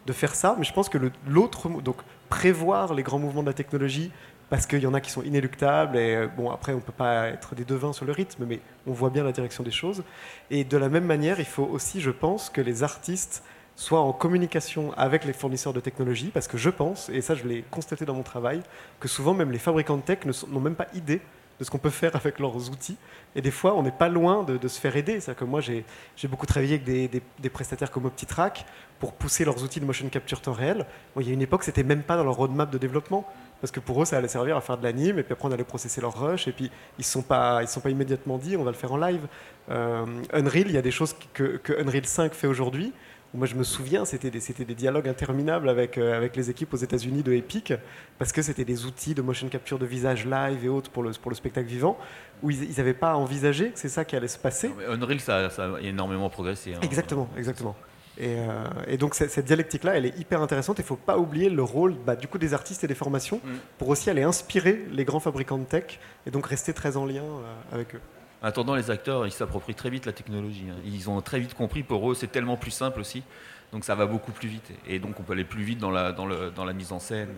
de, 0.05 0.11
faire 0.11 0.35
ça. 0.35 0.57
Mais 0.59 0.65
je 0.65 0.73
pense 0.73 0.89
que 0.89 0.97
l'autre, 1.25 1.69
donc 1.79 2.01
prévoir 2.27 2.93
les 2.93 3.01
grands 3.01 3.19
mouvements 3.19 3.43
de 3.43 3.47
la 3.47 3.53
technologie, 3.53 4.11
parce 4.49 4.67
qu'il 4.67 4.79
y 4.79 4.87
en 4.87 4.93
a 4.93 4.99
qui 4.99 5.09
sont 5.09 5.23
inéluctables. 5.23 5.95
Et 5.95 6.15
euh, 6.17 6.27
bon, 6.27 6.51
après, 6.51 6.73
on 6.73 6.77
ne 6.77 6.81
peut 6.81 6.91
pas 6.91 7.27
être 7.27 7.55
des 7.55 7.63
devins 7.63 7.93
sur 7.93 8.03
le 8.03 8.11
rythme, 8.11 8.43
mais 8.45 8.59
on 8.87 8.91
voit 8.91 9.09
bien 9.09 9.23
la 9.23 9.31
direction 9.31 9.63
des 9.63 9.71
choses. 9.71 10.03
Et 10.51 10.65
de 10.65 10.75
la 10.75 10.89
même 10.89 11.05
manière, 11.05 11.39
il 11.39 11.45
faut 11.45 11.63
aussi, 11.63 12.01
je 12.01 12.11
pense, 12.11 12.49
que 12.49 12.59
les 12.59 12.83
artistes 12.83 13.41
soit 13.77 14.01
en 14.01 14.11
communication 14.11 14.91
avec 14.97 15.23
les 15.23 15.33
fournisseurs 15.33 15.71
de 15.71 15.79
technologie, 15.79 16.31
parce 16.33 16.47
que 16.47 16.57
je 16.57 16.69
pense, 16.69 17.09
et 17.09 17.21
ça 17.21 17.35
je 17.35 17.45
l'ai 17.47 17.63
constaté 17.69 18.05
dans 18.05 18.15
mon 18.15 18.23
travail, 18.23 18.61
que 18.99 19.07
souvent 19.07 19.35
même 19.35 19.51
les 19.51 19.59
fabricants 19.59 19.97
de 19.97 20.01
tech 20.01 20.19
n'ont 20.25 20.59
même 20.59 20.75
pas 20.75 20.87
idée 20.95 21.21
de 21.59 21.63
ce 21.63 21.69
qu'on 21.71 21.77
peut 21.77 21.91
faire 21.91 22.15
avec 22.15 22.39
leurs 22.39 22.69
outils. 22.69 22.97
Et 23.35 23.41
des 23.41 23.51
fois, 23.51 23.75
on 23.75 23.83
n'est 23.83 23.91
pas 23.91 24.09
loin 24.09 24.43
de, 24.43 24.67
se 24.67 24.79
faire 24.79 24.95
aider. 24.95 25.19
C'est-à-dire 25.19 25.39
que 25.39 25.45
moi, 25.45 25.61
j'ai 25.61 25.83
beaucoup 26.27 26.45
travaillé 26.45 26.75
avec 26.75 26.83
des, 26.83 27.49
prestataires 27.49 27.91
comme 27.91 28.05
OptiTrack 28.05 28.65
pour 28.99 29.13
pousser 29.13 29.45
leurs 29.45 29.63
outils 29.63 29.79
de 29.79 29.85
motion 29.85 30.07
capture 30.09 30.41
temps 30.41 30.53
réel. 30.53 30.85
il 31.19 31.27
y 31.27 31.29
a 31.29 31.33
une 31.33 31.41
époque, 31.41 31.63
c'était 31.63 31.83
même 31.83 32.03
pas 32.03 32.17
dans 32.17 32.23
leur 32.23 32.35
roadmap 32.35 32.69
de 32.69 32.77
développement. 32.77 33.25
Parce 33.59 33.71
que 33.71 33.79
pour 33.79 34.01
eux, 34.01 34.05
ça 34.05 34.17
allait 34.17 34.27
servir 34.27 34.55
à 34.55 34.61
faire 34.61 34.77
de 34.77 34.83
l'anime, 34.83 35.17
et 35.17 35.23
puis 35.23 35.33
après, 35.33 35.47
on 35.47 35.51
allait 35.51 35.63
processer 35.63 35.99
leur 35.99 36.19
rush, 36.19 36.47
et 36.47 36.51
puis 36.51 36.69
ils 36.97 37.01
ne 37.01 37.05
sont, 37.05 37.23
pas, 37.23 37.63
ils 37.63 37.67
sont 37.67 37.79
pas 37.79 37.89
immédiatement 37.89 38.37
dit, 38.37 38.55
on 38.55 38.63
va 38.63 38.69
le 38.69 38.77
faire 38.77 38.91
en 38.91 38.97
live. 38.97 39.27
Euh, 39.69 40.05
Unreal, 40.31 40.67
il 40.67 40.73
y 40.73 40.77
a 40.77 40.83
des 40.83 40.91
choses 40.91 41.15
que, 41.33 41.57
que 41.57 41.73
Unreal 41.81 42.05
5 42.05 42.33
fait 42.33 42.45
aujourd'hui, 42.45 42.93
moi, 43.33 43.45
je 43.45 43.55
me 43.55 43.63
souviens, 43.63 44.05
c'était 44.05 44.31
des, 44.31 44.39
des, 44.39 44.75
dialogues 44.75 45.07
interminables 45.07 45.69
avec, 45.69 45.97
euh, 45.97 46.15
avec 46.15 46.35
les 46.35 46.49
équipes 46.49 46.73
aux 46.73 46.77
États-Unis 46.77 47.23
de 47.23 47.33
Epic, 47.33 47.73
parce 48.17 48.31
que 48.31 48.41
c'était 48.41 48.65
des 48.65 48.85
outils 48.85 49.13
de 49.13 49.21
motion 49.21 49.47
capture 49.49 49.79
de 49.79 49.85
visage 49.85 50.25
live 50.25 50.63
et 50.63 50.69
autres 50.69 50.89
pour 50.89 51.03
le, 51.03 51.11
pour 51.11 51.29
le 51.29 51.35
spectacle 51.35 51.67
vivant, 51.67 51.97
où 52.41 52.51
ils 52.51 52.75
n'avaient 52.77 52.93
pas 52.93 53.15
envisagé 53.15 53.71
que 53.71 53.79
c'est 53.79 53.89
ça 53.89 54.05
qui 54.05 54.15
allait 54.15 54.27
se 54.27 54.37
passer. 54.37 54.71
Unreal, 54.87 55.19
ça, 55.19 55.49
ça, 55.49 55.75
a 55.75 55.81
énormément 55.81 56.29
progressé. 56.29 56.73
Hein. 56.73 56.79
Exactement, 56.81 57.29
exactement. 57.37 57.75
Et, 58.19 58.35
euh, 58.39 58.65
et, 58.87 58.97
donc 58.97 59.13
cette, 59.13 59.45
dialectique-là, 59.45 59.97
elle 59.97 60.05
est 60.05 60.17
hyper 60.17 60.41
intéressante. 60.41 60.79
Il 60.79 60.81
ne 60.81 60.87
faut 60.87 60.95
pas 60.95 61.17
oublier 61.17 61.49
le 61.49 61.63
rôle 61.63 61.95
bah, 62.05 62.15
du 62.15 62.27
coup 62.27 62.37
des 62.37 62.53
artistes 62.53 62.83
et 62.83 62.87
des 62.87 62.95
formations 62.95 63.39
mm. 63.43 63.49
pour 63.77 63.89
aussi 63.89 64.09
aller 64.09 64.23
inspirer 64.23 64.85
les 64.91 65.05
grands 65.05 65.19
fabricants 65.19 65.59
de 65.59 65.65
tech 65.65 65.99
et 66.25 66.31
donc 66.31 66.47
rester 66.47 66.73
très 66.73 66.97
en 66.97 67.05
lien 67.05 67.23
euh, 67.23 67.53
avec 67.71 67.93
eux. 67.95 68.01
En 68.41 68.47
attendant, 68.47 68.75
les 68.75 68.91
acteurs, 68.91 69.25
ils 69.25 69.31
s'approprient 69.31 69.75
très 69.75 69.89
vite 69.89 70.05
la 70.05 70.13
technologie. 70.13 70.65
Hein. 70.69 70.79
Ils 70.85 71.09
ont 71.09 71.21
très 71.21 71.39
vite 71.39 71.53
compris, 71.53 71.83
pour 71.83 72.11
eux, 72.11 72.15
c'est 72.15 72.31
tellement 72.31 72.57
plus 72.57 72.71
simple 72.71 72.99
aussi. 72.99 73.23
Donc 73.71 73.83
ça 73.83 73.95
va 73.95 74.05
beaucoup 74.05 74.31
plus 74.31 74.47
vite. 74.47 74.71
Et 74.87 74.99
donc 74.99 75.19
on 75.19 75.23
peut 75.23 75.33
aller 75.33 75.43
plus 75.43 75.63
vite 75.63 75.79
dans 75.79 75.91
la, 75.91 76.73
mise 76.73 76.91
en 76.91 76.99
scène. 76.99 77.29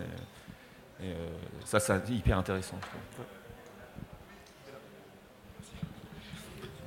Et, 1.01 1.05
euh, 1.05 1.29
ça, 1.65 1.79
c'est 1.79 2.09
hyper 2.09 2.37
intéressant. 2.37 2.77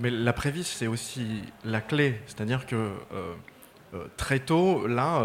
Mais 0.00 0.10
la 0.10 0.32
prévise, 0.32 0.66
c'est 0.66 0.86
aussi 0.86 1.42
la 1.64 1.80
clé. 1.80 2.20
C'est-à-dire 2.26 2.66
que 2.66 2.76
euh, 2.76 2.90
euh, 3.12 3.34
très 4.16 4.38
tôt, 4.38 4.86
là, 4.86 5.22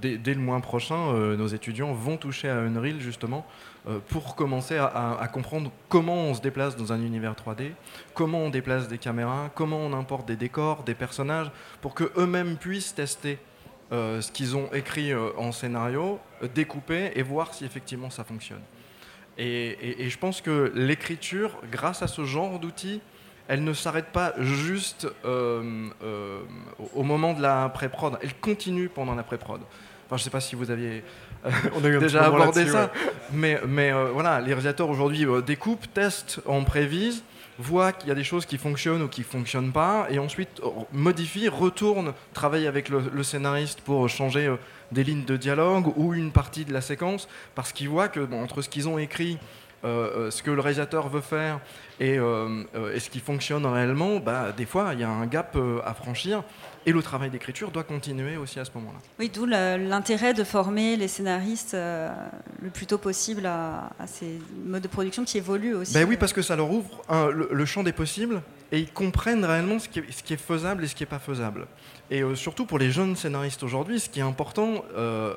dès, 0.00 0.16
dès, 0.18 0.34
le 0.34 0.40
mois 0.40 0.60
prochain, 0.60 1.12
nos 1.36 1.46
étudiants 1.46 1.92
vont 1.92 2.16
toucher 2.16 2.48
à 2.48 2.56
Unreal 2.56 3.00
justement 3.00 3.46
euh, 3.88 3.98
pour 4.08 4.36
commencer 4.36 4.76
à, 4.76 5.26
comprendre 5.32 5.72
comment 5.88 6.24
on 6.24 6.34
se 6.34 6.42
déplace 6.42 6.76
dans 6.76 6.92
un 6.92 7.00
univers 7.00 7.32
3D, 7.32 7.70
comment 8.12 8.40
on 8.40 8.50
déplace 8.50 8.88
des 8.88 8.98
caméras, 8.98 9.50
comment 9.54 9.78
on 9.78 9.94
importe 9.94 10.28
des 10.28 10.36
décors, 10.36 10.82
des 10.82 10.94
personnages, 10.94 11.50
pour 11.80 11.94
qu'eux-mêmes 11.94 12.58
puissent 12.58 12.94
tester 12.94 13.38
euh, 13.90 14.20
ce 14.20 14.30
qu'ils 14.32 14.54
ont 14.54 14.70
écrit 14.74 15.12
euh, 15.12 15.30
en 15.38 15.50
scénario, 15.50 16.20
découper 16.54 17.12
et 17.14 17.22
voir 17.22 17.54
si 17.54 17.64
effectivement 17.64 18.10
ça 18.10 18.22
fonctionne. 18.22 18.60
Et, 19.38 20.10
je 20.10 20.18
pense 20.18 20.42
que 20.42 20.70
l'écriture, 20.74 21.58
grâce 21.72 22.02
à 22.02 22.06
ce 22.06 22.24
genre 22.24 22.58
d'outils, 22.58 23.00
elle 23.50 23.64
ne 23.64 23.74
s'arrête 23.74 24.06
pas 24.06 24.32
juste 24.38 25.06
au 25.24 27.02
moment 27.02 27.34
de 27.34 27.42
la 27.42 27.68
pré-prod, 27.68 28.18
elle 28.22 28.34
continue 28.36 28.88
pendant 28.88 29.14
la 29.14 29.22
pré-prod. 29.24 29.60
Enfin, 30.06 30.16
je 30.16 30.22
ne 30.22 30.24
sais 30.24 30.30
pas 30.30 30.40
si 30.40 30.56
vous 30.56 30.70
aviez 30.70 31.04
on 31.74 31.84
a 31.84 31.88
eu 31.88 31.98
déjà 31.98 32.24
abordé 32.24 32.66
ça. 32.66 32.92
Mais, 33.32 33.60
mais 33.66 33.92
euh, 33.92 34.10
voilà, 34.12 34.40
les 34.40 34.48
réalisateurs 34.48 34.88
aujourd'hui 34.88 35.24
euh, 35.24 35.40
découpent, 35.40 35.92
testent 35.92 36.40
en 36.46 36.64
prévise, 36.64 37.22
voient 37.58 37.92
qu'il 37.92 38.08
y 38.08 38.12
a 38.12 38.14
des 38.14 38.24
choses 38.24 38.46
qui 38.46 38.58
fonctionnent 38.58 39.02
ou 39.02 39.08
qui 39.08 39.22
ne 39.22 39.26
fonctionnent 39.26 39.72
pas, 39.72 40.06
et 40.10 40.18
ensuite 40.18 40.60
euh, 40.62 40.68
modifient, 40.92 41.48
retournent 41.48 42.12
travailler 42.34 42.66
avec 42.66 42.88
le, 42.88 43.22
scénariste 43.22 43.80
pour 43.80 44.08
changer 44.08 44.54
des 44.92 45.04
lignes 45.04 45.24
de 45.24 45.36
dialogue 45.36 45.92
ou 45.96 46.14
une 46.14 46.32
partie 46.32 46.64
de 46.64 46.72
la 46.72 46.80
séquence, 46.80 47.28
parce 47.54 47.72
qu'ils 47.72 47.88
voient 47.88 48.08
que 48.08 48.20
entre 48.34 48.62
ce 48.62 48.68
qu'ils 48.68 48.88
ont 48.88 48.98
écrit, 48.98 49.38
ce 49.82 50.42
que 50.42 50.50
le 50.50 50.60
réalisateur 50.60 51.08
veut 51.08 51.20
faire 51.20 51.60
et, 52.00 52.14
et 52.14 53.00
ce 53.00 53.10
qui 53.10 53.20
fonctionne 53.20 53.66
réellement, 53.66 54.18
bah, 54.18 54.52
des 54.56 54.66
fois 54.66 54.90
il 54.92 55.00
y 55.00 55.04
a 55.04 55.08
un 55.10 55.26
gap 55.26 55.56
à 55.84 55.94
franchir. 55.94 56.42
Et 56.86 56.92
le 56.92 57.02
travail 57.02 57.28
d'écriture 57.28 57.70
doit 57.70 57.84
continuer 57.84 58.38
aussi 58.38 58.58
à 58.58 58.64
ce 58.64 58.70
moment-là. 58.76 58.98
Oui, 59.18 59.30
d'où 59.32 59.44
l'intérêt 59.44 60.32
de 60.32 60.44
former 60.44 60.96
les 60.96 61.08
scénaristes 61.08 61.74
euh, 61.74 62.08
le 62.62 62.70
plus 62.70 62.86
tôt 62.86 62.96
possible 62.96 63.44
à, 63.44 63.90
ces 64.06 64.38
modes 64.64 64.82
de 64.82 64.88
production 64.88 65.24
qui 65.24 65.36
évoluent 65.36 65.74
aussi. 65.74 65.92
Ben 65.92 66.08
oui, 66.08 66.16
parce 66.16 66.32
que 66.32 66.40
ça 66.40 66.56
leur 66.56 66.70
ouvre 66.70 67.02
le, 67.30 67.64
champ 67.66 67.82
des 67.82 67.92
possibles 67.92 68.40
et 68.72 68.78
ils 68.78 68.92
comprennent 68.92 69.44
réellement 69.44 69.78
ce 69.78 69.88
qui 69.88 69.98
est, 69.98 70.36
faisable 70.36 70.84
et 70.84 70.86
ce 70.86 70.94
qui 70.94 71.02
n'est 71.02 71.08
pas 71.08 71.18
faisable. 71.18 71.66
Et 72.10 72.22
euh, 72.22 72.34
surtout 72.34 72.66
pour 72.66 72.78
les 72.78 72.90
jeunes 72.90 73.16
scénaristes 73.16 73.62
aujourd'hui, 73.62 74.00
ce 74.00 74.08
qui 74.08 74.20
est 74.20 74.24
important, 74.24 74.84
euh, 74.96 75.34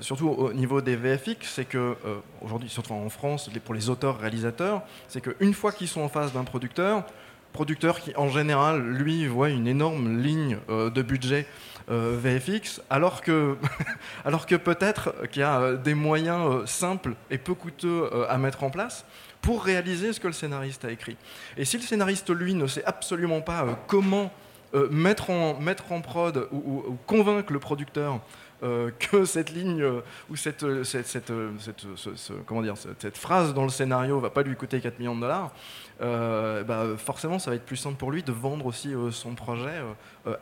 surtout 0.00 0.28
au 0.28 0.52
niveau 0.52 0.80
des 0.80 0.96
VFX, 0.96 1.36
c'est 1.42 1.64
que 1.64 1.96
aujourd'hui, 2.40 2.68
surtout 2.68 2.92
en 2.92 3.08
France, 3.08 3.50
pour 3.64 3.74
les 3.74 3.88
auteurs-réalisateurs, 3.88 4.82
c'est 5.08 5.20
qu'une 5.20 5.54
fois 5.54 5.72
qu'ils 5.72 5.88
sont 5.88 6.02
en 6.02 6.08
face 6.08 6.32
d'un 6.32 6.44
producteur, 6.44 7.04
producteur 7.52 8.00
qui, 8.00 8.14
en 8.16 8.28
général, 8.28 8.80
lui, 8.82 9.26
voit 9.26 9.48
une 9.48 9.66
énorme 9.66 10.20
ligne 10.20 10.58
euh, 10.68 10.90
de 10.90 11.02
budget 11.02 11.46
euh, 11.90 12.16
VFX, 12.16 12.80
alors 12.90 13.22
que, 13.22 13.56
alors 14.24 14.46
que 14.46 14.54
peut-être 14.54 15.14
qu'il 15.30 15.40
y 15.40 15.44
a 15.44 15.60
euh, 15.60 15.76
des 15.76 15.94
moyens 15.94 16.64
simples 16.66 17.14
et 17.30 17.38
peu 17.38 17.54
coûteux 17.54 18.10
à 18.28 18.38
mettre 18.38 18.62
en 18.62 18.70
place 18.70 19.04
pour 19.40 19.64
réaliser 19.64 20.12
ce 20.12 20.20
que 20.20 20.26
le 20.26 20.32
scénariste 20.32 20.84
a 20.84 20.90
écrit. 20.90 21.16
Et 21.56 21.64
si 21.64 21.76
le 21.76 21.82
scénariste, 21.82 22.30
lui, 22.30 22.54
ne 22.54 22.66
sait 22.66 22.84
absolument 22.84 23.40
pas 23.40 23.78
comment 23.86 24.32
mettre, 24.90 25.30
en, 25.30 25.58
mettre 25.60 25.92
en 25.92 26.00
prod 26.00 26.48
ou 26.52 26.98
convaincre 27.06 27.52
le 27.52 27.58
producteur 27.58 28.20
euh, 28.62 28.90
que 28.98 29.24
cette 29.24 29.50
ligne 29.50 29.82
euh, 29.82 30.00
ou 30.30 30.36
cette, 30.36 30.64
euh, 30.64 30.82
cette, 30.82 31.32
comment 32.46 32.62
dire, 32.62 32.74
cette, 32.76 33.16
phrase 33.16 33.54
dans 33.54 33.62
le 33.62 33.68
scénario 33.68 34.18
va 34.18 34.30
pas 34.30 34.42
lui 34.42 34.56
coûter 34.56 34.80
4 34.80 34.98
millions 34.98 35.14
de 35.14 35.20
dollars, 35.20 35.52
bah, 36.00 36.86
forcément 36.96 37.38
ça 37.38 37.50
va 37.50 37.56
être 37.56 37.64
plus 37.64 37.76
simple 37.76 37.96
pour 37.96 38.10
lui 38.10 38.22
de 38.22 38.32
vendre 38.32 38.66
aussi 38.66 38.92
son 39.10 39.34
projet 39.34 39.82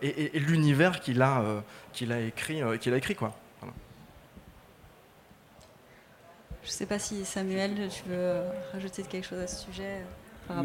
et, 0.03 0.39
l'univers 0.39 1.01
qu'il 1.01 1.23
a, 1.23 1.43
a 1.43 2.21
écrit. 2.21 2.63
Je 6.67 6.71
ne 6.71 6.75
sais 6.75 6.87
pas 6.87 6.99
si 6.99 7.25
Samuel, 7.25 7.89
tu 7.89 8.09
veux 8.09 8.41
rajouter 8.73 9.03
quelque 9.05 9.27
chose 9.27 9.39
à 9.39 9.47
ce 9.47 9.65
sujet 9.65 10.03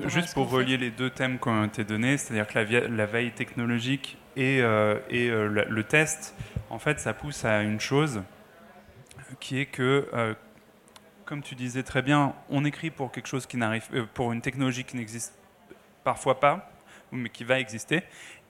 Juste 0.08 0.34
pour 0.34 0.50
relier 0.50 0.78
les 0.78 0.92
deux 0.92 1.10
thèmes 1.10 1.40
qui 1.40 1.48
ont 1.48 1.66
été 1.66 1.84
donnés, 1.84 2.18
c'est-à-dire 2.18 2.48
que 2.48 2.60
la, 2.60 2.88
la, 2.88 3.06
veille 3.08 3.32
technologique 3.32 4.18
et, 4.36 4.58
et 4.58 5.30
le 5.30 5.84
test, 5.84 6.36
en 6.70 6.78
fait, 6.78 7.00
ça 7.00 7.14
pousse 7.14 7.46
à 7.46 7.64
une 7.64 7.80
chose 7.80 8.22
qui 9.40 9.60
est 9.60 9.66
que, 9.66 10.08
euh, 10.14 10.34
comme 11.26 11.42
tu 11.42 11.56
disais 11.56 11.84
très 11.84 12.02
bien, 12.02 12.34
on 12.50 12.66
écrit 12.66 12.92
pour 12.92 13.12
quelque 13.12 13.28
chose 13.28 13.46
qui 13.46 13.58
n'arrive, 13.58 13.88
euh, 13.94 14.06
pour 14.14 14.32
une 14.32 14.42
technologie 14.42 14.84
qui 14.84 14.98
n'existe 14.98 15.34
parfois 16.04 16.40
pas, 16.40 16.72
mais 17.12 17.30
qui 17.30 17.44
va 17.44 17.60
exister, 17.60 18.04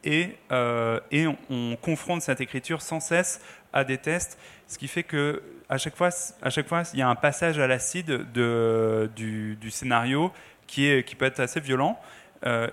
et, 0.03 0.35
euh, 0.51 0.99
et 1.11 1.27
on, 1.49 1.75
confronte 1.75 2.21
cette 2.21 2.41
écriture 2.41 2.81
sans 2.81 2.99
cesse 2.99 3.41
à 3.73 3.83
des 3.83 3.97
tests, 3.97 4.39
ce 4.67 4.77
qui 4.77 4.87
fait 4.87 5.03
que 5.03 5.41
à 5.69 5.77
chaque 5.77 5.95
fois, 5.95 6.09
à 6.41 6.49
chaque 6.49 6.67
fois, 6.67 6.83
il 6.93 6.99
y 6.99 7.01
a 7.01 7.09
un 7.09 7.15
passage 7.15 7.57
à 7.57 7.67
l'acide 7.67 8.25
du, 8.33 9.71
scénario 9.71 10.31
qui, 10.67 10.87
est, 10.87 11.07
qui 11.07 11.15
peut 11.15 11.25
être 11.25 11.39
assez 11.39 11.61
violent. 11.61 11.97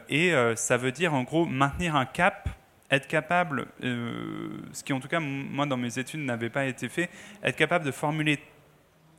et 0.08 0.32
ça 0.56 0.76
veut 0.76 0.90
dire 0.90 1.14
en 1.14 1.22
gros 1.22 1.46
maintenir 1.46 1.94
un 1.94 2.06
cap 2.06 2.48
être 2.90 3.06
capable, 3.06 3.66
ce 3.80 4.82
qui 4.82 4.92
en 4.92 5.00
tout 5.00 5.08
cas 5.08 5.20
moi 5.20 5.66
dans 5.66 5.76
mes 5.76 5.98
études 5.98 6.20
n'avait 6.20 6.50
pas 6.50 6.64
été 6.64 6.88
fait, 6.88 7.10
être 7.44 7.56
capable 7.56 7.84
de 7.84 7.92
formuler 7.92 8.40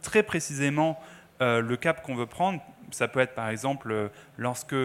très 0.01 0.23
précisément 0.23 0.99
le 1.39 1.75
cap 1.75 2.01
qu'on 2.01 2.15
veut 2.15 2.25
prendre. 2.25 2.61
Ça 2.91 3.07
peut 3.07 3.19
être 3.19 3.35
par 3.35 3.49
exemple 3.49 4.09
lorsque 4.37 4.75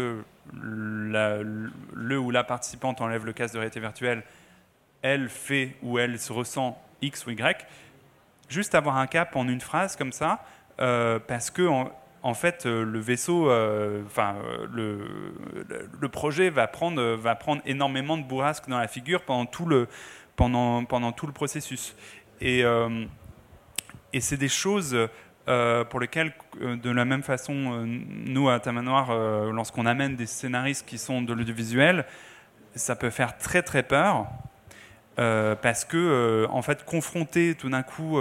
le 0.52 2.18
ou 2.18 2.30
la 2.30 2.44
participante 2.44 3.00
enlève 3.00 3.24
le 3.24 3.32
casque 3.32 3.54
de 3.54 3.58
réalité 3.58 3.80
virtuelle, 3.80 4.22
elle 5.04 5.28
fait 5.28 5.76
ou 5.82 5.98
elle 5.98 6.18
se 6.18 6.32
ressent 6.32 6.82
X 7.02 7.26
ou 7.26 7.30
Y. 7.30 7.66
Juste 8.48 8.74
avoir 8.74 8.96
un 8.96 9.06
cap 9.06 9.36
en 9.36 9.46
une 9.46 9.60
phrase 9.60 9.96
comme 9.96 10.12
ça, 10.12 10.44
euh, 10.80 11.18
parce 11.18 11.50
que 11.50 11.68
en, 12.22 12.34
fait 12.34 12.64
euh, 12.64 12.84
le 12.84 12.98
vaisseau, 12.98 13.50
euh, 13.50 14.02
enfin 14.06 14.34
le, 14.72 16.08
projet 16.08 16.48
va 16.48 16.66
prendre, 16.66 17.02
va 17.16 17.34
prendre 17.34 17.60
énormément 17.66 18.16
de 18.16 18.22
bourrasques 18.22 18.68
dans 18.68 18.78
la 18.78 18.88
figure 18.88 19.22
pendant 19.22 19.44
tout 19.44 19.66
le, 19.66 19.88
pendant, 20.36 20.84
pendant 20.86 21.12
tout 21.12 21.26
le 21.26 21.32
processus. 21.32 21.94
Et, 22.40 22.64
et 24.12 24.20
c'est 24.20 24.36
des 24.36 24.48
choses 24.48 24.96
pour 25.90 26.00
lesquels, 26.00 26.32
euh, 26.62 26.76
de 26.76 26.90
la 26.90 27.04
même 27.04 27.22
façon, 27.22 27.52
nous 27.86 28.48
à 28.48 28.58
Tamanoir, 28.58 29.14
lorsqu'on 29.52 29.84
amène 29.84 30.16
des 30.16 30.26
scénaristes 30.26 30.86
qui 30.86 30.96
sont 30.96 31.20
de 31.20 31.34
l'audiovisuel, 31.34 32.06
ça 32.74 32.96
peut 32.96 33.10
faire 33.10 33.36
très 33.36 33.62
très 33.62 33.82
peur. 33.82 34.26
Parce 35.16 35.84
que, 35.84 36.46
en 36.50 36.62
fait, 36.62 36.84
confronter 36.84 37.54
tout 37.54 37.68
d'un 37.68 37.82
coup 37.82 38.18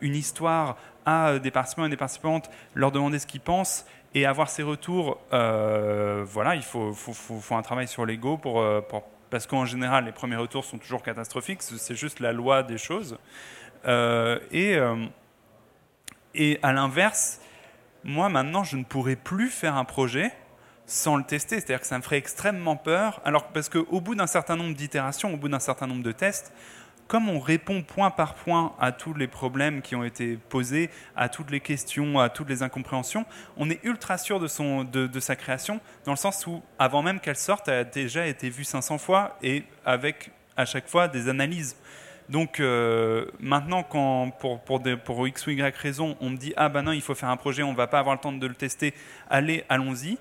une 0.00 0.14
histoire 0.14 0.76
à 1.06 1.38
des 1.38 1.50
participants 1.50 1.84
et 1.84 1.90
des 1.90 1.96
participantes, 1.96 2.50
leur 2.74 2.90
demander 2.92 3.18
ce 3.18 3.26
qu'ils 3.26 3.40
pensent 3.40 3.86
et 4.14 4.26
avoir 4.26 4.48
ces 4.48 4.62
retours, 4.62 5.18
voilà, 5.30 6.54
il 6.54 6.62
faut, 6.62 6.92
faut, 6.92 7.54
un 7.54 7.62
travail 7.62 7.88
sur 7.88 8.06
l'ego 8.06 8.36
pour, 8.36 8.64
parce 9.30 9.46
qu'en 9.46 9.64
général, 9.64 10.06
les 10.06 10.12
premiers 10.12 10.36
retours 10.36 10.64
sont 10.64 10.78
toujours 10.78 11.02
catastrophiques, 11.02 11.62
c'est 11.62 11.94
juste 11.94 12.20
la 12.20 12.32
loi 12.32 12.62
des 12.62 12.78
choses. 12.78 13.18
et 13.86 14.78
à 16.62 16.72
l'inverse, 16.72 17.40
moi 18.04 18.28
maintenant, 18.28 18.64
je 18.64 18.76
ne 18.76 18.84
pourrais 18.84 19.16
plus 19.16 19.48
faire 19.48 19.76
un 19.76 19.84
projet 19.84 20.32
sans 20.86 21.16
le 21.16 21.24
tester. 21.24 21.56
C'est-à-dire 21.56 21.80
que 21.80 21.86
ça 21.86 21.98
me 21.98 22.02
ferait 22.02 22.18
extrêmement 22.18 22.76
peur. 22.76 23.20
Alors, 23.24 23.48
parce 23.48 23.68
qu'au 23.68 24.00
bout 24.00 24.14
d'un 24.14 24.26
certain 24.26 24.56
nombre 24.56 24.74
d'itérations, 24.74 25.34
au 25.34 25.36
bout 25.36 25.48
d'un 25.48 25.60
certain 25.60 25.86
nombre 25.86 26.02
de 26.02 26.12
tests, 26.12 26.52
comme 27.06 27.28
on 27.28 27.38
répond 27.38 27.82
point 27.82 28.10
par 28.10 28.34
point 28.34 28.74
à 28.80 28.92
tous 28.92 29.14
les 29.14 29.26
problèmes 29.26 29.82
qui 29.82 29.94
ont 29.94 30.04
été 30.04 30.38
posés, 30.48 30.90
à 31.16 31.28
toutes 31.28 31.50
les 31.50 31.60
questions, 31.60 32.18
à 32.18 32.28
toutes 32.28 32.48
les 32.48 32.62
incompréhensions, 32.62 33.26
on 33.56 33.68
est 33.68 33.84
ultra 33.84 34.16
sûr 34.16 34.40
de, 34.40 34.46
son, 34.46 34.84
de, 34.84 35.06
de 35.06 35.20
sa 35.20 35.36
création, 35.36 35.80
dans 36.06 36.12
le 36.12 36.16
sens 36.16 36.46
où, 36.46 36.62
avant 36.78 37.02
même 37.02 37.20
qu'elle 37.20 37.36
sorte, 37.36 37.68
elle 37.68 37.74
a 37.74 37.84
déjà 37.84 38.26
été 38.26 38.48
vue 38.48 38.64
500 38.64 38.98
fois 38.98 39.36
et 39.42 39.64
avec 39.84 40.30
à 40.56 40.64
chaque 40.64 40.88
fois 40.88 41.08
des 41.08 41.28
analyses. 41.28 41.76
Donc 42.30 42.58
euh, 42.58 43.26
maintenant, 43.38 43.82
quand 43.82 44.30
pour, 44.30 44.60
pour, 44.60 44.82
pour, 45.04 45.28
X 45.28 45.46
ou 45.46 45.50
Y 45.50 45.76
raison, 45.76 46.16
on 46.20 46.30
me 46.30 46.36
dit 46.36 46.54
ah 46.56 46.70
ben 46.70 46.82
non, 46.82 46.92
il 46.92 47.02
faut 47.02 47.14
faire 47.14 47.28
un 47.28 47.36
projet, 47.36 47.62
on 47.62 47.74
va 47.74 47.86
pas 47.86 47.98
avoir 47.98 48.14
le 48.14 48.20
temps 48.20 48.32
de 48.32 48.46
le 48.46 48.54
tester, 48.54 48.94
allez, 49.28 49.64
allons-y. 49.68 50.16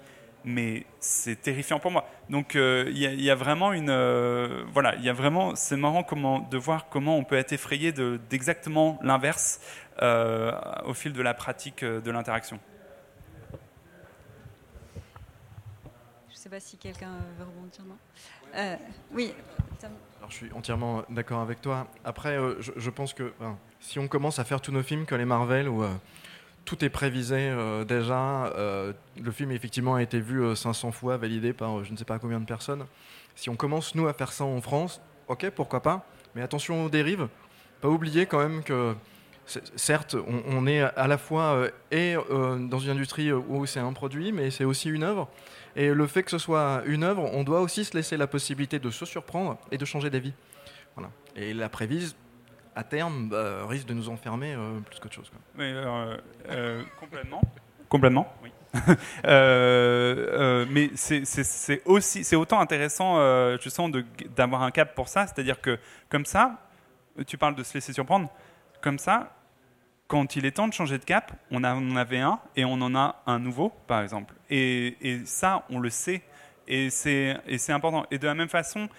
Mais 0.46 0.86
c'est 1.00 1.42
terrifiant 1.42 1.80
pour 1.80 1.92
moi. 1.92 2.06
Donc 2.30 2.56
euh, 2.56 2.86
il 2.90 2.98
y, 2.98 3.30
a 3.30 3.36
vraiment 3.36 3.72
une 3.72 3.90
euh, 3.90 4.64
voilà, 4.74 4.96
il 4.96 5.04
y 5.04 5.10
a 5.10 5.14
vraiment 5.14 5.56
c'est 5.56 5.78
marrant 5.78 6.04
comment 6.04 6.40
de 6.40 6.58
voir 6.58 6.90
comment 6.90 7.18
on 7.18 7.24
peut 7.24 7.38
être 7.38 7.54
effrayé 7.54 7.94
d'exactement 8.30 9.00
l'inverse 9.02 9.62
au 10.02 10.94
fil 10.94 11.14
de 11.14 11.22
la 11.22 11.34
pratique 11.34 11.86
de 11.86 12.12
l'interaction. 12.12 12.60
Je 16.30 16.34
ne 16.34 16.38
sais 16.38 16.50
pas 16.50 16.60
si 16.60 16.78
quelqu'un 16.78 17.14
veut 17.38 17.46
rebondir. 17.46 17.86
Non 17.86 18.78
oui 19.12 19.34
je 20.30 20.36
suis 20.36 20.52
entièrement 20.54 21.04
d'accord 21.10 21.42
avec 21.42 21.62
toi. 21.62 21.88
Après, 22.04 22.38
euh, 22.38 22.56
je, 22.60 22.90
pense 22.90 23.14
que 23.14 23.34
si 23.80 24.00
on 24.00 24.08
commence 24.08 24.40
à 24.40 24.44
faire 24.44 24.62
tous 24.62 24.72
nos 24.72 24.84
films 24.84 25.06
que 25.06 25.16
les 25.16 25.26
Marvel, 25.26 25.68
euh, 25.68 25.90
tout 26.66 26.84
est 26.84 26.90
prévisé 26.90 27.50
euh, 27.50 27.84
déjà, 27.84 28.52
le 28.56 29.32
film 29.32 29.52
effectivement 29.52 29.96
a 29.96 30.02
été 30.02 30.20
vu 30.20 30.56
500 30.56 30.92
fois, 30.92 31.18
validé 31.18 31.54
par 31.54 31.84
je 31.84 31.92
ne 31.92 31.98
sais 31.98 32.06
pas 32.06 32.20
combien 32.20 32.40
de 32.40 32.46
personnes. 32.46 32.86
Si 33.36 33.50
on 33.50 33.56
commence, 33.56 33.96
nous, 33.96 34.08
à 34.08 34.14
faire 34.14 34.32
ça 34.32 34.44
en 34.44 34.62
France, 34.62 35.02
ok, 35.28 35.50
pourquoi 35.50 35.82
pas, 35.82 36.06
mais 36.36 36.42
attention 36.42 36.86
aux 36.86 36.90
dérives. 36.90 37.28
Pas 37.82 37.90
oublier 37.90 38.26
quand 38.26 38.40
même 38.40 38.64
que 38.64 38.96
certes, 39.76 40.16
on, 40.48 40.68
est 40.68 40.82
à 40.82 41.08
la 41.08 41.18
fois 41.18 41.68
et 41.92 42.16
dans 42.30 42.80
une 42.80 42.92
industrie 42.92 43.34
où 43.34 43.66
c'est 43.66 43.80
un 43.80 43.92
produit, 43.92 44.32
mais 44.32 44.52
c'est 44.52 44.64
aussi 44.64 44.90
une 44.90 45.04
œuvre. 45.04 45.30
Et 45.76 45.94
le 45.94 46.08
fait 46.08 46.24
que 46.24 46.32
ce 46.32 46.38
soit 46.38 46.84
une 46.86 47.04
œuvre, 47.04 47.30
on 47.34 47.44
doit 47.44 47.62
aussi 47.62 47.84
se 47.84 47.96
laisser 47.96 48.16
la 48.18 48.28
possibilité 48.28 48.80
de 48.80 48.90
se 48.90 49.06
surprendre 49.06 49.58
et 49.72 49.78
de 49.78 49.86
changer 49.86 50.10
d'avis. 50.10 50.34
Voilà. 50.96 51.10
Et 51.36 51.54
la 51.54 51.70
prévise, 51.70 52.16
à 52.76 52.84
terme, 52.84 53.30
bah, 53.30 53.66
risque 53.68 53.88
de 53.88 53.94
nous 53.94 54.10
enfermer 54.10 54.54
euh, 54.54 54.80
plus 54.80 55.00
qu'autre 55.00 55.16
chose. 55.16 55.32
Mais, 55.56 55.72
euh, 55.74 56.18
euh, 56.50 56.84
complètement. 57.00 57.42
complètement, 57.90 58.34
oui. 58.44 58.52
mais 59.24 60.90
c'est 60.96 61.82
aussi, 61.86 62.24
c'est 62.24 62.36
autant 62.36 62.60
intéressant, 62.60 63.18
je 63.18 63.70
sens, 63.70 63.92
d'avoir 64.36 64.64
un 64.64 64.72
cap 64.72 64.96
pour 64.96 65.10
ça. 65.10 65.28
C'est-à-dire 65.28 65.62
que 65.62 65.78
comme 66.10 66.26
ça, 66.26 66.58
tu 67.28 67.38
parles 67.38 67.54
de 67.54 67.62
se 67.62 67.76
laisser 67.76 67.94
surprendre. 67.94 68.32
Comme 68.82 68.98
ça, 68.98 69.32
quand 70.08 70.36
il 70.36 70.48
est 70.48 70.52
temps 70.54 70.68
de 70.68 70.74
changer 70.74 70.98
de 70.98 71.04
cap, 71.04 71.34
on, 71.52 71.64
en 71.64 71.96
avait 71.96 72.20
un 72.20 72.40
et 72.56 72.66
on 72.66 72.74
en 72.74 72.96
a 72.96 73.22
un 73.28 73.38
nouveau, 73.38 73.72
par 73.86 74.02
exemple. 74.02 74.34
Et, 74.50 75.22
ça, 75.26 75.66
on 75.70 75.80
le 75.80 75.92
sait. 75.92 76.24
Et 76.68 76.90
c'est 76.90 77.70
important. 77.70 78.08
Et 78.10 78.18
de 78.18 78.26
la 78.26 78.34
même 78.34 78.50
façon, 78.50 78.90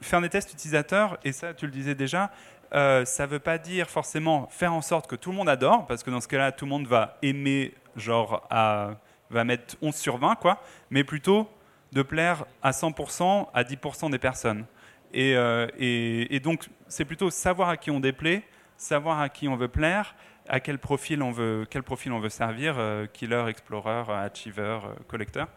faire 0.00 0.22
des 0.22 0.30
tests 0.30 0.54
utilisateurs, 0.54 1.18
et 1.22 1.32
ça, 1.32 1.52
tu 1.52 1.66
le 1.66 1.72
disais 1.72 1.94
déjà, 1.94 2.30
euh, 2.74 3.04
ça 3.04 3.26
ne 3.26 3.30
veut 3.30 3.38
pas 3.38 3.58
dire 3.58 3.88
forcément 3.88 4.46
faire 4.50 4.72
en 4.72 4.82
sorte 4.82 5.06
que 5.06 5.16
tout 5.16 5.30
le 5.30 5.36
monde 5.36 5.48
adore, 5.48 5.86
parce 5.86 6.02
que 6.02 6.10
dans 6.10 6.20
ce 6.20 6.28
cas-là, 6.28 6.52
tout 6.52 6.64
le 6.64 6.70
monde 6.70 6.86
va 6.86 7.18
aimer, 7.22 7.74
genre, 7.96 8.46
va 8.50 9.44
mettre 9.44 9.76
11 9.82 9.94
sur 9.94 10.18
20, 10.18 10.36
quoi, 10.36 10.62
mais 10.90 11.04
plutôt 11.04 11.48
de 11.92 12.02
plaire 12.02 12.44
à 12.62 12.70
100% 12.70 13.48
à 13.54 13.62
10% 13.62 14.10
des 14.10 14.18
personnes. 14.18 14.66
Euh, 15.14 15.68
et, 15.78 16.40
donc, 16.40 16.68
c'est 16.88 17.04
plutôt 17.04 17.30
savoir 17.30 17.68
à 17.68 17.76
qui 17.76 17.90
on 17.90 18.00
déplaît, 18.00 18.42
savoir 18.76 19.20
à 19.20 19.28
qui 19.28 19.48
on 19.48 19.56
veut 19.56 19.68
plaire, 19.68 20.14
à 20.48 20.60
quel 20.60 20.78
profil 20.78 21.22
on 21.22 21.30
veut, 21.30 21.66
quel 21.68 21.82
profil 21.82 22.12
on 22.12 22.20
veut 22.20 22.28
servir, 22.28 22.76
euh, 22.78 23.06
killer, 23.06 23.44
explorer, 23.48 24.04
achiever, 24.08 24.78
collecteur. 25.06 25.48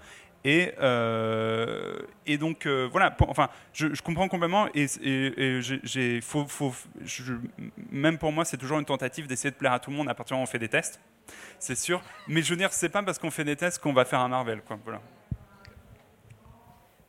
Et, 0.43 0.73
euh, 0.79 1.99
et 2.25 2.37
donc 2.37 2.65
voilà, 2.65 3.15
enfin, 3.27 3.49
je, 3.73 4.01
comprends 4.01 4.27
complètement 4.27 4.67
et, 4.73 4.87
j'ai, 5.61 6.19
même 7.91 8.17
pour 8.17 8.31
moi, 8.31 8.45
c'est 8.45 8.57
toujours 8.57 8.79
une 8.79 8.85
tentative 8.85 9.27
d'essayer 9.27 9.51
de 9.51 9.55
plaire 9.55 9.73
à 9.73 9.79
tout 9.79 9.91
le 9.91 9.97
monde 9.97 10.09
à 10.09 10.15
partir 10.15 10.33
du 10.33 10.37
moment 10.37 10.45
où 10.45 10.49
on 10.49 10.51
fait 10.51 10.59
des 10.59 10.69
tests, 10.69 10.99
c'est 11.59 11.77
sûr. 11.77 12.01
Mais 12.27 12.41
je 12.41 12.49
veux 12.49 12.57
dire, 12.57 12.73
c'est 12.73 12.89
pas 12.89 13.03
parce 13.03 13.19
qu'on 13.19 13.31
fait 13.31 13.43
des 13.43 13.55
tests 13.55 13.79
qu'on 13.79 13.93
va 13.93 14.05
faire 14.05 14.19
un 14.19 14.29
Marvel, 14.29 14.61
quoi. 14.61 14.79
Voilà. 14.83 15.01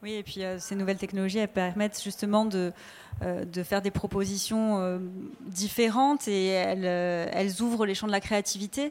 Oui, 0.02 0.14
et 0.14 0.22
puis 0.24 0.42
ces 0.58 0.74
nouvelles 0.74 0.98
technologies, 0.98 1.38
elles 1.38 1.48
permettent 1.48 2.02
justement 2.02 2.44
de, 2.44 2.72
euh, 3.20 3.44
de 3.44 3.62
faire 3.62 3.82
des 3.82 3.92
propositions 3.92 4.80
euh, 4.80 4.98
différentes 5.42 6.26
et 6.26 6.64
euh, 6.66 7.26
elles, 7.30 7.62
ouvrent 7.62 7.86
les 7.86 7.94
champs 7.94 8.08
de 8.08 8.12
la 8.12 8.20
créativité. 8.20 8.90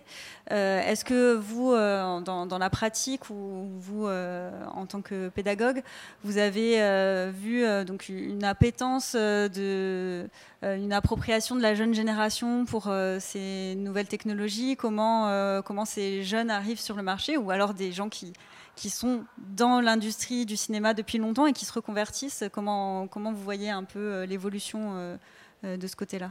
Est-ce 0.49 1.03
que 1.03 1.34
vous, 1.34 1.72
dans, 1.72 2.57
la 2.59 2.70
pratique 2.70 3.30
ou 3.30 3.70
vous, 3.80 4.05
en 4.05 4.86
tant 4.86 5.01
que 5.01 5.30
pédagogue, 5.30 5.82
vous 6.26 6.38
avez 6.38 7.32
vu 7.32 7.64
donc 7.86 8.09
une 8.09 8.43
appétence, 8.43 9.16
de, 9.16 10.28
une 10.62 10.91
appropriation 10.91 11.55
de 11.55 11.62
la 11.62 11.74
jeune 11.74 11.93
génération 11.93 12.66
pour 12.66 12.91
ces 13.20 13.76
nouvelles 13.78 14.09
technologies? 14.09 14.76
Comment, 14.76 15.62
comment 15.62 15.86
ces 15.86 16.22
jeunes 16.24 16.49
arrivent 16.49 16.82
sur 16.82 16.97
le 16.97 17.03
marché? 17.03 17.38
Ou 17.38 17.49
alors 17.49 17.74
des 17.74 17.93
gens 17.93 18.09
qui 18.09 18.34
qui 18.76 18.89
sont 18.89 19.26
dans 19.38 19.82
l'industrie 19.82 20.45
du 20.45 20.57
cinéma 20.57 20.93
depuis 20.93 21.17
longtemps 21.17 21.45
et 21.45 21.53
qui 21.53 21.65
se 21.65 21.74
reconvertissent. 21.74 22.43
Comment, 22.51 23.07
comment 23.07 23.32
vous 23.32 23.43
voyez 23.43 23.69
un 23.69 23.84
peu 23.84 23.99
euh, 23.99 24.26
l'évolution 24.26 24.93
euh, 24.95 25.17
euh, 25.63 25.78
de 25.78 25.88
ce 25.88 25.95
côté-là? 25.95 26.30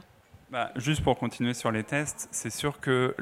Bah, 0.49 0.71
juste 0.75 1.03
pour 1.03 1.17
continuer 1.17 1.53
sur 1.53 1.71
les 1.71 1.83
tests, 1.83 2.27
c'est 2.31 2.49
sûr 2.49 2.79
que 2.81 3.15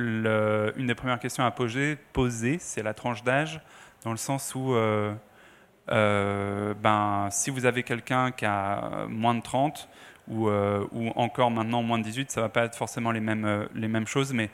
une 0.78 0.88
des 0.88 0.96
premières 0.96 1.20
questions 1.20 1.46
à 1.46 1.52
poser, 1.52 1.98
poser 2.12 2.58
c'est 2.60 2.82
la 2.82 2.96
tranche 2.96 3.24
d'âge, 3.24 3.62
dans 4.04 4.12
le 4.12 4.18
sens 4.18 4.56
où 4.56 4.74
ben, 5.88 7.30
si 7.30 7.52
vous 7.52 7.66
avez 7.66 7.84
quelqu'un 7.84 8.32
qui 8.32 8.46
a 8.46 9.06
moins 9.10 9.36
de 9.36 9.42
30 9.42 9.88
ou, 10.28 10.50
ou, 10.50 11.10
encore 11.16 11.52
maintenant 11.52 11.84
moins 11.84 12.00
de 12.00 12.04
18, 12.04 12.32
ça 12.32 12.42
ne 12.42 12.46
va 12.46 12.50
pas 12.50 12.64
être 12.64 12.76
forcément 12.76 13.12
les 13.12 13.20
mêmes, 13.20 13.68
les 13.76 13.88
mêmes 13.88 14.08
choses, 14.08 14.34
mais 14.34 14.50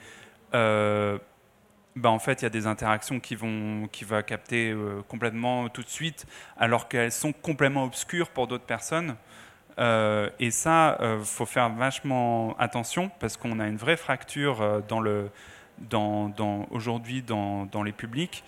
bah, 1.95 2.09
en 2.09 2.19
fait, 2.19 2.41
il 2.41 2.43
y 2.43 2.45
a 2.45 2.49
des 2.49 2.67
interactions 2.67 3.19
qui 3.19 3.35
vont, 3.35 3.87
qui 3.91 4.03
va 4.03 4.21
capter 4.21 4.71
euh, 4.71 5.01
complètement 5.07 5.69
tout 5.69 5.81
de 5.81 5.89
suite, 5.89 6.25
alors 6.57 6.89
qu'elles 6.89 7.11
sont 7.11 7.31
complètement 7.31 7.85
obscures 7.85 8.29
pour 8.29 8.47
d'autres 8.47 8.65
personnes. 8.65 9.15
Euh, 9.79 10.29
et 10.39 10.51
ça, 10.51 10.97
il 10.99 11.05
euh, 11.05 11.23
faut 11.23 11.45
faire 11.45 11.69
vachement 11.69 12.55
attention 12.57 13.11
parce 13.19 13.37
qu'on 13.37 13.59
a 13.59 13.67
une 13.67 13.77
vraie 13.77 13.97
fracture 13.97 14.83
dans 14.87 14.99
le, 14.99 15.29
dans, 15.79 16.29
dans, 16.29 16.67
aujourd'hui 16.71 17.21
dans, 17.21 17.65
dans, 17.65 17.83
les 17.83 17.93
publics. 17.93 18.43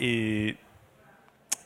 et 0.00 0.56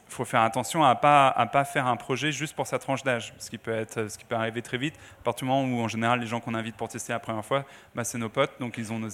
faut 0.08 0.24
faire 0.24 0.42
attention 0.42 0.84
à 0.84 0.94
pas 0.94 1.28
à 1.28 1.46
pas 1.46 1.64
faire 1.64 1.86
un 1.86 1.96
projet 1.96 2.32
juste 2.32 2.54
pour 2.54 2.66
sa 2.66 2.78
tranche 2.78 3.02
d'âge, 3.02 3.34
ce 3.38 3.50
qui 3.50 3.58
peut 3.58 3.86
ce 3.90 4.16
qui 4.16 4.24
peut 4.24 4.36
arriver 4.36 4.62
très 4.62 4.78
vite. 4.78 4.94
À 5.20 5.22
partir 5.24 5.46
du 5.46 5.50
moment 5.50 5.76
où 5.76 5.82
en 5.82 5.88
général 5.88 6.20
les 6.20 6.26
gens 6.26 6.40
qu'on 6.40 6.54
invite 6.54 6.76
pour 6.76 6.88
tester 6.88 7.12
la 7.12 7.18
première 7.18 7.44
fois, 7.44 7.64
bah, 7.94 8.04
c'est 8.04 8.18
nos 8.18 8.28
potes, 8.28 8.52
donc 8.60 8.78
ils 8.78 8.92
ont 8.92 8.98
nos 8.98 9.10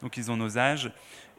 donc 0.00 0.16
ils 0.16 0.30
ont 0.30 0.36
nos 0.36 0.58
âges 0.58 0.90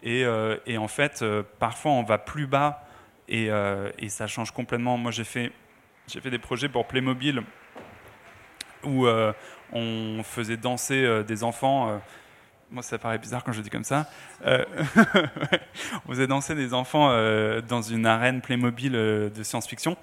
et, 0.04 0.24
euh, 0.26 0.58
et 0.66 0.78
en 0.78 0.88
fait 0.88 1.22
euh, 1.22 1.44
parfois 1.60 1.92
on 1.92 2.04
va 2.04 2.18
plus 2.18 2.48
bas 2.48 2.84
et, 3.28 3.50
euh, 3.50 3.92
et 3.98 4.10
ça 4.10 4.28
change 4.28 4.52
complètement. 4.52 4.98
Moi 4.98 5.12
j'ai 5.12 5.24
fait 5.24 5.52
j'ai 6.08 6.22
fait 6.22 6.30
des 6.30 6.40
projets 6.40 6.70
pour 6.70 6.88
Playmobil 6.88 7.42
où 8.84 9.08
on 9.74 10.24
faisait 10.24 10.56
danser 10.56 11.24
des 11.28 11.44
enfants 11.44 12.00
moi 12.72 12.84
ça 12.84 12.98
paraît 12.98 13.18
bizarre 13.18 13.44
quand 13.44 13.52
je 13.52 13.62
dis 13.62 13.70
comme 13.70 13.84
ça, 13.84 14.08
euh, 14.46 14.64
on 16.06 16.10
faisait 16.10 16.28
danser 16.28 16.56
des 16.56 16.74
enfants 16.74 17.10
euh, 17.12 17.62
dans 17.62 17.82
une 17.82 18.06
arène 18.06 18.42
Playmobil 18.42 18.96
euh, 18.96 19.30
de 19.30 19.44
science-fiction. 19.44 19.96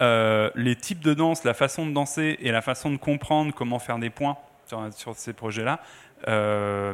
les 0.00 0.76
types 0.76 1.00
de 1.00 1.14
danse, 1.14 1.44
la 1.44 1.54
façon 1.54 1.86
de 1.86 1.92
danser 1.92 2.38
et 2.40 2.50
la 2.50 2.62
façon 2.62 2.90
de 2.90 2.96
comprendre 2.96 3.52
comment 3.54 3.78
faire 3.78 3.98
des 3.98 4.10
points 4.10 4.36
sur, 4.66 5.14
ces 5.16 5.32
projets-là, 5.32 5.80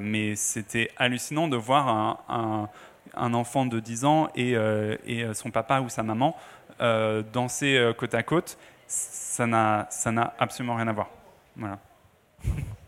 mais 0.00 0.36
c'était 0.36 0.90
hallucinant 0.96 1.48
de 1.48 1.56
voir 1.56 1.88
un, 1.88 2.68
un, 3.14 3.34
enfant 3.34 3.66
de 3.66 3.80
10 3.80 4.04
ans 4.04 4.28
et, 4.36 4.52
et, 5.06 5.34
son 5.34 5.50
papa 5.50 5.80
ou 5.80 5.88
sa 5.88 6.02
maman 6.02 6.36
danser 7.32 7.92
côte 7.98 8.14
à 8.14 8.22
côte. 8.22 8.58
Ça 8.86 9.46
n'a 9.46 9.88
absolument 10.38 10.76
rien 10.76 10.88
à 10.88 10.92
voir. 10.92 11.10
Voilà. 11.56 11.78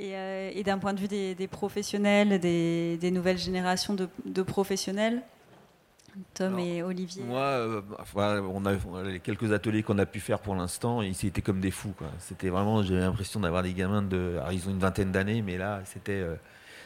Euh, 0.00 0.50
et, 0.54 0.62
d'un 0.62 0.78
point 0.78 0.94
de 0.94 1.00
vue 1.00 1.08
des, 1.08 1.48
professionnels, 1.48 2.40
des, 2.40 3.10
nouvelles 3.10 3.38
générations 3.38 3.94
de, 3.94 4.42
professionnels 4.42 5.22
Tom 6.34 6.58
et 6.58 6.82
Olivier 6.82 7.22
Moi, 7.22 7.40
euh, 7.40 7.82
on, 8.16 8.66
a, 8.66 9.02
les 9.04 9.20
quelques 9.20 9.52
ateliers 9.52 9.82
qu'on 9.82 9.98
a 9.98 10.06
pu 10.06 10.18
faire 10.18 10.40
pour 10.40 10.56
l'instant, 10.56 11.02
ils 11.02 11.24
étaient 11.24 11.42
comme 11.42 11.60
des 11.60 11.70
fous. 11.70 11.94
C'était 12.18 12.48
vraiment, 12.48 12.82
j'ai 12.82 12.98
l'impression 12.98 13.40
d'avoir 13.40 13.62
des 13.62 13.72
gamins 13.74 14.02
de. 14.02 14.38
ils 14.50 14.66
ont 14.68 14.72
une 14.72 14.80
vingtaine 14.80 15.12
d'années, 15.12 15.42
mais 15.42 15.56
là, 15.56 15.82
c'était 15.84 16.20
euh, 16.20 16.34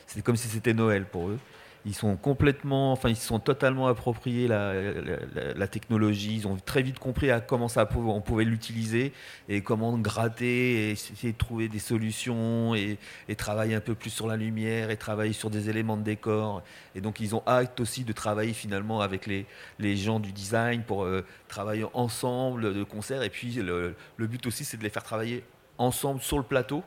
c'était 0.07 0.23
comme 0.23 0.37
si 0.37 0.49
c'était 0.49 0.75
Noël 0.75 1.07
pour 1.07 1.29
eux 1.29 1.39
ils 1.87 1.95
sont 1.95 2.16
complètement, 2.16 2.93
enfin 2.93 3.11
ils 3.11 3.16
sont 3.16 3.39
totalement 3.39 3.87
appropriés 3.89 4.49
la, 4.49 5.66
technologie. 5.68 6.37
Ils 6.37 6.47
ont 6.47 6.57
très 6.57 6.82
vite 6.82 6.99
compris 6.99 7.28
comment 7.47 7.68
ça 7.68 7.89
on 7.95 8.20
pouvait 8.20 8.45
l'utiliser 8.45 9.12
et 9.49 9.61
comment 9.61 9.97
gratter 9.99 10.89
et 10.89 10.91
essayer 10.93 11.32
de 11.32 11.39
trouver 11.39 11.68
des 11.68 11.78
solutions 11.78 12.74
et, 12.74 12.99
travailler 13.37 13.74
un 13.74 13.80
peu 13.80 13.95
plus 13.95 14.11
sur 14.11 14.26
la 14.26 14.37
lumière 14.37 14.91
et 14.91 14.97
travailler 14.97 15.32
sur 15.32 15.51
des 15.51 15.68
éléments 15.68 15.97
de 15.97 16.03
décor. 16.03 16.62
Et 16.95 17.01
donc 17.01 17.20
ils 17.20 17.35
ont 17.35 17.43
hâte 17.47 17.80
aussi 17.80 18.05
de 18.05 18.12
travailler 18.12 18.55
finalement 18.55 19.01
avec 19.01 19.26
les, 19.26 19.45
les 19.78 19.97
gens 19.97 20.20
du 20.20 20.32
design 20.32 20.82
pour 20.82 21.05
euh, 21.05 21.24
travailler 21.49 21.85
ensemble 21.93 22.72
de 22.74 22.85
concert. 22.85 23.22
Et 23.22 23.30
puis 23.30 23.53
le 23.55 23.95
but 24.18 24.47
aussi 24.47 24.64
c'est 24.64 24.76
de 24.78 24.82
les 24.82 24.91
faire 24.91 25.03
travailler 25.03 25.45
ensemble 25.76 26.20
sur 26.20 26.39
le 26.39 26.45
plateau 26.45 26.82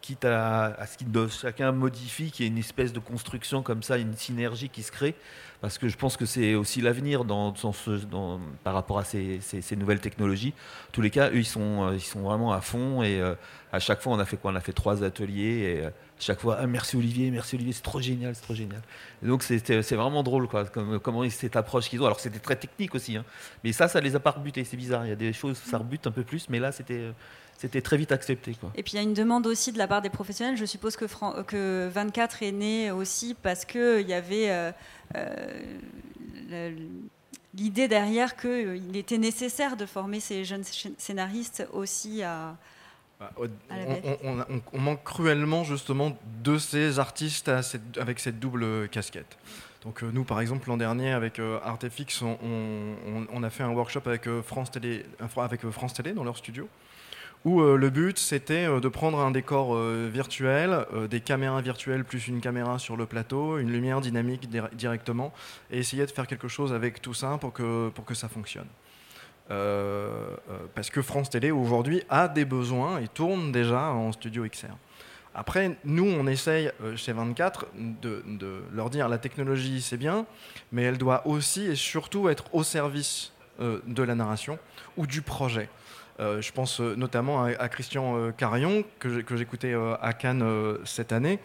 quitte 0.00 0.24
à, 0.24 0.76
ce 0.86 0.96
qu'ils 0.96 1.08
chacun 1.30 1.72
modifie, 1.72 2.30
qu'il 2.30 2.44
y 2.44 2.48
ait 2.48 2.50
une 2.50 2.58
espèce 2.58 2.92
de 2.92 2.98
construction 2.98 3.62
comme 3.62 3.82
ça, 3.82 3.98
une 3.98 4.14
synergie 4.14 4.68
qui 4.68 4.82
se 4.82 4.92
crée, 4.92 5.14
parce 5.60 5.78
que 5.78 5.88
je 5.88 5.96
pense 5.96 6.16
que 6.16 6.26
c'est 6.26 6.54
aussi 6.54 6.80
l'avenir 6.80 7.24
dans, 7.24 7.52
par 8.64 8.74
rapport 8.74 8.98
à 8.98 9.04
ces, 9.04 9.40
nouvelles 9.76 10.00
technologies. 10.00 10.54
En 10.88 10.92
tous 10.92 11.02
les 11.02 11.10
cas, 11.10 11.30
eux, 11.30 11.38
ils 11.38 11.44
sont, 11.44 11.92
ils 11.92 12.00
sont 12.00 12.20
vraiment 12.20 12.52
à 12.52 12.60
fond, 12.60 13.02
et 13.02 13.20
euh, 13.20 13.34
à 13.72 13.80
chaque 13.80 14.00
fois, 14.00 14.12
on 14.12 14.18
a 14.18 14.24
fait 14.24 14.36
quoi? 14.36 14.52
On 14.52 14.56
a 14.56 14.60
fait 14.60 14.72
trois 14.72 15.02
ateliers, 15.04 15.58
et 15.58 15.84
à 15.84 15.86
euh, 15.86 15.90
chaque 16.20 16.40
fois, 16.40 16.58
ah, 16.60 16.66
merci 16.66 16.96
Olivier, 16.96 17.30
merci 17.30 17.54
Olivier, 17.54 17.72
c'est 17.72 17.82
trop 17.82 18.00
génial, 18.00 18.34
c'est 18.34 18.42
trop 18.42 18.54
génial. 18.54 18.82
donc 19.22 19.42
c'est 19.42 19.92
vraiment 19.92 20.22
drôle, 20.22 20.48
quoi, 20.48 20.64
comme, 20.64 20.98
comment 20.98 21.28
cette 21.30 21.56
approche 21.56 21.88
qu'ils 21.88 22.00
ont. 22.02 22.06
Alors 22.06 22.20
c'était 22.20 22.38
très 22.38 22.56
technique 22.56 22.94
aussi, 22.94 23.16
hein, 23.16 23.24
mais 23.64 23.72
ça, 23.72 23.88
ça 23.88 24.00
les 24.00 24.14
a 24.16 24.20
pas 24.20 24.32
rebutés, 24.32 24.64
c'est 24.64 24.76
bizarre. 24.76 25.06
Il 25.06 25.10
y 25.10 25.12
a 25.12 25.16
des 25.16 25.32
choses, 25.32 25.56
ça 25.58 25.78
rebute 25.78 26.06
un 26.06 26.10
peu 26.10 26.22
plus, 26.22 26.48
mais 26.48 26.58
là, 26.58 26.72
c'était 26.72 27.12
c'était 27.58 27.82
très 27.82 27.96
vite 27.96 28.12
accepté. 28.12 28.54
Quoi. 28.54 28.70
Et 28.76 28.84
puis 28.84 28.92
il 28.92 28.96
y 28.96 28.98
a 29.00 29.02
une 29.02 29.14
demande 29.14 29.46
aussi 29.46 29.72
de 29.72 29.78
la 29.78 29.88
part 29.88 30.00
des 30.00 30.10
professionnels. 30.10 30.56
Je 30.56 30.64
suppose 30.64 30.96
que, 30.96 31.06
que 31.42 31.88
24 31.92 32.44
est 32.44 32.52
né 32.52 32.90
aussi 32.92 33.34
parce 33.34 33.64
qu'il 33.64 34.08
y 34.08 34.14
avait 34.14 34.50
euh, 34.50 34.70
euh, 35.16 36.70
l'idée 37.54 37.88
derrière 37.88 38.36
qu'il 38.36 38.96
était 38.96 39.18
nécessaire 39.18 39.76
de 39.76 39.86
former 39.86 40.20
ces 40.20 40.44
jeunes 40.44 40.64
scénaristes 40.96 41.66
aussi 41.72 42.22
à. 42.22 42.56
Bah, 43.20 43.32
on, 44.72 44.78
manque 44.78 45.02
cruellement 45.02 45.64
justement 45.64 46.16
de 46.44 46.56
ces 46.56 47.00
artistes 47.00 47.50
avec 47.98 48.20
cette 48.20 48.38
double 48.38 48.88
casquette. 48.90 49.38
Donc 49.82 50.02
euh, 50.02 50.10
nous, 50.12 50.24
par 50.24 50.40
exemple, 50.40 50.68
l'an 50.68 50.76
dernier, 50.76 51.10
avec 51.12 51.40
Artefix, 51.64 52.22
on, 52.22 53.42
a 53.42 53.50
fait 53.50 53.64
un 53.64 53.70
workshop 53.70 54.02
avec 54.06 54.28
France 54.42 54.70
Télé, 54.70 55.04
avec 55.36 55.68
France 55.70 55.94
Télé 55.94 56.12
dans 56.12 56.24
leur 56.24 56.36
studio 56.36 56.68
où 57.44 57.60
euh, 57.60 57.76
le 57.76 57.90
but 57.90 58.18
c'était 58.18 58.66
euh, 58.66 58.80
de 58.80 58.88
prendre 58.88 59.18
un 59.20 59.30
décor 59.30 59.74
euh, 59.74 60.08
virtuel, 60.12 60.84
des 61.10 61.20
caméras 61.20 61.60
virtuelles 61.60 62.04
plus 62.04 62.28
une 62.28 62.40
caméra 62.40 62.78
sur 62.78 62.96
le 62.96 63.06
plateau, 63.06 63.58
une 63.58 63.70
lumière 63.70 64.00
dynamique 64.00 64.48
directement, 64.72 65.32
et 65.70 65.78
essayer 65.78 66.04
de 66.06 66.10
faire 66.10 66.26
quelque 66.26 66.48
chose 66.48 66.72
avec 66.72 67.00
tout 67.00 67.14
ça 67.14 67.38
pour 67.40 67.52
que, 67.52 67.90
pour 67.90 68.04
que 68.04 68.14
ça 68.14 68.28
fonctionne. 68.28 68.66
Parce 69.48 70.90
que 70.90 71.02
France 71.02 71.30
Télé 71.30 71.50
aujourd'hui 71.50 72.02
a 72.08 72.28
des 72.28 72.44
besoins 72.44 72.98
et 72.98 73.08
tourne 73.08 73.50
déjà 73.52 73.90
en 73.90 74.12
studio 74.12 74.44
XR. 74.46 74.66
Après, 75.34 75.76
nous, 75.84 76.04
on 76.04 76.26
essaye 76.26 76.70
chez 76.96 77.12
24 77.12 77.66
de, 78.02 78.22
leur 78.72 78.90
dire 78.90 79.08
la 79.08 79.18
technologie 79.18 79.80
c'est 79.80 79.96
bien, 79.96 80.26
mais 80.72 80.82
elle 80.82 80.98
doit 80.98 81.26
aussi 81.26 81.66
et 81.66 81.76
surtout 81.76 82.28
être 82.28 82.54
au 82.54 82.62
service 82.62 83.32
de 83.58 84.02
la 84.02 84.14
narration 84.14 84.58
ou 84.96 85.06
du 85.06 85.22
projet. 85.22 85.68
Euh, 86.20 86.42
je 86.42 86.52
pense 86.52 86.80
euh, 86.80 86.96
notamment 86.96 87.44
à, 87.44 87.68
Christian 87.68 88.16
euh, 88.16 88.32
Carion, 88.32 88.82
que 88.98 89.36
j'écoutais 89.36 89.74
à 90.00 90.12
Cannes 90.12 90.44
cette 90.84 91.12
année. 91.12 91.38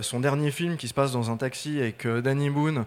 son 0.00 0.20
dernier 0.20 0.50
film 0.50 0.76
qui 0.76 0.88
se 0.88 0.94
passe 0.94 1.12
dans 1.12 1.30
un 1.30 1.36
taxi 1.36 1.78
avec 1.80 2.06
Danny 2.06 2.50
Boone 2.50 2.84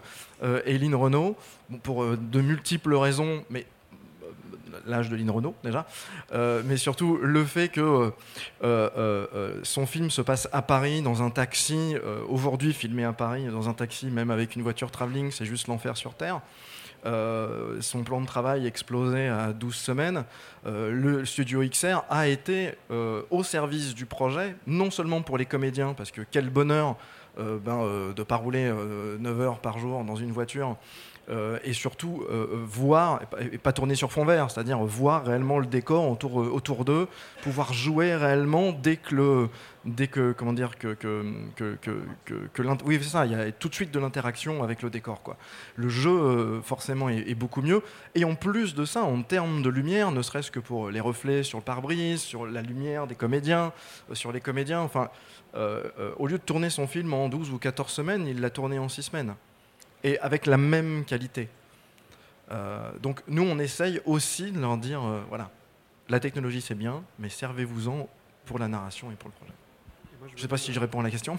et 0.64 0.78
Lynn 0.78 0.94
Renault, 0.94 1.36
pour 1.82 2.04
de 2.04 2.40
multiples 2.40 2.94
raisons, 2.94 3.44
mais 3.50 3.66
l'âge 4.86 5.08
de 5.08 5.16
Lynn 5.16 5.30
Renault 5.30 5.54
déjà, 5.64 5.86
mais 6.64 6.76
surtout 6.76 7.16
le 7.16 7.44
fait 7.44 7.68
que 7.68 8.12
son 9.62 9.86
film 9.86 10.10
se 10.10 10.22
passe 10.22 10.48
à 10.52 10.62
Paris 10.62 11.02
dans 11.02 11.22
un 11.22 11.30
taxi, 11.30 11.94
aujourd'hui 12.28 12.72
filmé 12.72 13.04
à 13.04 13.12
Paris 13.12 13.46
dans 13.46 13.68
un 13.68 13.74
taxi, 13.74 14.06
même 14.06 14.30
avec 14.30 14.56
une 14.56 14.62
voiture 14.62 14.90
travelling, 14.90 15.30
c'est 15.30 15.46
juste 15.46 15.68
l'enfer 15.68 15.96
sur 15.96 16.14
Terre. 16.14 16.40
Euh, 17.04 17.80
son 17.80 18.02
plan 18.02 18.20
de 18.20 18.26
travail 18.26 18.66
explosé 18.66 19.28
à 19.28 19.52
12 19.52 19.74
semaines, 19.74 20.24
euh, 20.66 20.90
le 20.90 21.24
studio 21.24 21.62
XR 21.62 22.02
a 22.10 22.26
été 22.26 22.72
euh, 22.90 23.22
au 23.30 23.44
service 23.44 23.94
du 23.94 24.06
projet, 24.06 24.56
non 24.66 24.90
seulement 24.90 25.22
pour 25.22 25.38
les 25.38 25.46
comédiens, 25.46 25.94
parce 25.94 26.10
que 26.10 26.22
quel 26.28 26.50
bonheur 26.50 26.96
ben, 27.38 27.84
de 27.84 28.14
ne 28.16 28.22
pas 28.22 28.36
rouler 28.36 28.72
9 29.18 29.40
heures 29.42 29.58
par 29.58 29.78
jour 29.78 30.02
dans 30.04 30.16
une 30.16 30.32
voiture, 30.32 30.78
et 31.64 31.72
surtout 31.72 32.24
voir, 32.66 33.20
et 33.40 33.58
pas 33.58 33.72
tourner 33.72 33.94
sur 33.94 34.12
fond 34.12 34.24
vert, 34.24 34.50
c'est-à-dire 34.50 34.78
voir 34.78 35.24
réellement 35.24 35.58
le 35.58 35.66
décor 35.66 36.08
autour, 36.10 36.36
autour 36.36 36.84
d'eux, 36.84 37.08
pouvoir 37.42 37.72
jouer 37.72 38.14
réellement 38.14 38.72
dès 38.72 38.96
que 38.96 39.48
dès 39.86 40.08
que 40.08 40.32
comment 40.32 40.52
dire 40.52 40.76
que 40.78 40.94
que 40.94 41.24
que, 41.54 41.78
que, 42.24 42.32
que 42.52 42.62
oui 42.84 42.98
c'est 43.00 43.08
ça 43.08 43.24
il 43.24 43.32
y 43.32 43.34
a 43.34 43.52
tout 43.52 43.68
de 43.68 43.74
suite 43.74 43.92
de 43.92 43.98
l'interaction 43.98 44.62
avec 44.62 44.82
le 44.82 44.90
décor 44.90 45.22
quoi. 45.22 45.36
Le 45.76 45.88
jeu 45.88 46.10
euh, 46.10 46.60
forcément 46.62 47.08
est, 47.08 47.34
beaucoup 47.34 47.62
mieux. 47.62 47.82
Et 48.14 48.24
en 48.24 48.34
plus 48.34 48.74
de 48.74 48.84
ça 48.84 49.02
en 49.02 49.22
termes 49.22 49.62
de 49.62 49.68
lumière 49.68 50.10
ne 50.10 50.22
serait-ce 50.22 50.50
que 50.50 50.60
pour 50.60 50.90
les 50.90 51.00
reflets 51.00 51.42
sur 51.42 51.58
le 51.58 51.64
pare-brise 51.64 52.20
sur 52.20 52.46
la 52.46 52.62
lumière 52.62 53.06
des 53.06 53.14
comédiens 53.14 53.72
euh, 54.10 54.14
sur 54.14 54.32
les 54.32 54.40
comédiens 54.40 54.80
enfin 54.80 55.08
euh, 55.54 55.82
au 56.18 56.26
lieu 56.26 56.38
de 56.38 56.42
tourner 56.42 56.70
son 56.70 56.86
film 56.86 57.14
en 57.14 57.28
12 57.28 57.50
ou 57.50 57.58
14 57.58 57.90
semaines 57.90 58.26
il 58.26 58.40
l'a 58.40 58.50
tourné 58.50 58.78
en 58.78 58.88
6 58.88 59.02
semaines 59.02 59.34
et 60.06 60.18
avec 60.20 60.46
la 60.46 60.56
même 60.56 61.04
qualité 61.04 61.48
donc 63.02 63.22
nous 63.26 63.42
on 63.42 63.58
essaye 63.58 64.00
aussi 64.04 64.52
de 64.52 64.60
leur 64.60 64.78
dire 64.78 65.02
voilà 65.28 65.50
la 66.08 66.20
technologie 66.20 66.60
c'est 66.60 66.76
bien 66.76 67.02
mais 67.18 67.28
servez-vous-en 67.28 68.08
pour 68.44 68.58
la 68.58 68.68
narration 68.68 69.10
et 69.10 69.16
pour 69.16 69.28
le 69.28 69.34
projet 69.34 69.52
je 70.30 70.34
ne 70.34 70.40
sais 70.40 70.48
pas 70.48 70.56
si 70.56 70.72
je 70.72 70.80
réponds 70.80 71.00
à 71.00 71.02
la 71.02 71.10
question. 71.10 71.36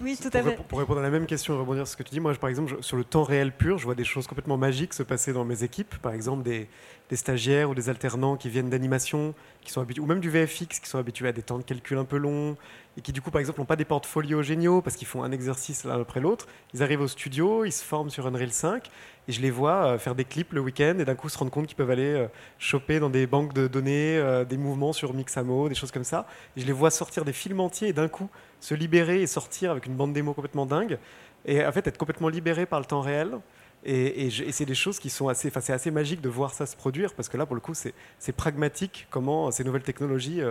Oui, 0.00 0.16
tout 0.16 0.30
à 0.32 0.42
fait. 0.42 0.56
Pour, 0.68 0.78
répondre 0.78 1.00
à 1.00 1.02
la 1.02 1.10
même 1.10 1.26
question 1.26 1.54
et 1.54 1.58
rebondir 1.58 1.86
sur 1.86 1.92
ce 1.92 1.96
que 1.96 2.02
tu 2.02 2.10
dis, 2.10 2.20
moi, 2.20 2.32
par 2.34 2.48
exemple, 2.48 2.82
sur 2.82 2.96
le 2.96 3.04
temps 3.04 3.24
réel 3.24 3.52
pur, 3.52 3.78
je 3.78 3.84
vois 3.84 3.94
des 3.94 4.04
choses 4.04 4.26
complètement 4.26 4.56
magiques 4.56 4.94
se 4.94 5.02
passer 5.02 5.32
dans 5.32 5.44
mes 5.44 5.64
équipes. 5.64 5.96
Par 5.98 6.12
exemple, 6.12 6.42
des, 6.42 6.68
stagiaires 7.12 7.70
ou 7.70 7.74
des 7.74 7.88
alternants 7.88 8.36
qui 8.36 8.48
viennent 8.48 8.70
d'animation, 8.70 9.34
qui 9.62 9.72
sont 9.72 9.80
habitués, 9.80 10.02
ou 10.02 10.06
même 10.06 10.20
du 10.20 10.30
VFX, 10.30 10.80
qui 10.80 10.88
sont 10.88 10.98
habitués 10.98 11.28
à 11.28 11.32
des 11.32 11.42
temps 11.42 11.58
de 11.58 11.64
calcul 11.64 11.98
un 11.98 12.04
peu 12.04 12.16
longs, 12.16 12.56
et 12.96 13.02
qui 13.02 13.12
du 13.12 13.22
coup, 13.22 13.30
par 13.30 13.40
exemple, 13.40 13.60
n'ont 13.60 13.66
pas 13.66 13.76
des 13.76 13.84
portfolios 13.84 14.42
géniaux 14.42 14.82
parce 14.82 14.96
qu'ils 14.96 15.06
font 15.06 15.22
un 15.22 15.30
exercice 15.30 15.84
l'un 15.84 16.00
après 16.00 16.20
l'autre. 16.20 16.46
Ils 16.74 16.82
arrivent 16.82 17.02
au 17.02 17.08
studio, 17.08 17.64
ils 17.64 17.72
se 17.72 17.84
forment 17.84 18.10
sur 18.10 18.26
Unreal 18.26 18.50
5, 18.50 18.90
et 19.28 19.32
je 19.32 19.40
les 19.40 19.50
vois 19.50 19.86
euh, 19.86 19.98
faire 19.98 20.16
des 20.16 20.24
clips 20.24 20.52
le 20.52 20.60
week-end 20.60 20.96
et 20.98 21.04
d'un 21.04 21.14
coup 21.14 21.28
se 21.28 21.38
rendre 21.38 21.52
compte 21.52 21.66
qu'ils 21.66 21.76
peuvent 21.76 21.90
aller 21.90 22.14
euh, 22.14 22.26
choper 22.58 22.98
dans 22.98 23.10
des 23.10 23.28
banques 23.28 23.52
de 23.52 23.68
données 23.68 24.18
euh, 24.18 24.44
des 24.44 24.56
mouvements 24.56 24.92
sur 24.92 25.14
Mixamo, 25.14 25.68
des 25.68 25.76
choses 25.76 25.92
comme 25.92 26.04
ça. 26.04 26.26
Et 26.56 26.60
je 26.60 26.66
les 26.66 26.72
vois 26.72 26.90
sortir 26.90 27.24
des 27.24 27.32
films 27.32 27.60
entiers 27.60 27.88
et 27.88 27.92
d'un 27.92 28.08
coup 28.08 28.28
se 28.60 28.74
libérer 28.74 29.22
et 29.22 29.26
sortir 29.28 29.70
avec 29.70 29.86
une 29.86 29.94
bande 29.94 30.12
démo 30.12 30.34
complètement 30.34 30.66
dingue. 30.66 30.98
Et 31.46 31.64
en 31.64 31.72
fait, 31.72 31.86
être 31.86 31.96
complètement 31.96 32.28
libéré 32.28 32.66
par 32.66 32.80
le 32.80 32.86
temps 32.86 33.00
réel. 33.00 33.38
Et, 33.82 34.28
c'est 34.50 34.66
des 34.66 34.74
choses 34.74 34.98
qui 34.98 35.08
sont 35.08 35.28
assez, 35.28 35.48
enfin, 35.48 35.60
c'est 35.60 35.72
assez 35.72 35.90
magique 35.90 36.20
de 36.20 36.28
voir 36.28 36.52
ça 36.52 36.66
se 36.66 36.76
produire 36.76 37.14
parce 37.14 37.30
que 37.30 37.38
là, 37.38 37.46
pour 37.46 37.54
le 37.54 37.62
coup, 37.62 37.72
c'est 37.72 38.32
pragmatique 38.32 39.06
comment 39.08 39.50
ces 39.50 39.64
nouvelles 39.64 39.84
technologies 39.84 40.42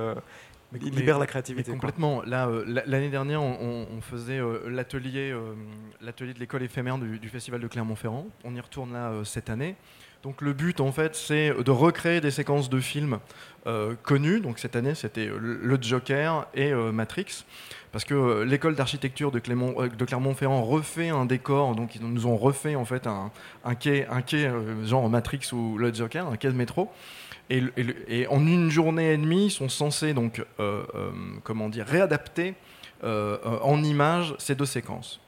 libèrent 0.74 1.20
la 1.20 1.26
créativité. 1.26 1.72
complètement. 1.72 2.22
Là, 2.24 2.48
euh, 2.48 2.64
l'année 2.86 3.10
dernière, 3.10 3.42
on, 3.42 4.02
faisait 4.02 4.40
euh, 4.40 4.70
l'atelier, 4.70 5.36
l'atelier 6.02 6.34
de 6.34 6.40
l'école 6.40 6.64
éphémère 6.64 6.98
du, 6.98 7.20
du, 7.20 7.30
festival 7.30 7.60
de 7.60 7.68
Clermont-Ferrand. 7.68 8.28
On 8.44 8.56
y 8.56 8.60
retourne 8.60 8.94
là 8.94 9.12
cette 9.24 9.50
année. 9.50 9.76
Donc 10.24 10.42
le 10.42 10.52
but, 10.52 10.82
en 10.82 10.92
fait, 10.92 11.16
c'est 11.16 11.54
de 11.64 11.72
recréer 11.72 12.20
des 12.20 12.32
séquences 12.32 12.70
de 12.70 12.80
films 12.80 13.20
euh, 13.68 13.96
connus. 14.04 14.42
Donc 14.42 14.60
cette 14.60 14.76
année, 14.76 14.96
c'était 14.96 15.30
Le 15.40 15.78
Joker 15.82 16.48
et 16.54 16.74
euh, 16.74 16.92
Matrix. 16.92 17.46
Parce 17.92 18.04
que 18.04 18.14
euh, 18.14 18.46
l'école 18.46 18.76
d'architecture 18.76 19.32
de, 19.32 19.40
Clermont-Ferrand 19.40 20.62
refait 20.64 21.10
un 21.10 21.26
décor. 21.26 21.76
Donc 21.76 21.96
ils 21.96 22.02
nous 22.02 22.26
ont 22.26 22.36
refait 22.36 22.76
en 22.76 22.86
fait 22.86 23.08
un, 23.08 23.32
quai, 23.76 24.08
un 24.08 24.22
quai 24.22 24.52
genre 24.84 25.10
Matrix 25.10 25.52
ou 25.54 25.78
Le 25.78 25.94
Joker, 25.94 26.28
un 26.28 26.36
quai 26.36 26.50
de 26.50 26.58
métro. 26.58 26.92
Et, 27.50 28.28
en 28.28 28.46
une 28.46 28.70
journée 28.70 29.14
et 29.14 29.18
demie, 29.18 29.48
ils 29.48 29.52
sont 29.52 29.70
censés 29.70 30.14
donc, 30.14 30.46
comment 31.44 31.70
dire, 31.70 31.86
réadapter 31.88 32.54
en 33.04 33.84
images 33.84 34.36
ces 34.38 34.56
deux 34.56 34.66
séquences. 34.66 35.20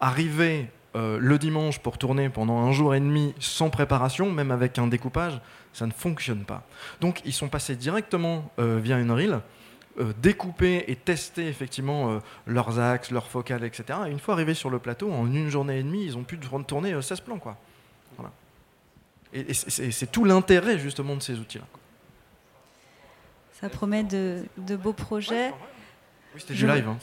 Arrivé 0.00 0.68
euh, 0.96 1.18
le 1.20 1.38
dimanche 1.38 1.80
pour 1.80 1.98
tourner 1.98 2.28
pendant 2.28 2.58
un 2.58 2.70
jour 2.70 2.94
et 2.94 3.00
demi 3.00 3.34
sans 3.40 3.68
préparation, 3.68 4.30
même 4.30 4.52
avec 4.52 4.78
un 4.78 4.86
découpage, 4.86 5.40
ça 5.72 5.86
ne 5.86 5.92
fonctionne 5.92 6.44
pas. 6.44 6.62
Donc 7.00 7.20
ils 7.24 7.32
sont 7.32 7.48
passés 7.48 7.74
directement 7.74 8.48
euh, 8.60 8.78
via 8.80 9.00
une 9.00 9.10
reel, 9.10 9.40
euh, 9.98 10.12
découper 10.22 10.84
et 10.86 10.94
tester 10.94 11.48
effectivement 11.48 12.20
leurs 12.46 12.78
axes, 12.78 13.10
leurs 13.10 13.26
focales, 13.26 13.64
etc. 13.64 13.98
Et 14.06 14.10
une 14.10 14.20
fois 14.20 14.34
arrivés 14.34 14.54
sur 14.54 14.70
le 14.70 14.78
plateau, 14.78 15.10
en 15.10 15.26
une 15.26 15.48
journée 15.48 15.80
et 15.80 15.82
demie, 15.82 16.04
ils 16.04 16.16
ont 16.16 16.22
pu 16.22 16.38
tourner 16.38 16.94
16 17.00 17.20
plans. 17.22 17.38
Quoi. 17.38 17.56
Et, 19.34 19.52
c'est 19.52 20.10
tout 20.10 20.24
l'intérêt 20.24 20.78
justement 20.78 21.16
de 21.16 21.22
ces 21.22 21.38
outils-là. 21.40 21.64
Ça 23.60 23.68
promet 23.68 24.04
de, 24.04 24.44
beaux 24.76 24.92
projets. 24.92 25.50
Oui, 26.34 26.40
c'était 26.40 26.54
du, 26.54 26.66
live, 26.66 26.88
hein, 26.88 26.98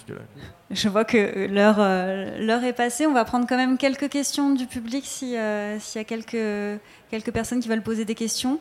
Je 0.69 0.89
vois 0.89 1.05
que 1.05 1.47
l'heure, 1.47 1.77
euh, 1.79 2.37
l'heure 2.39 2.63
est 2.63 2.73
passée. 2.73 3.05
On 3.05 3.13
va 3.13 3.25
prendre 3.25 3.47
quand 3.47 3.57
même 3.57 3.77
quelques 3.77 4.09
questions 4.09 4.53
du 4.53 4.65
public 4.65 5.05
euh, 5.23 5.77
s'il 5.79 5.99
y 5.99 6.01
a 6.01 6.03
quelques, 6.05 6.81
quelques 7.09 7.31
personnes 7.31 7.59
qui 7.59 7.67
veulent 7.67 7.83
poser 7.83 8.05
des 8.05 8.15
questions. 8.15 8.59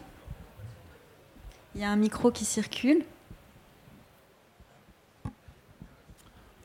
Il 1.75 1.81
y 1.81 1.85
a 1.85 1.91
un 1.91 1.97
micro 1.97 2.33
qui 2.33 2.45
circule. 2.45 3.05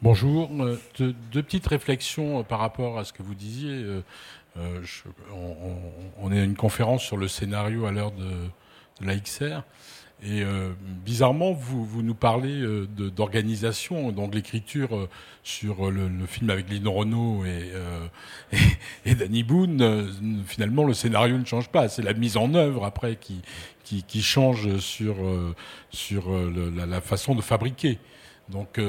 Bonjour. 0.02 0.50
Euh, 0.60 0.80
deux, 1.00 1.44
petites 1.44 1.68
réflexions 1.68 2.44
par 2.44 2.60
rapport 2.60 2.98
à 2.98 3.06
ce 3.06 3.14
que 3.14 3.22
vous 3.22 3.36
disiez. 3.36 3.86
On, 4.56 6.32
est 6.32 6.40
à 6.40 6.44
une 6.44 6.56
conférence 6.56 7.04
sur 7.04 7.18
le 7.18 7.28
scénario 7.28 7.86
à 7.86 7.92
l'heure 7.92 8.12
de, 8.12 8.30
de 9.02 9.06
la 9.06 9.16
XR. 9.18 9.64
Et 10.24 10.42
euh, 10.44 10.72
bizarrement, 11.06 11.52
vous, 11.52 11.86
vous, 11.86 12.02
nous 12.02 12.16
parlez 12.16 12.62
euh, 12.62 12.88
d'organisation, 12.88 14.12
donc 14.12 14.34
l'écriture 14.34 14.96
euh, 14.96 15.10
sur 15.44 15.92
le, 15.92 16.10
film 16.26 16.50
avec 16.50 16.70
Lino 16.70 16.94
Renault 16.94 17.44
et, 17.46 17.72
et, 19.06 19.14
Danny 19.14 19.44
Boone, 19.44 20.44
finalement 20.48 20.86
le 20.86 20.94
scénario 20.94 21.38
ne 21.38 21.46
change 21.46 21.70
pas, 21.70 21.90
c'est 21.90 22.02
la 22.02 22.14
mise 22.14 22.38
en 22.38 22.54
œuvre 22.56 22.86
après 22.86 23.18
qui, 23.18 23.42
qui, 23.84 24.22
change 24.24 24.78
sur, 24.78 25.16
sur 25.92 26.32
la, 26.32 27.02
façon 27.02 27.36
de 27.36 27.42
fabriquer. 27.42 28.00
Donc 28.50 28.80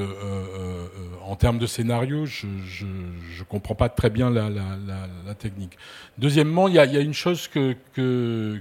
en 1.23 1.37
termes 1.37 1.59
de 1.59 1.67
scénario, 1.67 2.27
je 2.27 2.47
ne 2.47 3.45
comprends 3.49 3.75
pas 3.75 3.89
très 3.89 4.11
bien 4.11 4.31
la, 4.31 5.35
technique. 5.39 5.79
Deuxièmement, 6.19 6.69
il 6.69 6.75
y 6.75 6.79
a, 6.79 7.01
une 7.01 7.15
chose 7.15 7.49
que, 7.49 7.75
que, 7.95 8.61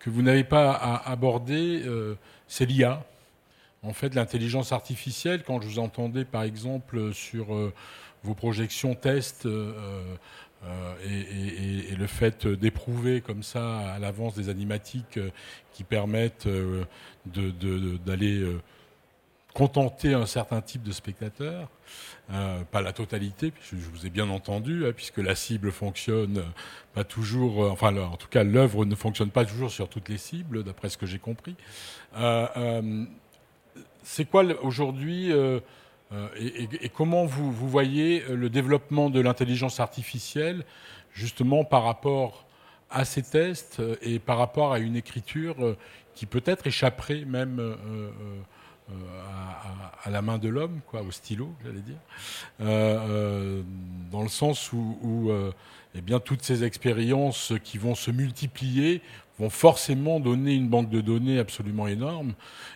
que 0.00 0.10
vous 0.10 0.22
n'avez 0.22 0.44
pas 0.44 1.02
euh, 1.48 2.14
c'est 2.48 2.66
l'IA. 2.66 3.04
En 3.82 3.92
fait, 3.92 4.14
l'intelligence 4.14 4.72
artificielle, 4.72 5.42
quand 5.44 5.60
je 5.60 5.68
vous 5.68 5.78
entendais 5.78 6.24
par 6.24 6.42
exemple 6.42 7.14
sur 7.14 7.54
euh, 7.54 7.72
vos 8.24 8.34
projections 8.34 8.94
tests 8.94 9.46
euh, 9.46 10.02
et, 11.06 11.94
le 11.96 12.06
fait 12.06 12.46
d'éprouver 12.46 13.20
comme 13.20 13.42
ça 13.42 13.92
à 13.92 13.98
l'avance 13.98 14.34
des 14.34 14.48
animatiques 14.48 15.18
qui 15.72 15.84
permettent 15.84 16.48
d'aller 17.26 18.46
contenter 19.54 20.14
un 20.14 20.26
certain 20.26 20.60
type 20.60 20.82
de 20.82 20.92
spectateurs, 20.92 21.68
euh, 22.32 22.62
pas 22.70 22.80
la 22.80 22.92
totalité, 22.92 23.50
puisque 23.50 23.76
je 23.76 23.90
vous 23.90 24.06
ai 24.06 24.10
bien 24.10 24.28
entendu, 24.30 24.86
hein, 24.86 24.92
puisque 24.94 25.18
la 25.18 25.34
cible 25.34 25.72
fonctionne 25.72 26.38
euh, 26.38 26.44
pas 26.94 27.04
toujours, 27.04 27.64
euh, 27.64 27.70
enfin 27.70 27.96
en 27.96 28.16
tout 28.16 28.28
cas 28.28 28.44
l'œuvre 28.44 28.84
ne 28.84 28.94
fonctionne 28.94 29.30
pas 29.30 29.44
toujours 29.44 29.70
sur 29.70 29.88
toutes 29.88 30.08
les 30.08 30.18
cibles, 30.18 30.62
d'après 30.62 30.88
ce 30.88 30.96
que 30.96 31.06
j'ai 31.06 31.18
compris. 31.18 31.56
C'est 34.02 34.24
quoi 34.24 34.44
aujourd'hui 34.62 35.30
et, 35.30 36.88
comment 36.88 37.26
vous, 37.26 37.52
vous, 37.52 37.68
voyez 37.68 38.24
le 38.28 38.48
développement 38.48 39.10
de 39.10 39.20
l'intelligence 39.20 39.78
artificielle 39.78 40.64
justement 41.12 41.64
par 41.64 41.84
rapport 41.84 42.46
à 42.88 43.04
ces 43.04 43.22
tests 43.22 43.80
et 44.02 44.18
par 44.18 44.38
rapport 44.38 44.72
à 44.72 44.78
une 44.78 44.96
écriture 44.96 45.76
qui 46.14 46.26
peut-être 46.26 46.66
échapperait 46.66 47.24
même 47.26 47.76
euh, 48.90 50.04
à, 50.04 50.10
la 50.10 50.22
main 50.22 50.38
de 50.38 50.48
l'homme, 50.48 50.80
quoi, 50.86 51.02
au 51.02 51.10
stylo, 51.10 51.54
j'allais 51.62 51.80
dire, 51.80 51.98
euh, 52.60 52.98
euh, 53.08 53.62
dans 54.10 54.22
le 54.22 54.28
sens 54.28 54.72
où, 54.72 55.30
eh 55.94 56.00
bien, 56.00 56.20
toutes 56.20 56.42
ces 56.42 56.64
expériences 56.64 57.52
qui 57.62 57.78
vont 57.78 57.94
se 57.94 58.10
multiplier 58.10 59.02
vont 59.40 59.50
forcément 59.50 60.20
donner 60.20 60.54
une 60.54 60.68
banque 60.68 60.90
de 60.90 61.00
données 61.00 61.38
absolument 61.38 61.88
énorme. 61.88 62.34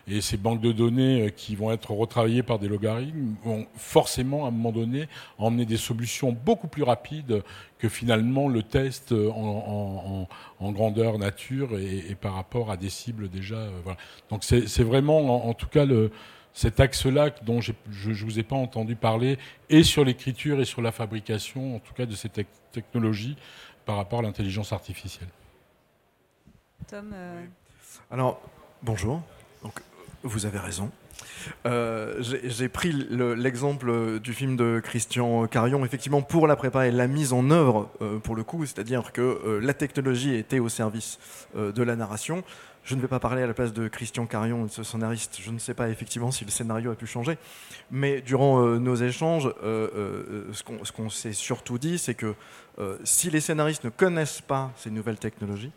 Et 0.08 0.22
ces 0.22 0.38
banques 0.38 0.62
de 0.62 0.72
données 0.72 1.32
qui 1.36 1.56
vont 1.56 1.70
être 1.70 1.90
retravaillées 1.90 2.42
par 2.42 2.58
des 2.58 2.68
logarithmes 2.68 3.34
vont 3.44 3.66
forcément, 3.76 4.46
à 4.46 4.48
un 4.48 4.50
moment 4.50 4.72
donné, 4.72 5.06
emmener 5.36 5.66
des 5.66 5.76
solutions 5.76 6.32
beaucoup 6.32 6.66
plus 6.66 6.82
rapides 6.82 7.42
que 7.78 7.88
finalement 7.90 8.48
le 8.48 8.62
test 8.62 9.12
en, 9.12 10.26
grandeur 10.72 11.18
nature 11.18 11.78
et, 11.78 12.14
par 12.14 12.34
rapport 12.34 12.70
à 12.70 12.78
des 12.78 12.88
cibles 12.88 13.28
déjà. 13.28 13.68
voilà. 13.82 13.98
Donc 14.30 14.42
c'est 14.42 14.82
vraiment, 14.82 15.46
en, 15.46 15.52
tout 15.52 15.68
cas, 15.68 15.84
cet 16.54 16.80
axe-là 16.80 17.30
dont 17.42 17.60
je 17.60 17.72
ne 18.06 18.14
vous 18.14 18.38
ai 18.38 18.42
pas 18.42 18.56
entendu 18.56 18.96
parler, 18.96 19.36
et 19.68 19.82
sur 19.82 20.02
l'écriture 20.04 20.60
et 20.60 20.64
sur 20.64 20.80
la 20.80 20.92
fabrication, 20.92 21.76
en 21.76 21.78
tout 21.78 21.92
cas 21.92 22.06
de 22.06 22.14
ces 22.14 22.30
technologies, 22.72 23.36
par 23.84 23.96
rapport 23.96 24.20
à 24.20 24.22
l'intelligence 24.22 24.72
artificielle. 24.72 25.28
Euh, 26.94 27.44
Alors, 28.10 28.40
bonjour. 28.82 29.20
Vous 30.22 30.46
avez 30.46 30.58
raison. 30.58 30.90
Euh, 31.66 32.16
j'ai 32.20 32.68
pris 32.68 32.92
l'exemple 32.92 34.20
du 34.20 34.32
film 34.32 34.56
de 34.56 34.80
Christian 34.82 35.46
Carion, 35.46 35.84
effectivement, 35.84 36.22
pour 36.22 36.46
la 36.46 36.56
prépa 36.56 36.86
et 36.86 36.90
la 36.90 37.06
mise 37.06 37.32
en 37.32 37.50
œuvre, 37.50 37.90
euh, 38.00 38.18
pour 38.18 38.34
le 38.34 38.44
coup, 38.44 38.64
c'est-à-dire 38.64 39.12
que 39.12 39.60
la 39.60 39.74
technologie 39.74 40.34
était 40.34 40.60
au 40.60 40.68
service 40.68 41.18
de 41.54 41.82
la 41.82 41.96
narration. 41.96 42.42
Je 42.84 42.94
ne 42.94 43.00
vais 43.00 43.08
pas 43.08 43.18
parler 43.18 43.42
à 43.42 43.46
la 43.46 43.54
place 43.54 43.72
de 43.72 43.88
Christian 43.88 44.26
Carion, 44.26 44.68
ce 44.68 44.82
scénariste. 44.82 45.38
Je 45.42 45.50
ne 45.50 45.58
sais 45.58 45.74
pas 45.74 45.88
effectivement 45.88 46.30
si 46.30 46.44
le 46.44 46.50
scénario 46.50 46.90
a 46.90 46.94
pu 46.94 47.06
changer. 47.06 47.38
Mais 47.90 48.20
durant 48.20 48.62
nos 48.78 48.94
échanges, 48.94 49.52
ce 49.62 50.92
qu'on 50.92 51.10
s'est 51.10 51.32
surtout 51.32 51.78
dit, 51.78 51.98
c'est 51.98 52.14
que 52.14 52.34
si 53.04 53.30
les 53.30 53.40
scénaristes 53.40 53.84
ne 53.84 53.90
connaissent 53.90 54.42
pas 54.42 54.70
ces 54.76 54.90
nouvelles 54.90 55.18
technologies, 55.18 55.72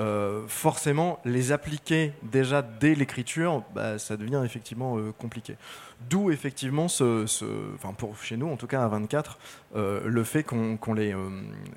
euh, 0.00 0.46
forcément, 0.48 1.18
les 1.26 1.52
appliquer 1.52 2.12
déjà 2.22 2.62
dès 2.62 2.94
l'écriture, 2.94 3.62
bah, 3.74 3.98
ça 3.98 4.16
devient 4.16 4.40
effectivement 4.42 4.96
euh, 4.96 5.12
compliqué. 5.12 5.56
D'où 6.08 6.30
effectivement, 6.30 6.88
ce, 6.88 7.24
enfin 7.74 7.92
pour 7.92 8.16
chez 8.16 8.38
nous, 8.38 8.48
en 8.48 8.56
tout 8.56 8.66
cas 8.66 8.82
à 8.82 8.88
24, 8.88 9.38
euh, 9.76 10.00
le 10.06 10.24
fait 10.24 10.42
qu'on 10.42 10.78
les, 10.94 11.14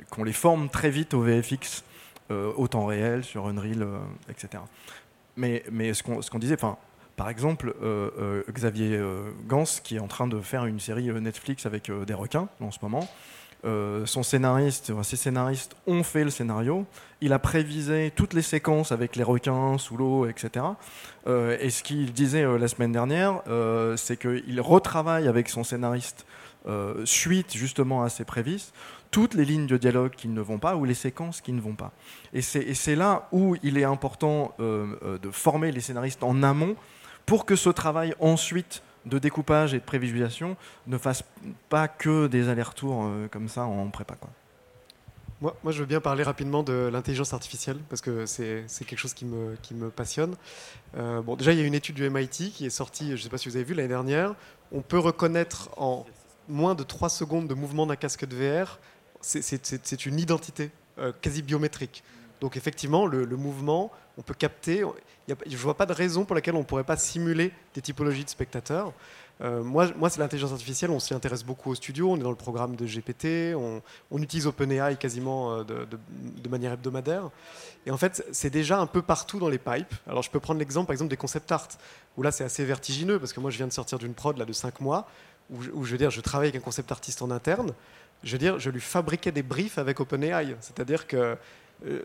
qu'on 0.10 0.24
les 0.24 0.32
forme 0.32 0.70
très 0.70 0.90
vite 0.90 1.14
au 1.14 1.22
VFX, 1.22 1.84
au 2.30 2.68
temps 2.68 2.86
réel, 2.86 3.24
sur 3.24 3.48
Unreal, 3.48 3.86
etc. 4.28 4.64
Mais, 5.36 5.64
mais 5.72 5.94
ce 5.94 6.02
qu'on 6.02 6.40
disait, 6.40 6.56
enfin, 6.56 6.78
par 7.16 7.30
exemple, 7.30 7.76
Xavier 8.50 9.00
Gans, 9.46 9.66
qui 9.84 9.98
est 9.98 10.00
en 10.00 10.08
train 10.08 10.28
de 10.28 10.40
faire 10.42 10.66
une 10.66 10.80
série 10.80 11.12
Netflix 11.12 11.68
avec 11.68 11.92
des 11.92 12.14
requins 12.16 12.48
en 12.60 12.72
ce 12.72 12.80
moment, 12.82 13.08
euh, 13.66 14.06
son 14.06 14.24
scénariste, 14.24 14.92
ses 15.04 15.16
scénaristes 15.16 15.76
ont 15.88 16.04
fait 16.04 16.24
le 16.24 16.30
scénario. 16.30 16.86
Il 17.22 17.32
a 17.32 17.40
prévisé 17.40 18.12
toutes 18.14 18.34
les 18.34 18.42
séquences 18.42 18.92
avec 18.92 19.16
les 19.16 19.24
requins 19.24 19.78
sous 19.78 19.96
l'eau, 19.96 20.28
etc. 20.28 20.66
Euh, 21.28 21.58
et 21.62 21.70
ce 21.70 21.82
qu'il 21.82 22.12
disait 22.12 22.44
euh, 22.44 22.58
la 22.58 22.68
semaine 22.68 22.92
dernière, 22.92 23.42
c'est 23.96 24.18
qu'il 24.18 24.60
retravaille 24.62 25.28
avec 25.28 25.50
son 25.50 25.64
scénariste 25.64 26.26
suite 27.04 27.54
justement 27.54 28.04
à 28.04 28.10
ses 28.10 28.24
prévises 28.24 28.72
toutes 29.12 29.34
les 29.34 29.44
lignes 29.44 29.68
de 29.68 29.76
dialogue 29.76 30.12
qui 30.16 30.30
ne 30.30 30.40
vont 30.40 30.60
pas 30.60 30.78
ou 30.78 30.86
les 30.86 30.94
séquences 30.94 31.42
qui 31.42 31.52
ne 31.52 31.60
vont 31.60 31.76
pas. 31.76 31.92
Et 32.34 32.42
c'est 32.42 32.96
là 32.96 33.28
où 33.34 33.56
il 33.64 33.78
est 33.78 33.84
important 33.84 34.56
de 34.60 35.32
former 35.32 35.72
les 35.72 35.82
scénaristes 35.82 36.24
en 36.24 36.42
amont 36.42 36.76
pour 37.26 37.46
que 37.46 37.56
ce 37.56 37.70
travail 37.70 38.16
ensuite 38.20 38.82
de 39.06 39.20
découpage 39.20 39.74
et 39.74 39.80
de 39.80 39.84
prévisualisation 39.84 40.56
ne 40.88 40.98
fasse 40.98 41.24
pas 41.70 41.88
que 41.88 42.28
des 42.28 42.50
allers-retours 42.50 43.04
euh, 43.04 43.28
comme 43.28 43.50
ça 43.50 43.66
en 43.66 43.90
prépa. 43.90 44.16
Quoi. 44.16 44.30
Moi, 45.42 45.74
je 45.74 45.80
veux 45.80 45.86
bien 45.86 46.00
parler 46.00 46.24
rapidement 46.24 46.64
de 46.64 46.90
l'intelligence 46.92 47.34
artificielle 47.34 47.78
parce 47.90 48.02
que 48.02 48.26
c'est 48.26 48.66
quelque 48.86 48.98
chose 48.98 49.14
qui 49.14 49.26
me, 49.26 49.58
qui 49.62 49.74
me 49.74 49.90
passionne. 49.90 50.36
Euh, 50.96 51.22
bon, 51.22 51.36
déjà, 51.36 51.52
il 51.52 51.60
y 51.60 51.62
a 51.62 51.66
une 51.66 51.74
étude 51.74 51.96
du 51.96 52.10
MIT 52.10 52.52
qui 52.52 52.66
est 52.66 52.70
sortie, 52.70 53.08
je 53.08 53.12
ne 53.14 53.18
sais 53.18 53.30
pas 53.30 53.38
si 53.38 53.50
vous 53.50 53.58
avez 53.58 53.66
vu 53.66 53.74
l'année 53.74 53.90
dernière. 53.90 54.36
On 54.72 54.80
peut 54.80 55.00
reconnaître 55.00 55.70
en 55.76 56.06
moins 56.48 56.76
de 56.76 56.84
3 56.84 57.10
secondes 57.10 57.48
de 57.48 57.54
mouvement 57.54 57.86
d'un 57.86 57.98
casque 57.98 58.26
de 58.26 58.36
VR, 58.36 58.80
c'est 59.22 60.06
une 60.06 60.20
identité 60.20 60.72
euh, 60.98 61.12
quasi 61.22 61.42
biométrique. 61.42 62.04
Donc 62.42 62.58
effectivement, 62.58 63.06
le, 63.06 63.26
mouvement, 63.38 63.92
on 64.18 64.22
peut 64.22 64.34
capter. 64.34 64.84
je 65.28 65.34
ne 65.52 65.58
vois 65.58 65.76
pas 65.76 65.86
de 65.86 65.94
raison 65.94 66.26
pour 66.26 66.36
laquelle 66.36 66.56
on 66.56 66.60
ne 66.60 66.64
pourrait 66.64 66.84
pas 66.84 66.98
simuler 66.98 67.52
des 67.74 67.82
typologies 67.82 68.24
de 68.24 68.30
spectateurs. 68.30 68.94
Euh, 69.42 69.64
moi, 69.64 69.88
moi 69.98 70.10
c'est 70.10 70.20
l'intelligence 70.20 70.52
artificielle, 70.52 70.92
on 70.92 71.00
s'y 71.00 71.14
intéresse 71.14 71.44
beaucoup 71.44 71.72
au 71.72 71.76
studio, 71.76 72.12
on 72.12 72.18
est 72.18 72.24
dans 72.24 72.30
le 72.30 72.36
programme 72.36 72.76
de 72.76 72.86
GPT, 72.86 73.56
on, 73.56 73.82
utilise 74.20 74.46
OpenAI 74.46 74.96
quasiment 74.96 75.56
euh, 75.56 75.64
de, 75.64 76.50
manière 76.50 76.74
hebdomadaire. 76.74 77.30
Et 77.86 77.92
en 77.92 77.98
fait, 77.98 78.26
c'est 78.32 78.52
déjà 78.52 78.80
un 78.80 78.86
peu 78.86 79.02
partout 79.02 79.40
dans 79.40 79.50
les 79.50 79.58
pipes. 79.58 79.94
Alors 80.08 80.22
je 80.22 80.30
peux 80.30 80.40
prendre 80.40 80.60
l'exemple 80.60 80.88
par 80.88 80.94
exemple 80.94 81.10
des 81.10 81.18
concept 81.18 81.52
art, 81.52 81.68
où 82.16 82.22
là 82.22 82.32
c'est 82.32 82.44
assez 82.44 82.64
vertigineux, 82.64 83.20
parce 83.20 83.34
que 83.34 83.40
moi 83.40 83.50
je 83.50 83.58
viens 83.58 83.68
de 83.68 83.74
sortir 83.74 83.98
d'une 83.98 84.14
prod 84.14 84.38
là, 84.38 84.46
de 84.46 84.54
5 84.54 84.80
mois, 84.82 85.08
où, 85.50 85.84
je 85.84 85.92
veux 85.92 85.98
dire, 85.98 86.10
je 86.10 86.22
travaille 86.22 86.50
avec 86.50 86.62
un 86.62 86.64
concept 86.64 86.92
artiste 86.92 87.22
en 87.22 87.30
interne, 87.30 87.74
je 88.24 88.32
veux 88.32 88.38
dire, 88.38 88.60
je 88.60 88.70
lui 88.70 88.80
fabriquais 88.80 89.32
des 89.32 89.44
briefs 89.44 89.78
avec 89.78 90.00
OpenAI. 90.00 90.56
C'est-à-dire 90.62 91.06
que 91.06 91.38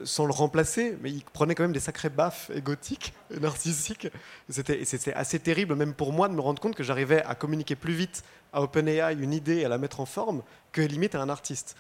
sans 0.03 0.27
le 0.27 0.33
remplacer, 0.33 0.97
mais 1.03 1.11
il 1.11 1.23
prenait 1.23 1.55
quand 1.55 1.63
même 1.63 1.73
des 1.73 1.81
sacrés 1.81 2.09
baffes 2.09 2.51
égotiques 2.55 3.13
et 3.35 3.39
narcissiques. 3.39 4.09
C'était 4.49 5.13
assez 5.13 5.39
terrible, 5.39 5.75
même 5.77 5.95
pour 5.95 6.13
moi, 6.13 6.29
de 6.29 6.35
me 6.35 6.41
rendre 6.41 6.61
compte 6.61 6.75
que 6.75 6.83
j'arrivais 6.83 7.23
à 7.25 7.35
communiquer 7.35 7.77
plus 7.77 7.93
vite 7.93 8.25
à 8.53 8.63
OpenAI 8.63 9.15
une 9.15 9.33
idée 9.33 9.59
et 9.59 9.65
à 9.65 9.69
la 9.69 9.79
mettre 9.79 10.01
en 10.01 10.07
forme 10.07 10.43
que 10.73 10.81
limite 10.81 11.15
à 11.15 11.21
un 11.21 11.29
artiste. 11.29 11.77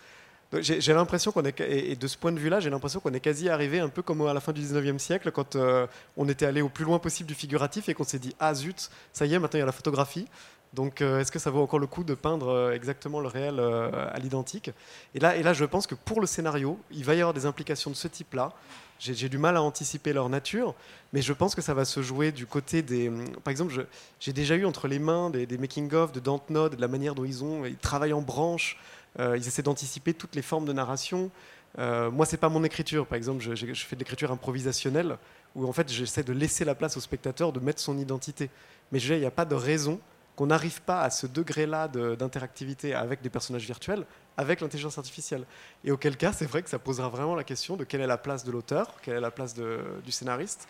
J'ai 0.60 0.94
l'impression 0.94 1.30
qu'on 1.30 1.44
est, 1.44 1.60
et 1.60 1.94
de 1.94 2.06
ce 2.06 2.16
point 2.16 2.32
de 2.32 2.38
vue-là, 2.38 2.58
j'ai 2.60 2.70
l'impression 2.70 3.00
qu'on 3.00 3.12
est 3.12 3.20
quasi 3.20 3.50
arrivé 3.50 3.80
un 3.80 3.90
peu 3.90 4.00
comme 4.00 4.26
à 4.26 4.32
la 4.32 4.40
fin 4.40 4.52
du 4.52 4.62
19e 4.62 4.98
siècle, 4.98 5.30
quand 5.30 5.56
euh, 5.56 5.86
on 6.16 6.26
était 6.26 6.46
allé 6.46 6.62
au 6.62 6.70
plus 6.70 6.86
loin 6.86 6.98
possible 6.98 7.28
du 7.28 7.34
figuratif 7.34 7.90
et 7.90 7.94
qu'on 7.94 8.04
s'est 8.04 8.18
dit 8.18 8.34
Ah 8.40 8.54
zut, 8.54 8.88
ça 9.12 9.26
y 9.26 9.34
est, 9.34 9.38
maintenant 9.38 9.58
il 9.58 9.60
y 9.60 9.62
a 9.62 9.66
la 9.66 9.72
photographie. 9.72 10.26
Donc, 10.74 11.00
euh, 11.00 11.20
est-ce 11.20 11.32
que 11.32 11.38
ça 11.38 11.50
vaut 11.50 11.62
encore 11.62 11.78
le 11.78 11.86
coup 11.86 12.04
de 12.04 12.14
peindre 12.14 12.48
euh, 12.48 12.72
exactement 12.72 13.20
le 13.20 13.28
réel 13.28 13.56
euh, 13.58 13.90
à 14.12 14.18
l'identique? 14.18 14.70
Et 15.14 15.20
là, 15.20 15.36
et 15.36 15.42
là, 15.42 15.52
je 15.52 15.64
pense 15.64 15.86
que 15.86 15.94
pour 15.94 16.20
le 16.20 16.26
scénario, 16.26 16.78
il 16.90 17.04
va 17.04 17.14
y 17.14 17.20
avoir 17.20 17.34
des 17.34 17.46
implications 17.46 17.90
de 17.90 17.96
ce 17.96 18.08
type-là. 18.08 18.52
J'ai 19.00 19.28
du 19.28 19.38
mal 19.38 19.56
à 19.56 19.62
anticiper 19.62 20.12
leur 20.12 20.28
nature, 20.28 20.74
mais 21.12 21.22
je 21.22 21.32
pense 21.32 21.54
que 21.54 21.62
ça 21.62 21.72
va 21.72 21.84
se 21.84 22.02
jouer 22.02 22.32
du 22.32 22.46
côté 22.46 22.82
des. 22.82 23.08
Hum, 23.08 23.28
par 23.44 23.52
exemple, 23.52 23.86
j'ai 24.18 24.32
déjà 24.32 24.56
eu 24.56 24.64
entre 24.66 24.88
les 24.88 24.98
mains 24.98 25.30
des, 25.30 25.46
making-of 25.56 26.10
de 26.10 26.18
Dantnod, 26.18 26.74
de 26.74 26.80
la 26.80 26.88
manière 26.88 27.14
dont 27.14 27.24
ils 27.24 27.44
ont. 27.44 27.64
Ils 27.64 27.76
travaillent 27.76 28.12
en 28.12 28.22
branche, 28.22 28.76
ils 29.18 29.46
essaient 29.46 29.62
d'anticiper 29.62 30.14
toutes 30.14 30.34
les 30.34 30.42
formes 30.42 30.64
de 30.64 30.72
narration. 30.72 31.30
moi, 31.78 32.26
c'est 32.26 32.38
pas 32.38 32.48
mon 32.48 32.64
écriture. 32.64 33.06
Par 33.06 33.16
exemple, 33.16 33.40
je, 33.40 33.54
je 33.54 33.86
fais 33.86 33.94
de 33.94 34.00
l'écriture 34.00 34.32
improvisationnelle, 34.32 35.16
où 35.54 35.68
en 35.68 35.72
fait, 35.72 35.88
j'essaie 35.92 36.24
de 36.24 36.32
laisser 36.32 36.64
la 36.64 36.74
place 36.74 36.96
au 36.96 37.00
spectateur 37.00 37.52
de 37.52 37.60
mettre 37.60 37.80
son 37.80 37.98
identité. 37.98 38.50
Mais 38.90 39.00
il 39.00 39.20
n'y 39.20 39.26
a 39.26 39.30
pas 39.30 39.44
de 39.44 39.54
raison 39.54 40.00
qu'on 40.38 40.46
n'arrive 40.46 40.80
pas 40.82 41.02
à 41.02 41.10
ce 41.10 41.26
degré-là 41.26 41.88
d'interactivité 41.88 42.94
avec 42.94 43.22
des 43.22 43.28
personnages 43.28 43.64
virtuels 43.64 44.06
avec 44.36 44.60
l'intelligence 44.60 44.96
artificielle. 44.96 45.44
Et 45.82 45.90
auquel 45.90 46.16
cas, 46.16 46.32
c'est 46.32 46.46
vrai 46.46 46.62
que 46.62 46.70
ça 46.70 46.78
posera 46.78 47.08
vraiment 47.08 47.34
la 47.34 47.42
question 47.42 47.76
de 47.76 47.82
quelle 47.82 48.02
est 48.02 48.06
la 48.06 48.18
place 48.18 48.44
de 48.44 48.52
l'auteur, 48.52 48.94
quelle 49.02 49.16
est 49.16 49.20
la 49.20 49.32
place 49.32 49.52
du 49.56 50.12
scénariste. 50.12 50.68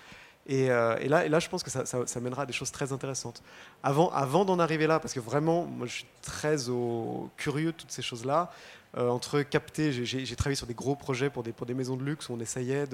Euh, 0.48 0.96
et, 0.96 1.08
là, 1.08 1.38
je 1.38 1.48
pense 1.50 1.62
que 1.62 1.68
ça, 1.68 2.20
mènera 2.22 2.44
à 2.44 2.46
des 2.46 2.54
choses 2.54 2.70
très 2.70 2.94
intéressantes. 2.94 3.42
Avant, 3.82 4.46
d'en 4.46 4.58
arriver 4.58 4.86
là, 4.86 5.00
parce 5.00 5.12
que 5.12 5.20
vraiment, 5.20 5.66
moi, 5.66 5.86
je 5.86 5.96
suis 5.96 6.06
très 6.22 6.70
au, 6.70 7.28
curieux 7.36 7.72
de 7.72 7.76
toutes 7.76 7.92
ces 7.92 8.00
choses-là. 8.00 8.50
Euh, 8.96 9.10
entre 9.10 9.42
capter, 9.42 9.92
j'ai 9.92 10.34
travaillé 10.34 10.56
sur 10.56 10.66
des 10.66 10.72
gros 10.72 10.96
projets 10.96 11.28
pour 11.28 11.42
des, 11.42 11.74
maisons 11.74 11.98
de 11.98 12.04
luxe 12.04 12.30
où 12.30 12.32
on 12.32 12.40
essayait 12.40 12.86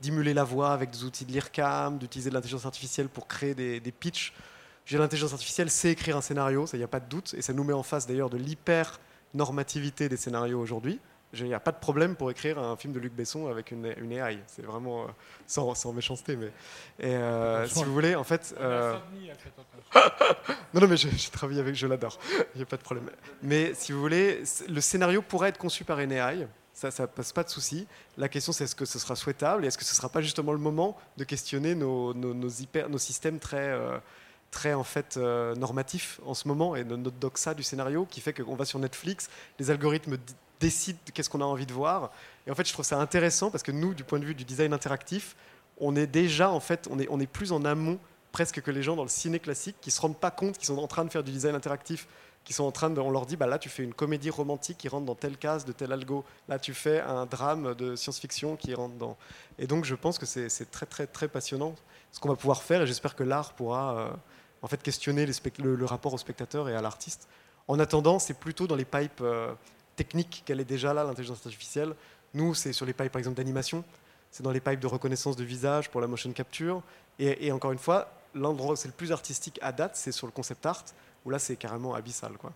d'émuler 0.00 0.32
la 0.32 0.44
voix 0.44 0.72
avec 0.72 0.88
des 0.88 1.04
outils 1.04 1.26
de 1.26 1.32
l'IRCAM, 1.32 1.98
d'utiliser 1.98 2.30
de 2.30 2.34
l'intelligence 2.34 2.64
artificielle 2.64 3.10
pour 3.10 3.28
créer 3.28 3.54
des, 3.54 3.78
des 3.78 3.92
j'ai 4.84 4.98
l'intelligence 4.98 5.32
artificielle 5.32 5.70
sait 5.70 5.90
écrire 5.90 6.16
un 6.16 6.20
scénario, 6.20 6.66
ça, 6.66 6.76
il 6.76 6.80
n'y 6.80 6.84
a 6.84 6.88
pas 6.88 7.00
de 7.00 7.08
doute, 7.08 7.34
et 7.36 7.42
ça 7.42 7.52
nous 7.52 7.64
met 7.64 7.72
en 7.72 7.82
face 7.82 8.06
d'ailleurs 8.06 8.30
de 8.30 8.36
l'hyper-normativité 8.36 10.08
des 10.08 10.16
scénarios 10.16 10.60
aujourd'hui. 10.60 11.00
Il 11.42 11.46
n'y 11.46 11.54
a 11.54 11.60
pas 11.60 11.72
de 11.72 11.78
problème 11.78 12.14
pour 12.14 12.30
écrire 12.30 12.58
un 12.58 12.76
film 12.76 12.92
de 12.92 13.00
Luc 13.00 13.12
Besson 13.12 13.48
avec 13.48 13.72
une, 13.72 13.92
une 14.00 14.12
AI. 14.12 14.38
C'est 14.46 14.64
vraiment 14.64 15.02
euh, 15.02 15.06
sans, 15.46 15.74
sans, 15.74 15.92
méchanceté. 15.92 16.36
Mais, 16.36 16.52
et, 17.00 17.16
euh, 17.16 17.66
si 17.66 17.82
vous 17.82 17.92
voulez, 17.92 18.14
en 18.14 18.24
fait. 18.24 18.54
Euh... 18.60 18.96
non, 20.74 20.80
non, 20.80 20.86
mais 20.86 20.96
j'ai 20.96 21.10
travaillé 21.30 21.60
avec, 21.60 21.74
je 21.74 21.86
l'adore. 21.86 22.18
Il 22.54 22.58
n'y 22.58 22.62
a 22.62 22.66
pas 22.66 22.76
de 22.76 22.82
problème. 22.82 23.10
Mais 23.42 23.74
si 23.74 23.92
vous 23.92 24.00
voulez, 24.00 24.42
le 24.68 24.80
scénario 24.80 25.22
pourrait 25.22 25.48
être 25.48 25.58
conçu 25.58 25.84
par 25.84 25.98
une 26.00 26.12
AI. 26.12 26.46
Ça, 26.72 26.90
ça 26.90 27.06
passe 27.06 27.32
pas 27.32 27.44
de 27.44 27.50
souci. 27.50 27.86
La 28.16 28.28
question, 28.28 28.52
c'est 28.52 28.64
est-ce 28.64 28.74
que 28.74 28.84
ce 28.84 28.98
sera 28.98 29.14
souhaitable 29.14 29.64
et 29.64 29.68
est-ce 29.68 29.78
que 29.78 29.84
ce 29.84 29.92
ne 29.92 29.96
sera 29.96 30.08
pas 30.08 30.20
justement 30.20 30.52
le 30.52 30.58
moment 30.58 30.96
de 31.16 31.24
questionner 31.24 31.74
nos, 31.76 32.12
nos, 32.14 32.34
nos, 32.34 32.48
hyper, 32.48 32.88
nos 32.88 32.98
systèmes 32.98 33.38
très 33.38 33.68
euh, 33.68 33.98
très 34.54 34.72
en 34.72 34.84
fait 34.84 35.16
euh, 35.16 35.54
normatif 35.56 36.20
en 36.24 36.32
ce 36.32 36.46
moment 36.46 36.76
et 36.76 36.84
notre 36.84 37.18
doxa 37.18 37.54
du 37.54 37.64
scénario 37.64 38.06
qui 38.08 38.20
fait 38.20 38.32
qu'on 38.32 38.54
va 38.54 38.64
sur 38.64 38.78
Netflix, 38.78 39.28
les 39.58 39.70
algorithmes 39.70 40.16
décident 40.60 40.98
qu'est-ce 41.12 41.28
qu'on 41.28 41.40
a 41.40 41.44
envie 41.44 41.66
de 41.66 41.72
voir. 41.72 42.12
Et 42.46 42.52
en 42.52 42.54
fait, 42.54 42.66
je 42.66 42.72
trouve 42.72 42.84
ça 42.84 42.98
intéressant 42.98 43.50
parce 43.50 43.64
que 43.64 43.72
nous, 43.72 43.94
du 43.94 44.04
point 44.04 44.20
de 44.20 44.24
vue 44.24 44.34
du 44.34 44.44
design 44.44 44.72
interactif, 44.72 45.34
on 45.78 45.96
est 45.96 46.06
déjà 46.06 46.50
en 46.50 46.60
fait, 46.60 46.86
on 46.88 47.00
est, 47.00 47.08
on 47.10 47.18
est 47.18 47.26
plus 47.26 47.50
en 47.50 47.64
amont 47.64 47.98
presque 48.30 48.62
que 48.62 48.70
les 48.70 48.82
gens 48.82 48.94
dans 48.94 49.02
le 49.02 49.08
ciné 49.08 49.40
classique 49.40 49.76
qui 49.80 49.90
se 49.90 50.00
rendent 50.00 50.18
pas 50.18 50.30
compte 50.30 50.56
qu'ils 50.56 50.66
sont 50.66 50.78
en 50.78 50.86
train 50.86 51.04
de 51.04 51.10
faire 51.10 51.24
du 51.24 51.32
design 51.32 51.56
interactif 51.56 52.06
qui 52.44 52.52
sont 52.52 52.64
en 52.64 52.72
train 52.72 52.90
de, 52.90 53.00
on 53.00 53.10
leur 53.10 53.26
dit, 53.26 53.36
bah 53.36 53.46
là 53.46 53.58
tu 53.58 53.68
fais 53.68 53.82
une 53.82 53.94
comédie 53.94 54.30
romantique 54.30 54.78
qui 54.78 54.88
rentre 54.88 55.06
dans 55.06 55.14
telle 55.14 55.36
case 55.38 55.64
de 55.64 55.72
tel 55.72 55.92
algo, 55.92 56.24
là 56.48 56.58
tu 56.58 56.74
fais 56.74 57.00
un 57.00 57.26
drame 57.26 57.74
de 57.74 57.96
science-fiction 57.96 58.56
qui 58.56 58.74
rentre 58.74 58.96
dans. 58.96 59.16
Et 59.58 59.66
donc 59.66 59.84
je 59.84 59.94
pense 59.94 60.18
que 60.18 60.26
c'est 60.26 60.70
très 60.70 60.86
très 60.86 61.06
très 61.06 61.26
passionnant 61.26 61.74
ce 62.12 62.20
qu'on 62.20 62.28
va 62.28 62.36
pouvoir 62.36 62.62
faire 62.62 62.82
et 62.82 62.86
j'espère 62.86 63.16
que 63.16 63.24
l'art 63.24 63.54
pourra 63.54 63.98
euh, 63.98 64.10
en 64.64 64.66
fait, 64.66 64.82
questionner 64.82 65.26
le, 65.58 65.84
rapport 65.84 66.14
au 66.14 66.16
spectateur 66.16 66.70
et 66.70 66.74
à 66.74 66.80
l'artiste. 66.80 67.28
En 67.68 67.78
attendant, 67.78 68.18
c'est 68.18 68.32
plutôt 68.32 68.66
dans 68.66 68.76
les 68.76 68.86
pipes 68.86 69.20
euh, 69.20 69.52
techniques 69.94 70.42
qu'elle 70.46 70.58
est 70.58 70.64
déjà 70.64 70.94
là, 70.94 71.04
l'intelligence 71.04 71.44
artificielle. 71.44 71.94
Nous, 72.32 72.54
c'est 72.54 72.72
sur 72.72 72.86
les 72.86 72.94
pipes, 72.94 73.12
par 73.12 73.18
exemple, 73.18 73.36
d'animation. 73.36 73.84
C'est 74.30 74.42
dans 74.42 74.52
les 74.52 74.60
pipes 74.60 74.80
de 74.80 74.86
reconnaissance 74.86 75.36
de 75.36 75.44
visage 75.44 75.90
pour 75.90 76.00
la 76.00 76.06
motion 76.06 76.32
capture. 76.32 76.82
Et, 77.18 77.52
encore 77.52 77.72
une 77.72 77.78
fois, 77.78 78.10
l'endroit 78.34 78.72
où 78.72 78.76
c'est 78.76 78.88
le 78.88 78.94
plus 78.94 79.12
artistique 79.12 79.58
à 79.60 79.70
date, 79.70 79.96
c'est 79.96 80.12
sur 80.12 80.26
le 80.26 80.32
concept 80.32 80.64
art, 80.64 80.86
où 81.26 81.30
là, 81.30 81.38
c'est 81.38 81.56
carrément 81.56 81.92
abyssal. 81.92 82.32
Quoi. 82.38 82.54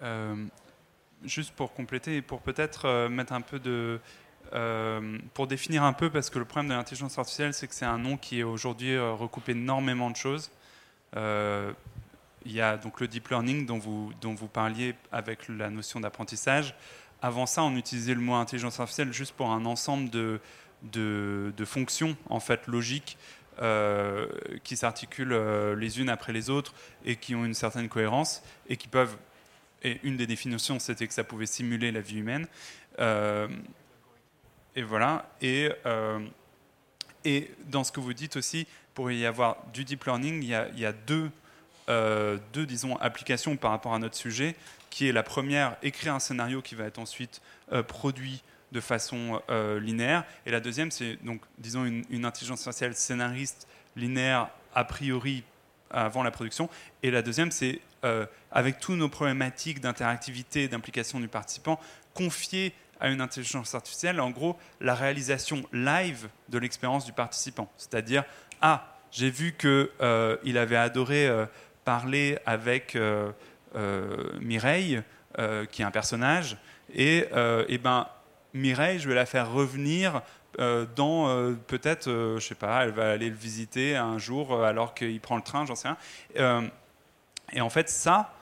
Euh, 0.00 0.46
juste 1.24 1.52
pour 1.52 1.74
compléter 1.74 2.16
et 2.16 2.22
pour 2.22 2.40
peut-être 2.40 2.86
euh, 2.86 3.10
mettre 3.10 3.34
un 3.34 3.42
peu 3.42 3.58
de, 3.58 4.00
euh, 4.52 5.18
pour 5.32 5.46
définir 5.46 5.82
un 5.82 5.92
peu, 5.92 6.10
parce 6.10 6.30
que 6.30 6.38
le 6.38 6.44
problème 6.44 6.70
de 6.70 6.74
l'intelligence 6.74 7.18
artificielle, 7.18 7.54
c'est 7.54 7.66
que 7.66 7.74
c'est 7.74 7.84
un 7.84 7.98
nom 7.98 8.16
qui 8.16 8.40
est 8.40 8.44
aujourd'hui 8.44 8.94
euh, 8.94 9.12
recoupé 9.12 9.52
énormément 9.52 10.10
de 10.10 10.16
choses. 10.16 10.50
Euh, 11.16 11.72
il 12.44 12.52
y 12.52 12.60
a 12.60 12.76
donc 12.76 13.00
le 13.00 13.08
deep 13.08 13.28
learning 13.28 13.66
dont 13.66 13.78
vous, 13.78 14.12
dont 14.20 14.34
vous 14.34 14.48
parliez 14.48 14.94
avec 15.10 15.48
la 15.48 15.70
notion 15.70 15.98
d'apprentissage. 16.00 16.74
Avant 17.22 17.46
ça, 17.46 17.62
on 17.62 17.74
utilisait 17.76 18.14
le 18.14 18.20
mot 18.20 18.34
intelligence 18.34 18.78
artificielle 18.80 19.12
juste 19.12 19.32
pour 19.34 19.50
un 19.50 19.64
ensemble 19.64 20.10
de, 20.10 20.40
de, 20.82 21.64
fonctions 21.64 22.16
en 22.28 22.40
fait 22.40 22.66
logiques 22.66 23.16
qui 24.64 24.76
s'articulent 24.76 25.74
les 25.78 26.00
unes 26.00 26.10
après 26.10 26.34
les 26.34 26.50
autres 26.50 26.74
et 27.06 27.16
qui 27.16 27.34
ont 27.34 27.46
une 27.46 27.54
certaine 27.54 27.88
cohérence 27.88 28.42
et 28.68 28.76
qui 28.76 28.88
peuvent. 28.88 29.16
Et 29.82 30.00
une 30.02 30.18
des 30.18 30.26
définitions, 30.26 30.78
c'était 30.78 31.06
que 31.06 31.14
ça 31.14 31.24
pouvait 31.24 31.46
simuler 31.46 31.92
la 31.92 32.00
vie 32.00 32.18
humaine. 32.18 32.46
Et 34.76 34.82
voilà. 34.82 35.28
Et, 35.40 35.70
euh, 35.86 36.20
et 37.24 37.50
dans 37.66 37.84
ce 37.84 37.92
que 37.92 38.00
vous 38.00 38.14
dites 38.14 38.36
aussi, 38.36 38.66
pour 38.94 39.10
y 39.10 39.26
avoir 39.26 39.56
du 39.72 39.84
deep 39.84 40.04
learning, 40.04 40.42
il 40.42 40.48
y 40.48 40.54
a, 40.54 40.68
il 40.68 40.78
y 40.78 40.86
a 40.86 40.92
deux, 40.92 41.30
euh, 41.88 42.38
deux, 42.52 42.66
disons, 42.66 42.96
applications 42.96 43.56
par 43.56 43.70
rapport 43.70 43.94
à 43.94 43.98
notre 43.98 44.16
sujet, 44.16 44.56
qui 44.90 45.08
est 45.08 45.12
la 45.12 45.22
première, 45.22 45.76
écrire 45.82 46.14
un 46.14 46.20
scénario 46.20 46.62
qui 46.62 46.74
va 46.74 46.84
être 46.84 46.98
ensuite 46.98 47.40
euh, 47.72 47.82
produit 47.82 48.42
de 48.72 48.80
façon 48.80 49.40
linéaire. 49.80 50.24
Et 50.46 50.50
la 50.50 50.58
deuxième, 50.58 50.90
c'est 50.90 51.16
donc, 51.24 51.40
disons, 51.58 51.84
une, 51.84 52.04
une, 52.10 52.24
intelligence 52.24 52.66
artificielle 52.66 52.96
scénariste 52.96 53.68
linéaire 53.94 54.48
a 54.74 54.82
priori 54.82 55.44
avant 55.90 56.24
la 56.24 56.32
production. 56.32 56.68
Et 57.04 57.12
la 57.12 57.22
deuxième, 57.22 57.52
c'est 57.52 57.80
avec 58.50 58.80
tous 58.80 58.96
nos 58.96 59.08
problématiques 59.08 59.80
d'interactivité, 59.80 60.66
d'implication 60.66 61.20
du 61.20 61.28
participant, 61.28 61.78
confier 62.14 62.74
à 63.00 63.08
une 63.08 63.20
intelligence 63.20 63.74
artificielle, 63.74 64.20
en 64.20 64.30
gros, 64.30 64.56
la 64.80 64.94
réalisation 64.94 65.62
live 65.72 66.28
de 66.48 66.58
l'expérience 66.58 67.04
du 67.04 67.12
participant. 67.12 67.70
C'est-à-dire, 67.76 68.24
ah, 68.60 68.94
j'ai 69.14 69.30
vu 69.30 69.54
qu'il 69.56 69.88
euh, 70.00 70.36
avait 70.56 70.76
adoré 70.76 71.28
euh, 71.28 71.46
parler 71.84 72.36
avec 72.46 72.96
euh, 72.96 73.30
Mireille, 74.40 75.02
qui 75.70 75.82
est 75.82 75.84
un 75.84 75.90
personnage, 75.90 76.56
et, 76.94 77.26
et 77.68 77.78
ben, 77.78 78.06
Mireille, 78.52 79.00
je 79.00 79.08
vais 79.08 79.16
la 79.16 79.26
faire 79.26 79.50
revenir 79.50 80.22
dans 80.94 81.56
peut-être, 81.66 82.08
je 82.08 82.40
sais 82.40 82.54
pas, 82.54 82.84
elle 82.84 82.92
va 82.92 83.10
aller 83.10 83.30
le 83.30 83.34
visiter 83.34 83.96
un 83.96 84.16
jour 84.16 84.64
alors 84.64 84.94
qu'il 84.94 85.20
prend 85.20 85.34
le 85.34 85.42
train, 85.42 85.66
j'en 85.66 85.74
sais 85.74 85.88
rien. 85.88 86.70
et 87.52 87.60
en 87.60 87.68
fait, 87.68 87.88
ça, 87.88 88.32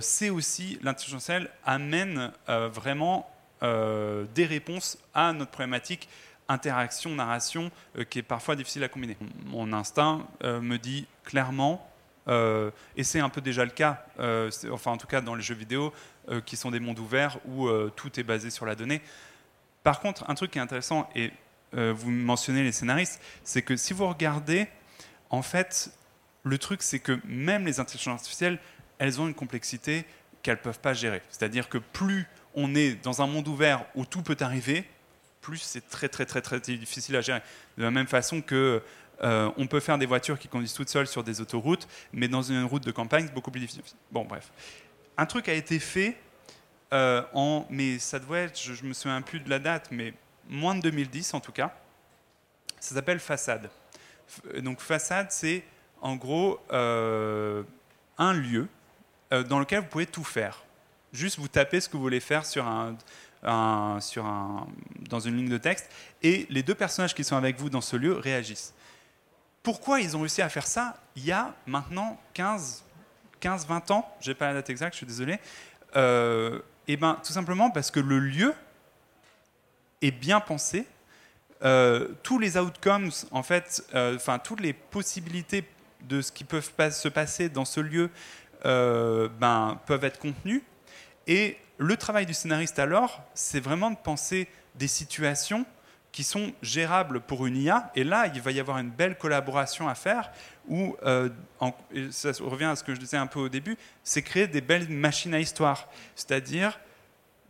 c'est 0.00 0.30
aussi 0.30 0.78
l'intelligence 0.82 1.28
artificielle 1.28 1.50
amène 1.66 2.32
vraiment 2.48 3.30
euh, 3.62 4.24
des 4.34 4.46
réponses 4.46 4.98
à 5.14 5.32
notre 5.32 5.50
problématique 5.50 6.08
interaction, 6.48 7.14
narration, 7.14 7.70
qui 8.08 8.18
est 8.18 8.24
parfois 8.24 8.56
difficile 8.56 8.82
à 8.82 8.88
combiner. 8.88 9.16
Mon 9.46 9.72
instinct 9.72 10.26
me 10.42 10.78
dit 10.78 11.06
clairement, 11.22 11.88
et 12.26 13.04
c'est 13.04 13.20
un 13.20 13.28
peu 13.28 13.40
déjà 13.40 13.64
le 13.64 13.70
cas, 13.70 14.04
enfin 14.72 14.90
en 14.90 14.96
tout 14.96 15.06
cas 15.06 15.20
dans 15.20 15.36
les 15.36 15.42
jeux 15.42 15.54
vidéo, 15.54 15.92
qui 16.46 16.56
sont 16.56 16.72
des 16.72 16.80
mondes 16.80 16.98
ouverts 16.98 17.38
où 17.46 17.70
tout 17.90 18.18
est 18.18 18.24
basé 18.24 18.50
sur 18.50 18.66
la 18.66 18.74
donnée. 18.74 19.00
Par 19.84 20.00
contre, 20.00 20.28
un 20.28 20.34
truc 20.34 20.50
qui 20.50 20.58
est 20.58 20.60
intéressant, 20.60 21.08
et 21.14 21.30
vous 21.72 22.10
mentionnez 22.10 22.64
les 22.64 22.72
scénaristes, 22.72 23.22
c'est 23.44 23.62
que 23.62 23.76
si 23.76 23.92
vous 23.92 24.08
regardez, 24.08 24.66
en 25.30 25.42
fait, 25.42 25.92
le 26.42 26.58
truc 26.58 26.82
c'est 26.82 26.98
que 26.98 27.20
même 27.26 27.64
les 27.64 27.78
intelligences 27.78 28.22
artificielles 28.22 28.58
elles 28.98 29.20
ont 29.20 29.28
une 29.28 29.34
complexité 29.34 30.04
qu'elles 30.42 30.56
ne 30.56 30.62
peuvent 30.62 30.80
pas 30.80 30.94
gérer. 30.94 31.22
C'est-à-dire 31.30 31.68
que 31.68 31.78
plus 31.78 32.26
on 32.54 32.74
est 32.74 32.94
dans 33.02 33.22
un 33.22 33.26
monde 33.26 33.48
ouvert 33.48 33.84
où 33.94 34.04
tout 34.04 34.22
peut 34.22 34.36
arriver, 34.40 34.84
plus 35.40 35.58
c'est 35.58 35.88
très 35.88 36.08
très 36.08 36.26
très 36.26 36.42
très 36.42 36.60
difficile 36.60 37.16
à 37.16 37.20
gérer. 37.20 37.42
De 37.78 37.82
la 37.82 37.90
même 37.90 38.06
façon 38.06 38.42
que 38.42 38.82
euh, 39.22 39.50
on 39.56 39.66
peut 39.66 39.80
faire 39.80 39.98
des 39.98 40.06
voitures 40.06 40.38
qui 40.38 40.48
conduisent 40.48 40.74
toutes 40.74 40.88
seules 40.88 41.06
sur 41.06 41.22
des 41.22 41.40
autoroutes, 41.40 41.86
mais 42.12 42.28
dans 42.28 42.42
une 42.42 42.64
route 42.64 42.84
de 42.84 42.90
campagne, 42.90 43.26
c'est 43.26 43.34
beaucoup 43.34 43.50
plus 43.50 43.60
difficile. 43.60 43.82
Bon, 44.10 44.24
bref. 44.24 44.50
Un 45.16 45.26
truc 45.26 45.48
a 45.48 45.54
été 45.54 45.78
fait 45.78 46.16
euh, 46.92 47.22
en, 47.34 47.66
mais 47.70 47.98
ça 47.98 48.18
doit 48.18 48.38
être, 48.38 48.58
je, 48.58 48.82
ne 48.82 48.88
me 48.88 48.94
souviens 48.94 49.22
plus 49.22 49.40
de 49.40 49.48
la 49.48 49.58
date, 49.58 49.88
mais 49.90 50.12
moins 50.48 50.74
de 50.74 50.80
2010 50.80 51.34
en 51.34 51.40
tout 51.40 51.52
cas. 51.52 51.74
Ça 52.80 52.94
s'appelle 52.94 53.20
Façade. 53.20 53.70
Donc 54.58 54.80
Façade, 54.80 55.30
c'est 55.30 55.62
en 56.00 56.16
gros 56.16 56.58
euh, 56.72 57.62
un 58.18 58.32
lieu 58.32 58.68
euh, 59.32 59.42
dans 59.42 59.60
lequel 59.60 59.80
vous 59.80 59.86
pouvez 59.86 60.06
tout 60.06 60.24
faire. 60.24 60.64
Juste 61.12 61.38
vous 61.38 61.48
tapez 61.48 61.80
ce 61.80 61.88
que 61.88 61.96
vous 61.96 62.02
voulez 62.02 62.20
faire 62.20 62.44
sur 62.44 62.66
un, 62.66 62.96
dans 63.42 65.20
une 65.20 65.36
ligne 65.36 65.48
de 65.48 65.58
texte 65.58 65.90
et 66.22 66.46
les 66.50 66.62
deux 66.62 66.74
personnages 66.74 67.14
qui 67.14 67.24
sont 67.24 67.36
avec 67.36 67.58
vous 67.58 67.70
dans 67.70 67.80
ce 67.80 67.96
lieu 67.96 68.14
réagissent. 68.14 68.74
Pourquoi 69.62 70.00
ils 70.00 70.16
ont 70.16 70.20
réussi 70.20 70.42
à 70.42 70.48
faire 70.48 70.66
ça 70.66 70.96
il 71.16 71.24
y 71.24 71.32
a 71.32 71.54
maintenant 71.66 72.20
15, 72.34 72.84
15 73.40 73.66
20 73.66 73.90
ans, 73.90 74.16
je 74.20 74.30
n'ai 74.30 74.34
pas 74.34 74.48
la 74.48 74.54
date 74.54 74.70
exacte, 74.70 74.94
je 74.94 74.98
suis 74.98 75.06
désolé. 75.06 75.38
Euh, 75.96 76.60
et 76.86 76.94
eh 76.94 76.96
ben, 76.96 77.18
tout 77.24 77.32
simplement 77.32 77.70
parce 77.70 77.90
que 77.90 78.00
le 78.00 78.18
lieu 78.18 78.54
est 80.02 80.10
bien 80.10 80.40
pensé. 80.40 80.86
Euh, 81.62 82.08
tous 82.22 82.38
les 82.38 82.56
outcomes, 82.56 83.10
en 83.32 83.42
fait, 83.42 83.84
enfin 83.94 84.38
toutes 84.38 84.60
les 84.60 84.72
possibilités 84.72 85.64
de 86.02 86.22
ce 86.22 86.32
qui 86.32 86.44
peut 86.44 86.60
se 86.60 87.08
passer 87.08 87.48
dans 87.48 87.64
ce 87.64 87.80
lieu 87.80 88.10
euh, 88.66 89.28
ben, 89.40 89.80
peuvent 89.86 90.04
être 90.04 90.18
contenus. 90.18 90.62
Et 91.26 91.56
le 91.78 91.96
travail 91.96 92.26
du 92.26 92.34
scénariste 92.34 92.78
alors, 92.78 93.22
c'est 93.34 93.60
vraiment 93.60 93.90
de 93.90 93.96
penser 93.96 94.48
des 94.74 94.88
situations 94.88 95.64
qui 96.12 96.24
sont 96.24 96.52
gérables 96.62 97.20
pour 97.20 97.46
une 97.46 97.56
IA. 97.56 97.90
Et 97.94 98.04
là, 98.04 98.26
il 98.34 98.40
va 98.40 98.50
y 98.50 98.60
avoir 98.60 98.78
une 98.78 98.90
belle 98.90 99.16
collaboration 99.16 99.88
à 99.88 99.94
faire 99.94 100.30
où, 100.68 100.96
euh, 101.04 101.28
ça 102.10 102.32
revient 102.40 102.64
à 102.64 102.76
ce 102.76 102.84
que 102.84 102.94
je 102.94 103.00
disais 103.00 103.16
un 103.16 103.26
peu 103.26 103.40
au 103.40 103.48
début, 103.48 103.76
c'est 104.02 104.22
créer 104.22 104.46
des 104.46 104.60
belles 104.60 104.88
machines 104.88 105.34
à 105.34 105.40
histoire. 105.40 105.88
C'est-à-dire, 106.14 106.78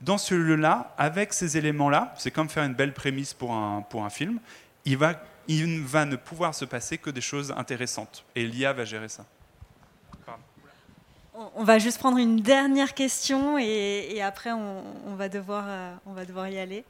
dans 0.00 0.18
ce 0.18 0.34
lieu-là, 0.34 0.94
avec 0.98 1.32
ces 1.32 1.56
éléments-là, 1.56 2.14
c'est 2.16 2.30
comme 2.30 2.48
faire 2.48 2.64
une 2.64 2.74
belle 2.74 2.94
prémisse 2.94 3.34
pour 3.34 3.52
un, 3.52 3.82
pour 3.82 4.04
un 4.04 4.10
film, 4.10 4.40
il 4.84 4.96
va, 4.96 5.22
il 5.48 5.82
va 5.82 6.04
ne 6.04 6.16
pouvoir 6.16 6.54
se 6.54 6.64
passer 6.64 6.98
que 6.98 7.10
des 7.10 7.20
choses 7.20 7.52
intéressantes. 7.56 8.24
Et 8.34 8.46
l'IA 8.46 8.72
va 8.72 8.84
gérer 8.84 9.08
ça. 9.08 9.24
On 11.54 11.64
va 11.64 11.78
juste 11.78 11.98
prendre 11.98 12.18
une 12.18 12.40
dernière 12.40 12.92
question 12.92 13.56
et, 13.56 14.20
après 14.20 14.52
on, 14.52 15.14
va 15.16 15.30
devoir, 15.30 15.64
euh, 15.66 15.94
on 16.04 16.12
va 16.12 16.26
devoir 16.26 16.48
y 16.48 16.58
aller. 16.58 16.84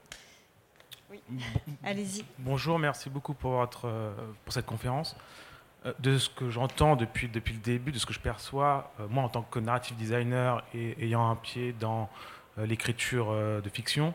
Oui. 1.09 1.21
Allez-y. 1.85 2.25
Bonjour, 2.41 2.77
merci 2.79 3.11
beaucoup 3.11 3.33
pour, 3.33 3.53
votre, 3.53 3.87
euh, 3.87 4.13
pour 4.45 4.53
cette 4.53 4.67
conférence. 4.67 5.17
Euh, 5.87 5.93
de 6.01 6.19
ce 6.19 6.29
que 6.29 6.51
j'entends 6.51 6.97
depuis, 6.97 7.29
depuis 7.29 7.55
le 7.55 7.61
début, 7.61 7.93
de 7.93 7.99
ce 8.01 8.07
que 8.07 8.13
je 8.13 8.19
perçois, 8.19 8.93
moi 9.09 9.23
en 9.23 9.29
tant 9.29 9.43
que 9.43 9.61
narrative 9.61 9.97
designer 9.97 10.65
et 10.75 10.97
ayant 11.05 11.31
un 11.31 11.37
pied 11.37 11.73
dans 11.79 12.11
l'écriture 12.59 13.33
de 13.33 13.69
fiction, 13.69 14.15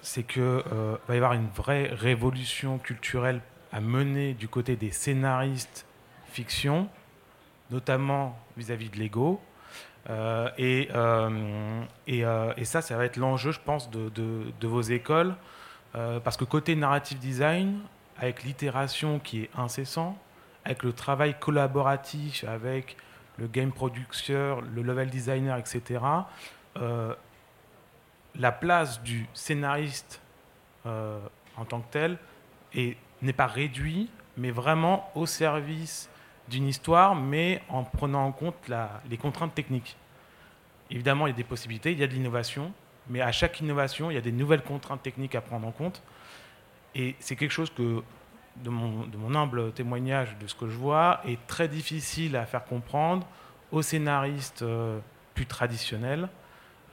c'est 0.00 0.22
qu'il 0.22 0.42
va 0.42 1.14
y 1.14 1.16
avoir 1.16 1.34
une 1.34 1.48
vraie 1.48 1.88
révolution 1.92 2.78
culturelle 2.78 3.42
à 3.72 3.80
mener 3.80 4.32
du 4.32 4.48
côté 4.48 4.76
des 4.76 4.90
scénaristes 4.90 5.86
fiction, 6.32 6.88
notamment 7.70 8.38
vis-à-vis 8.56 8.88
-vis 8.88 8.92
de 8.92 8.98
l'ego, 8.98 9.40
euh, 10.08 10.48
et, 10.56 10.88
euh, 10.94 11.82
euh, 12.08 12.52
et, 12.56 12.64
ça, 12.64 12.80
ça 12.80 12.96
va 12.96 13.04
être 13.04 13.16
l'enjeu, 13.16 13.52
je 13.52 13.60
pense, 13.60 13.90
de, 13.90 14.08
de, 14.08 14.66
vos 14.66 14.80
écoles. 14.80 15.34
parce 15.92 16.36
que 16.36 16.44
côté 16.44 16.74
narrative 16.76 17.18
design, 17.18 17.80
avec 18.18 18.42
l'itération 18.42 19.18
qui 19.18 19.42
est 19.42 19.50
incessant, 19.56 20.16
avec 20.64 20.82
le 20.82 20.92
travail 20.92 21.34
collaboratif 21.38 22.44
avec 22.44 22.96
le 23.38 23.46
game 23.46 23.72
producer, 23.72 24.56
le 24.74 24.82
level 24.82 25.08
designer, 25.08 25.58
etc., 25.58 26.00
la 28.36 28.52
place 28.52 29.02
du 29.02 29.26
scénariste 29.34 30.20
en 30.84 31.64
tant 31.66 31.80
que 31.80 31.90
tel 31.90 32.18
n'est 33.22 33.32
pas 33.32 33.46
réduite, 33.46 34.10
mais 34.36 34.50
vraiment 34.50 35.10
au 35.14 35.26
service 35.26 36.09
d'une 36.50 36.66
histoire, 36.66 37.14
mais 37.14 37.62
en 37.68 37.84
prenant 37.84 38.26
en 38.26 38.32
compte 38.32 38.70
les 39.08 39.16
contraintes 39.16 39.54
techniques. 39.54 39.96
Évidemment, 40.90 41.26
il 41.26 41.30
y 41.30 41.32
a 41.32 41.36
des 41.36 41.44
possibilités, 41.44 41.92
il 41.92 41.98
y 41.98 42.02
a 42.02 42.08
de 42.08 42.12
l'innovation, 42.12 42.72
mais 43.08 43.20
à 43.20 43.32
chaque 43.32 43.60
innovation, 43.60 44.10
il 44.10 44.14
y 44.14 44.18
a 44.18 44.20
des 44.20 44.32
nouvelles 44.32 44.62
contraintes 44.62 45.02
techniques 45.02 45.34
à 45.34 45.40
prendre 45.40 45.66
en 45.66 45.70
compte. 45.70 46.02
Et 46.94 47.14
c'est 47.20 47.36
quelque 47.36 47.52
chose 47.52 47.70
que, 47.70 48.02
de 48.56 48.70
mon, 48.70 49.34
humble 49.34 49.72
témoignage 49.72 50.36
de 50.38 50.46
ce 50.48 50.54
que 50.54 50.68
je 50.68 50.76
vois, 50.76 51.20
est 51.24 51.38
très 51.46 51.68
difficile 51.68 52.36
à 52.36 52.44
faire 52.44 52.64
comprendre 52.64 53.26
aux 53.70 53.82
scénaristes 53.82 54.62
euh, 54.62 54.98
plus 55.34 55.46
traditionnels 55.46 56.28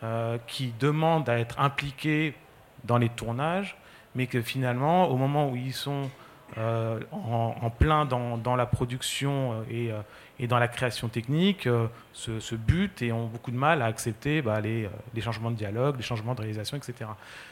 euh, 0.03 0.38
qui 0.45 0.74
demandent 0.80 1.28
à 1.28 1.39
être 1.39 1.60
impliqués 1.60 2.36
dans 2.84 2.99
les 2.99 3.10
tournages, 3.10 3.76
mais 4.14 4.28
que 4.28 4.41
finalement, 4.43 5.10
au 5.10 5.18
moment 5.18 5.49
où 5.49 5.55
ils 5.55 5.74
sont 5.74 6.12
euh, 6.58 7.02
en, 7.12 7.70
plein 7.70 8.06
dans, 8.06 8.56
la 8.56 8.66
production 8.66 9.52
euh, 9.52 9.91
euh, 9.91 10.02
et, 10.39 10.48
dans 10.48 10.60
la 10.60 10.70
création 10.70 11.10
technique 11.10 11.68
ce 12.14 12.56
but 12.56 13.02
et 13.02 13.12
ont 13.12 13.28
beaucoup 13.28 13.52
de 13.52 13.58
mal 13.58 13.82
à 13.82 13.86
accepter 13.86 14.41
bah, 14.41 14.62
les, 14.62 14.89
changements 15.20 15.52
de 15.52 15.58
dialogue, 15.58 15.98
les 15.98 16.04
changements 16.04 16.36
de 16.36 16.41
réalisation, 16.41 16.78
etc. 16.78 17.10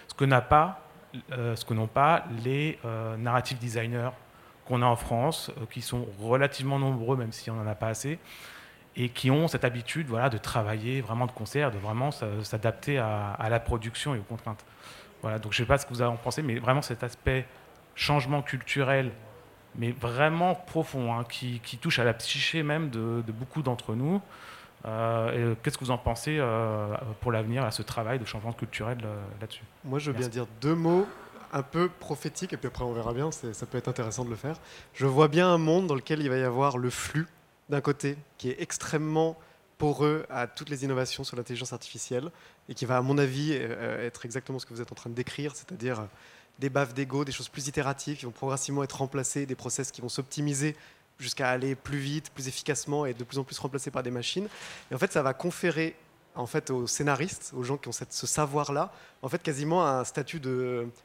Ce 0.08 0.14
que 0.14 0.24
n'a 0.24 0.42
pas, 0.42 0.82
ce 1.30 1.66
que 1.66 1.74
n'ont 1.74 1.88
pas 1.88 2.26
les 2.44 2.80
narrative 3.18 3.58
designers 3.58 4.12
qu'on 4.66 4.82
a 4.82 4.86
en 4.86 4.96
France, 4.96 5.52
qui 5.70 5.82
sont 5.82 6.08
relativement 6.20 6.80
nombreux, 6.80 7.18
même 7.18 7.32
si 7.32 7.52
on 7.52 7.56
n'en 7.56 7.68
a 7.68 7.76
pas 7.76 7.90
assez, 7.90 8.18
et 8.96 9.10
qui 9.10 9.30
ont 9.30 9.48
cette 9.48 9.66
habitude 9.66 10.08
voilà, 10.08 10.30
de 10.30 10.38
travailler 10.38 11.02
vraiment 11.02 11.28
de 11.28 11.32
concert, 11.32 11.70
de 11.70 11.78
vraiment 11.78 12.12
s'adapter 12.12 12.98
à, 12.98 13.34
à, 13.34 13.50
la 13.50 13.60
production 13.60 14.16
et 14.16 14.20
aux 14.20 14.24
contraintes. 14.24 14.66
Voilà, 15.22 15.38
donc 15.38 15.54
je 15.54 15.62
ne 15.62 15.66
sais 15.66 15.68
pas 15.68 15.78
ce 15.78 15.86
que 15.86 15.94
vous 15.94 16.02
en 16.02 16.16
pensez, 16.16 16.42
mais 16.42 16.56
vraiment 16.60 16.82
cet 16.82 17.04
aspect 17.04 17.46
changement 17.96 18.42
culturel, 18.42 19.12
mais 19.78 19.92
vraiment 19.92 20.56
profond, 20.56 21.14
hein, 21.14 21.24
qui, 21.28 21.60
touche 21.82 22.00
à 22.00 22.04
la 22.04 22.14
psyché 22.14 22.64
même 22.64 22.90
de, 22.90 23.24
beaucoup 23.28 23.62
d'entre 23.62 23.96
nous. 23.96 24.22
Euh, 24.86 25.56
qu'est-ce 25.64 25.78
que 25.78 25.86
vous 25.86 25.92
en 25.92 25.98
pensez 25.98 26.38
euh, 26.40 26.96
pour 27.22 27.32
l'avenir 27.32 27.64
à 27.64 27.72
ce 27.72 27.82
travail 27.82 28.20
de 28.20 28.26
changement 28.26 28.54
culturel 28.54 29.00
euh, 29.04 29.16
là-dessus? 29.42 29.64
Moi, 29.84 29.98
je 29.98 30.12
veux 30.12 30.18
bien 30.18 30.28
dire 30.28 30.46
deux 30.62 30.76
mots 30.76 31.08
un 31.52 31.64
peu 31.64 31.90
prophétiques, 31.90 32.54
et 32.54 32.58
puis 32.58 32.68
après 32.68 32.84
on 32.84 32.92
verra 32.92 33.14
bien, 33.14 33.32
ça 33.32 33.66
peut 33.66 33.78
être 33.78 33.88
intéressant 33.88 34.26
de 34.26 34.30
le 34.30 34.36
faire. 34.36 34.58
Je 34.94 35.06
vois 35.06 35.30
bien 35.30 35.48
un 35.48 35.58
monde 35.58 35.88
dans 35.88 35.96
lequel 35.96 36.22
il 36.22 36.30
va 36.30 36.38
y 36.38 36.44
avoir 36.44 36.78
le 36.78 36.90
flux, 36.90 37.28
d'un 37.70 37.82
côté, 37.82 38.18
qui 38.38 38.50
est 38.50 38.62
extrêmement 38.62 39.38
poreux 39.78 40.26
à 40.30 40.48
toutes 40.48 40.70
les 40.70 40.84
innovations 40.84 41.24
sur 41.24 41.38
l'intelligence 41.38 41.72
artificielle, 41.72 42.30
et 42.68 42.74
qui 42.74 42.86
va, 42.86 42.98
à 42.98 43.02
mon 43.02 43.18
avis, 43.18 43.54
être 43.54 44.26
exactement 44.26 44.60
ce 44.60 44.66
que 44.66 44.74
vous 44.74 44.82
êtes 44.82 44.92
en 44.92 44.96
train 44.96 45.10
de 45.10 45.16
décrire, 45.16 45.56
c'est-à-dire 45.56 46.08
des 46.60 46.70
baves 46.70 46.94
d'ego, 46.94 47.26
des 47.26 47.32
choses 47.32 47.50
plus 47.50 47.68
itératives 47.68 48.18
qui 48.18 48.26
vont 48.26 48.32
progressivement 48.32 48.84
être 48.84 48.98
remplacées, 48.98 49.46
des 49.46 49.56
process 49.56 49.92
qui 49.92 50.02
vont 50.02 50.10
s'optimiser 50.10 50.76
jusqu'à 51.20 51.50
aller 51.50 51.76
plus 51.76 51.98
vite, 51.98 52.30
plus 52.32 52.48
efficacement 52.48 53.06
et 53.06 53.14
de 53.14 53.24
plus 53.24 53.38
en 53.38 53.44
plus 53.44 53.58
remplacés 53.60 53.92
par 53.92 54.04
des 54.04 54.12
machines. 54.12 54.48
Et 54.92 54.96
en 54.96 54.98
fait, 54.98 55.12
ça 55.12 55.24
va 55.24 55.34
conférer 55.34 55.96
en 56.36 56.46
fait 56.48 56.70
aux 56.70 56.88
scénaristes, 56.88 57.54
aux 57.56 57.64
gens 57.64 57.78
qui 57.78 57.88
ont 57.88 57.94
ce 57.94 58.28
savoir-là, 58.28 58.92
en 59.22 59.30
fait 59.30 59.42
quasiment 59.42 59.88
un 59.88 60.04
statut 60.04 60.42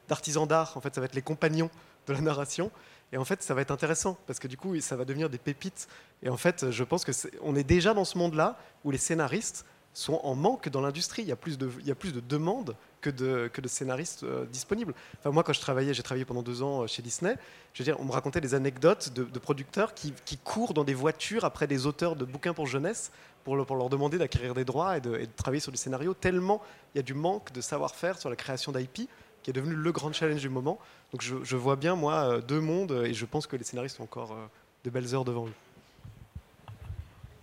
d'artisan 0.09 0.47
d'art. 0.47 0.77
En 0.77 0.81
fait, 0.81 0.95
ça 0.95 1.01
va 1.01 1.05
être 1.05 1.15
les 1.15 1.23
compagnons 1.23 1.71
de 2.07 2.13
la 2.13 2.21
narration. 2.21 2.71
Et 3.13 3.17
en 3.17 3.25
fait, 3.25 3.43
ça 3.43 3.55
va 3.55 3.61
être 3.61 3.71
intéressant 3.71 4.19
parce 4.27 4.39
que 4.39 4.49
du 4.49 4.57
coup, 4.57 4.79
ça 4.81 4.97
va 4.97 5.05
devenir 5.05 5.31
des 5.31 5.39
pépites. 5.39 5.89
Et 6.23 6.29
en 6.29 6.37
fait, 6.37 6.71
je 6.71 6.85
pense 6.85 7.05
que 7.05 7.11
est, 7.11 7.39
on 7.43 7.57
est 7.57 7.65
déjà 7.65 7.95
dans 7.95 8.05
ce 8.05 8.19
monde-là 8.19 8.59
où 8.85 8.91
les 8.91 8.99
scénaristes 8.99 9.65
sont 9.95 10.21
en 10.23 10.35
manque 10.35 10.69
dans 10.69 10.81
l'industrie. 10.81 11.23
Il 11.23 11.27
il 11.27 11.87
y 11.87 11.91
a 11.91 11.95
plus 11.95 12.13
de 12.13 12.21
demandes 12.21 12.77
que 13.01 13.11
de, 13.11 13.51
scénaristes 13.67 14.25
euh, 14.25 14.45
disponibles. 14.47 14.95
Enfin, 15.19 15.31
moi, 15.31 15.43
quand 15.43 15.53
je 15.53 15.61
travaillais, 15.61 15.95
j'ai 15.95 16.03
travaillé 16.03 16.25
pendant 16.25 16.43
deux 16.43 16.63
ans 16.63 16.83
euh, 16.83 16.87
chez 16.87 17.03
Disney, 17.03 17.37
je 17.73 17.83
veux 17.83 17.85
dire, 17.85 18.01
on 18.01 18.05
me 18.05 18.13
racontait 18.13 18.41
des 18.41 18.55
anecdotes 18.55 19.13
de, 19.13 19.39
producteurs 19.39 19.95
qui, 19.95 20.13
courent 20.45 20.75
dans 20.75 20.85
des 20.85 20.95
voitures 20.95 21.45
après 21.45 21.67
des 21.67 21.87
auteurs 21.87 22.17
de 22.17 22.25
bouquins 22.25 22.55
pour 22.55 22.67
jeunesse 22.67 23.11
pour, 23.45 23.57
leur 23.57 23.89
demander 23.89 24.19
d'acquérir 24.19 24.55
des 24.55 24.65
droits 24.65 24.99
et 24.99 25.01
de, 25.01 25.27
travailler 25.37 25.61
sur 25.61 25.73
du 25.73 25.79
scénario, 25.79 26.15
tellement 26.15 26.63
il 26.95 26.99
y 26.99 27.01
a 27.01 27.03
du 27.03 27.15
manque 27.15 27.53
de 27.53 27.61
savoir-faire 27.61 28.19
sur 28.19 28.29
la 28.29 28.37
création 28.37 28.73
d'IP 28.73 29.09
qui 29.43 29.51
est 29.51 29.55
devenu 29.55 29.75
le 29.75 29.93
grand 29.93 30.13
challenge 30.13 30.41
du 30.43 30.51
moment. 30.51 30.79
Donc 31.13 31.23
je, 31.23 31.37
je, 31.43 31.57
vois 31.57 31.77
bien, 31.77 31.95
moi, 31.95 32.15
euh, 32.15 32.41
deux 32.41 32.61
mondes 32.61 32.93
et 33.07 33.15
je 33.15 33.25
pense 33.25 33.47
que 33.47 33.57
les 33.57 33.65
scénaristes 33.65 33.99
ont 34.01 34.05
encore 34.05 34.37
de 34.85 34.91
belles 34.91 35.15
heures 35.15 35.25
devant 35.25 35.47
eux. 35.47 35.53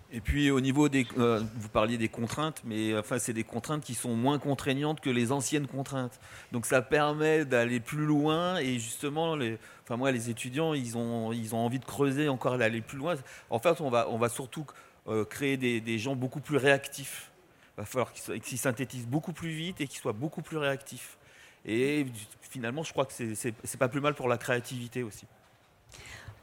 Et 0.10 0.22
puis 0.22 0.52
au 0.52 0.62
niveau 0.62 0.88
des, 0.88 1.06
euh, 1.18 1.44
vous 1.56 1.68
parliez 1.68 1.98
des 1.98 2.08
contraintes, 2.08 2.62
mais 2.64 2.98
enfin 2.98 3.20
c'est 3.20 3.34
des 3.34 3.44
contraintes 3.44 3.84
qui 3.84 3.94
sont 3.94 4.16
moins 4.16 4.40
contraignantes 4.40 5.02
que 5.02 5.10
les 5.10 5.34
anciennes 5.34 5.68
contraintes. 5.68 6.22
Donc 6.54 6.66
ça 6.66 6.82
permet 6.82 7.44
d'aller 7.44 7.82
plus 7.82 8.06
loin 8.06 8.58
et 8.58 8.80
justement, 8.80 9.36
les, 9.36 9.58
enfin 9.84 9.98
moi 9.98 10.12
les 10.14 10.30
étudiants 10.30 10.74
ils 10.74 10.98
ont 10.98 11.34
ils 11.34 11.54
ont 11.56 11.58
envie 11.58 11.80
de 11.80 11.86
creuser 11.86 12.30
encore 12.30 12.58
d'aller 12.58 12.80
plus 12.80 12.98
loin. 12.98 13.16
En 13.50 13.60
fait 13.60 13.82
on 13.82 13.90
va 13.90 14.08
on 14.10 14.18
va 14.18 14.30
surtout 14.30 14.66
euh, 15.10 15.26
créer 15.26 15.58
des, 15.58 15.82
des, 15.82 16.00
gens 16.00 16.16
beaucoup 16.16 16.40
plus 16.40 16.58
réactifs. 16.58 17.30
Il 17.78 17.82
va 17.82 17.86
falloir 17.86 18.14
qu'ils 18.14 18.58
synthétisent 18.58 19.08
beaucoup 19.08 19.34
plus 19.34 19.50
vite 19.50 19.82
et 19.82 19.88
qu'ils 19.88 20.00
soient 20.00 20.14
beaucoup 20.14 20.42
plus 20.42 20.58
réactifs. 20.58 21.18
Et 21.66 22.06
finalement 22.42 22.84
je 22.84 22.94
crois 22.94 23.06
que 23.06 23.14
c'est 23.14 23.78
pas 23.78 23.90
plus 23.90 24.02
mal 24.02 24.16
pour 24.16 24.30
la 24.30 24.38
créativité 24.38 25.04
aussi. 25.04 25.26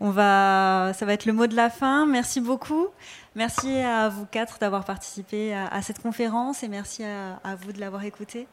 On 0.01 0.11
va, 0.11 0.93
ça 0.95 1.07
va 1.07 1.13
être 1.13 1.25
le 1.25 1.33
mot 1.33 1.47
de 1.47 1.55
la 1.55 1.71
fin. 1.71 2.07
Merci 2.07 2.41
beaucoup. 2.41 2.89
Merci 3.35 3.79
à 3.79 4.09
vous 4.09 4.27
quatre 4.27 4.59
d'avoir 4.59 4.85
participé 4.85 5.55
à, 5.55 5.83
cette 5.83 6.01
conférence 6.01 6.63
et 6.63 6.69
merci 6.69 7.05
à, 7.05 7.41
à 7.45 7.55
vous 7.55 7.73
de 7.73 7.81
l'avoir 7.81 8.05
écouté. 8.05 8.47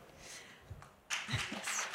Merci. 1.30 1.91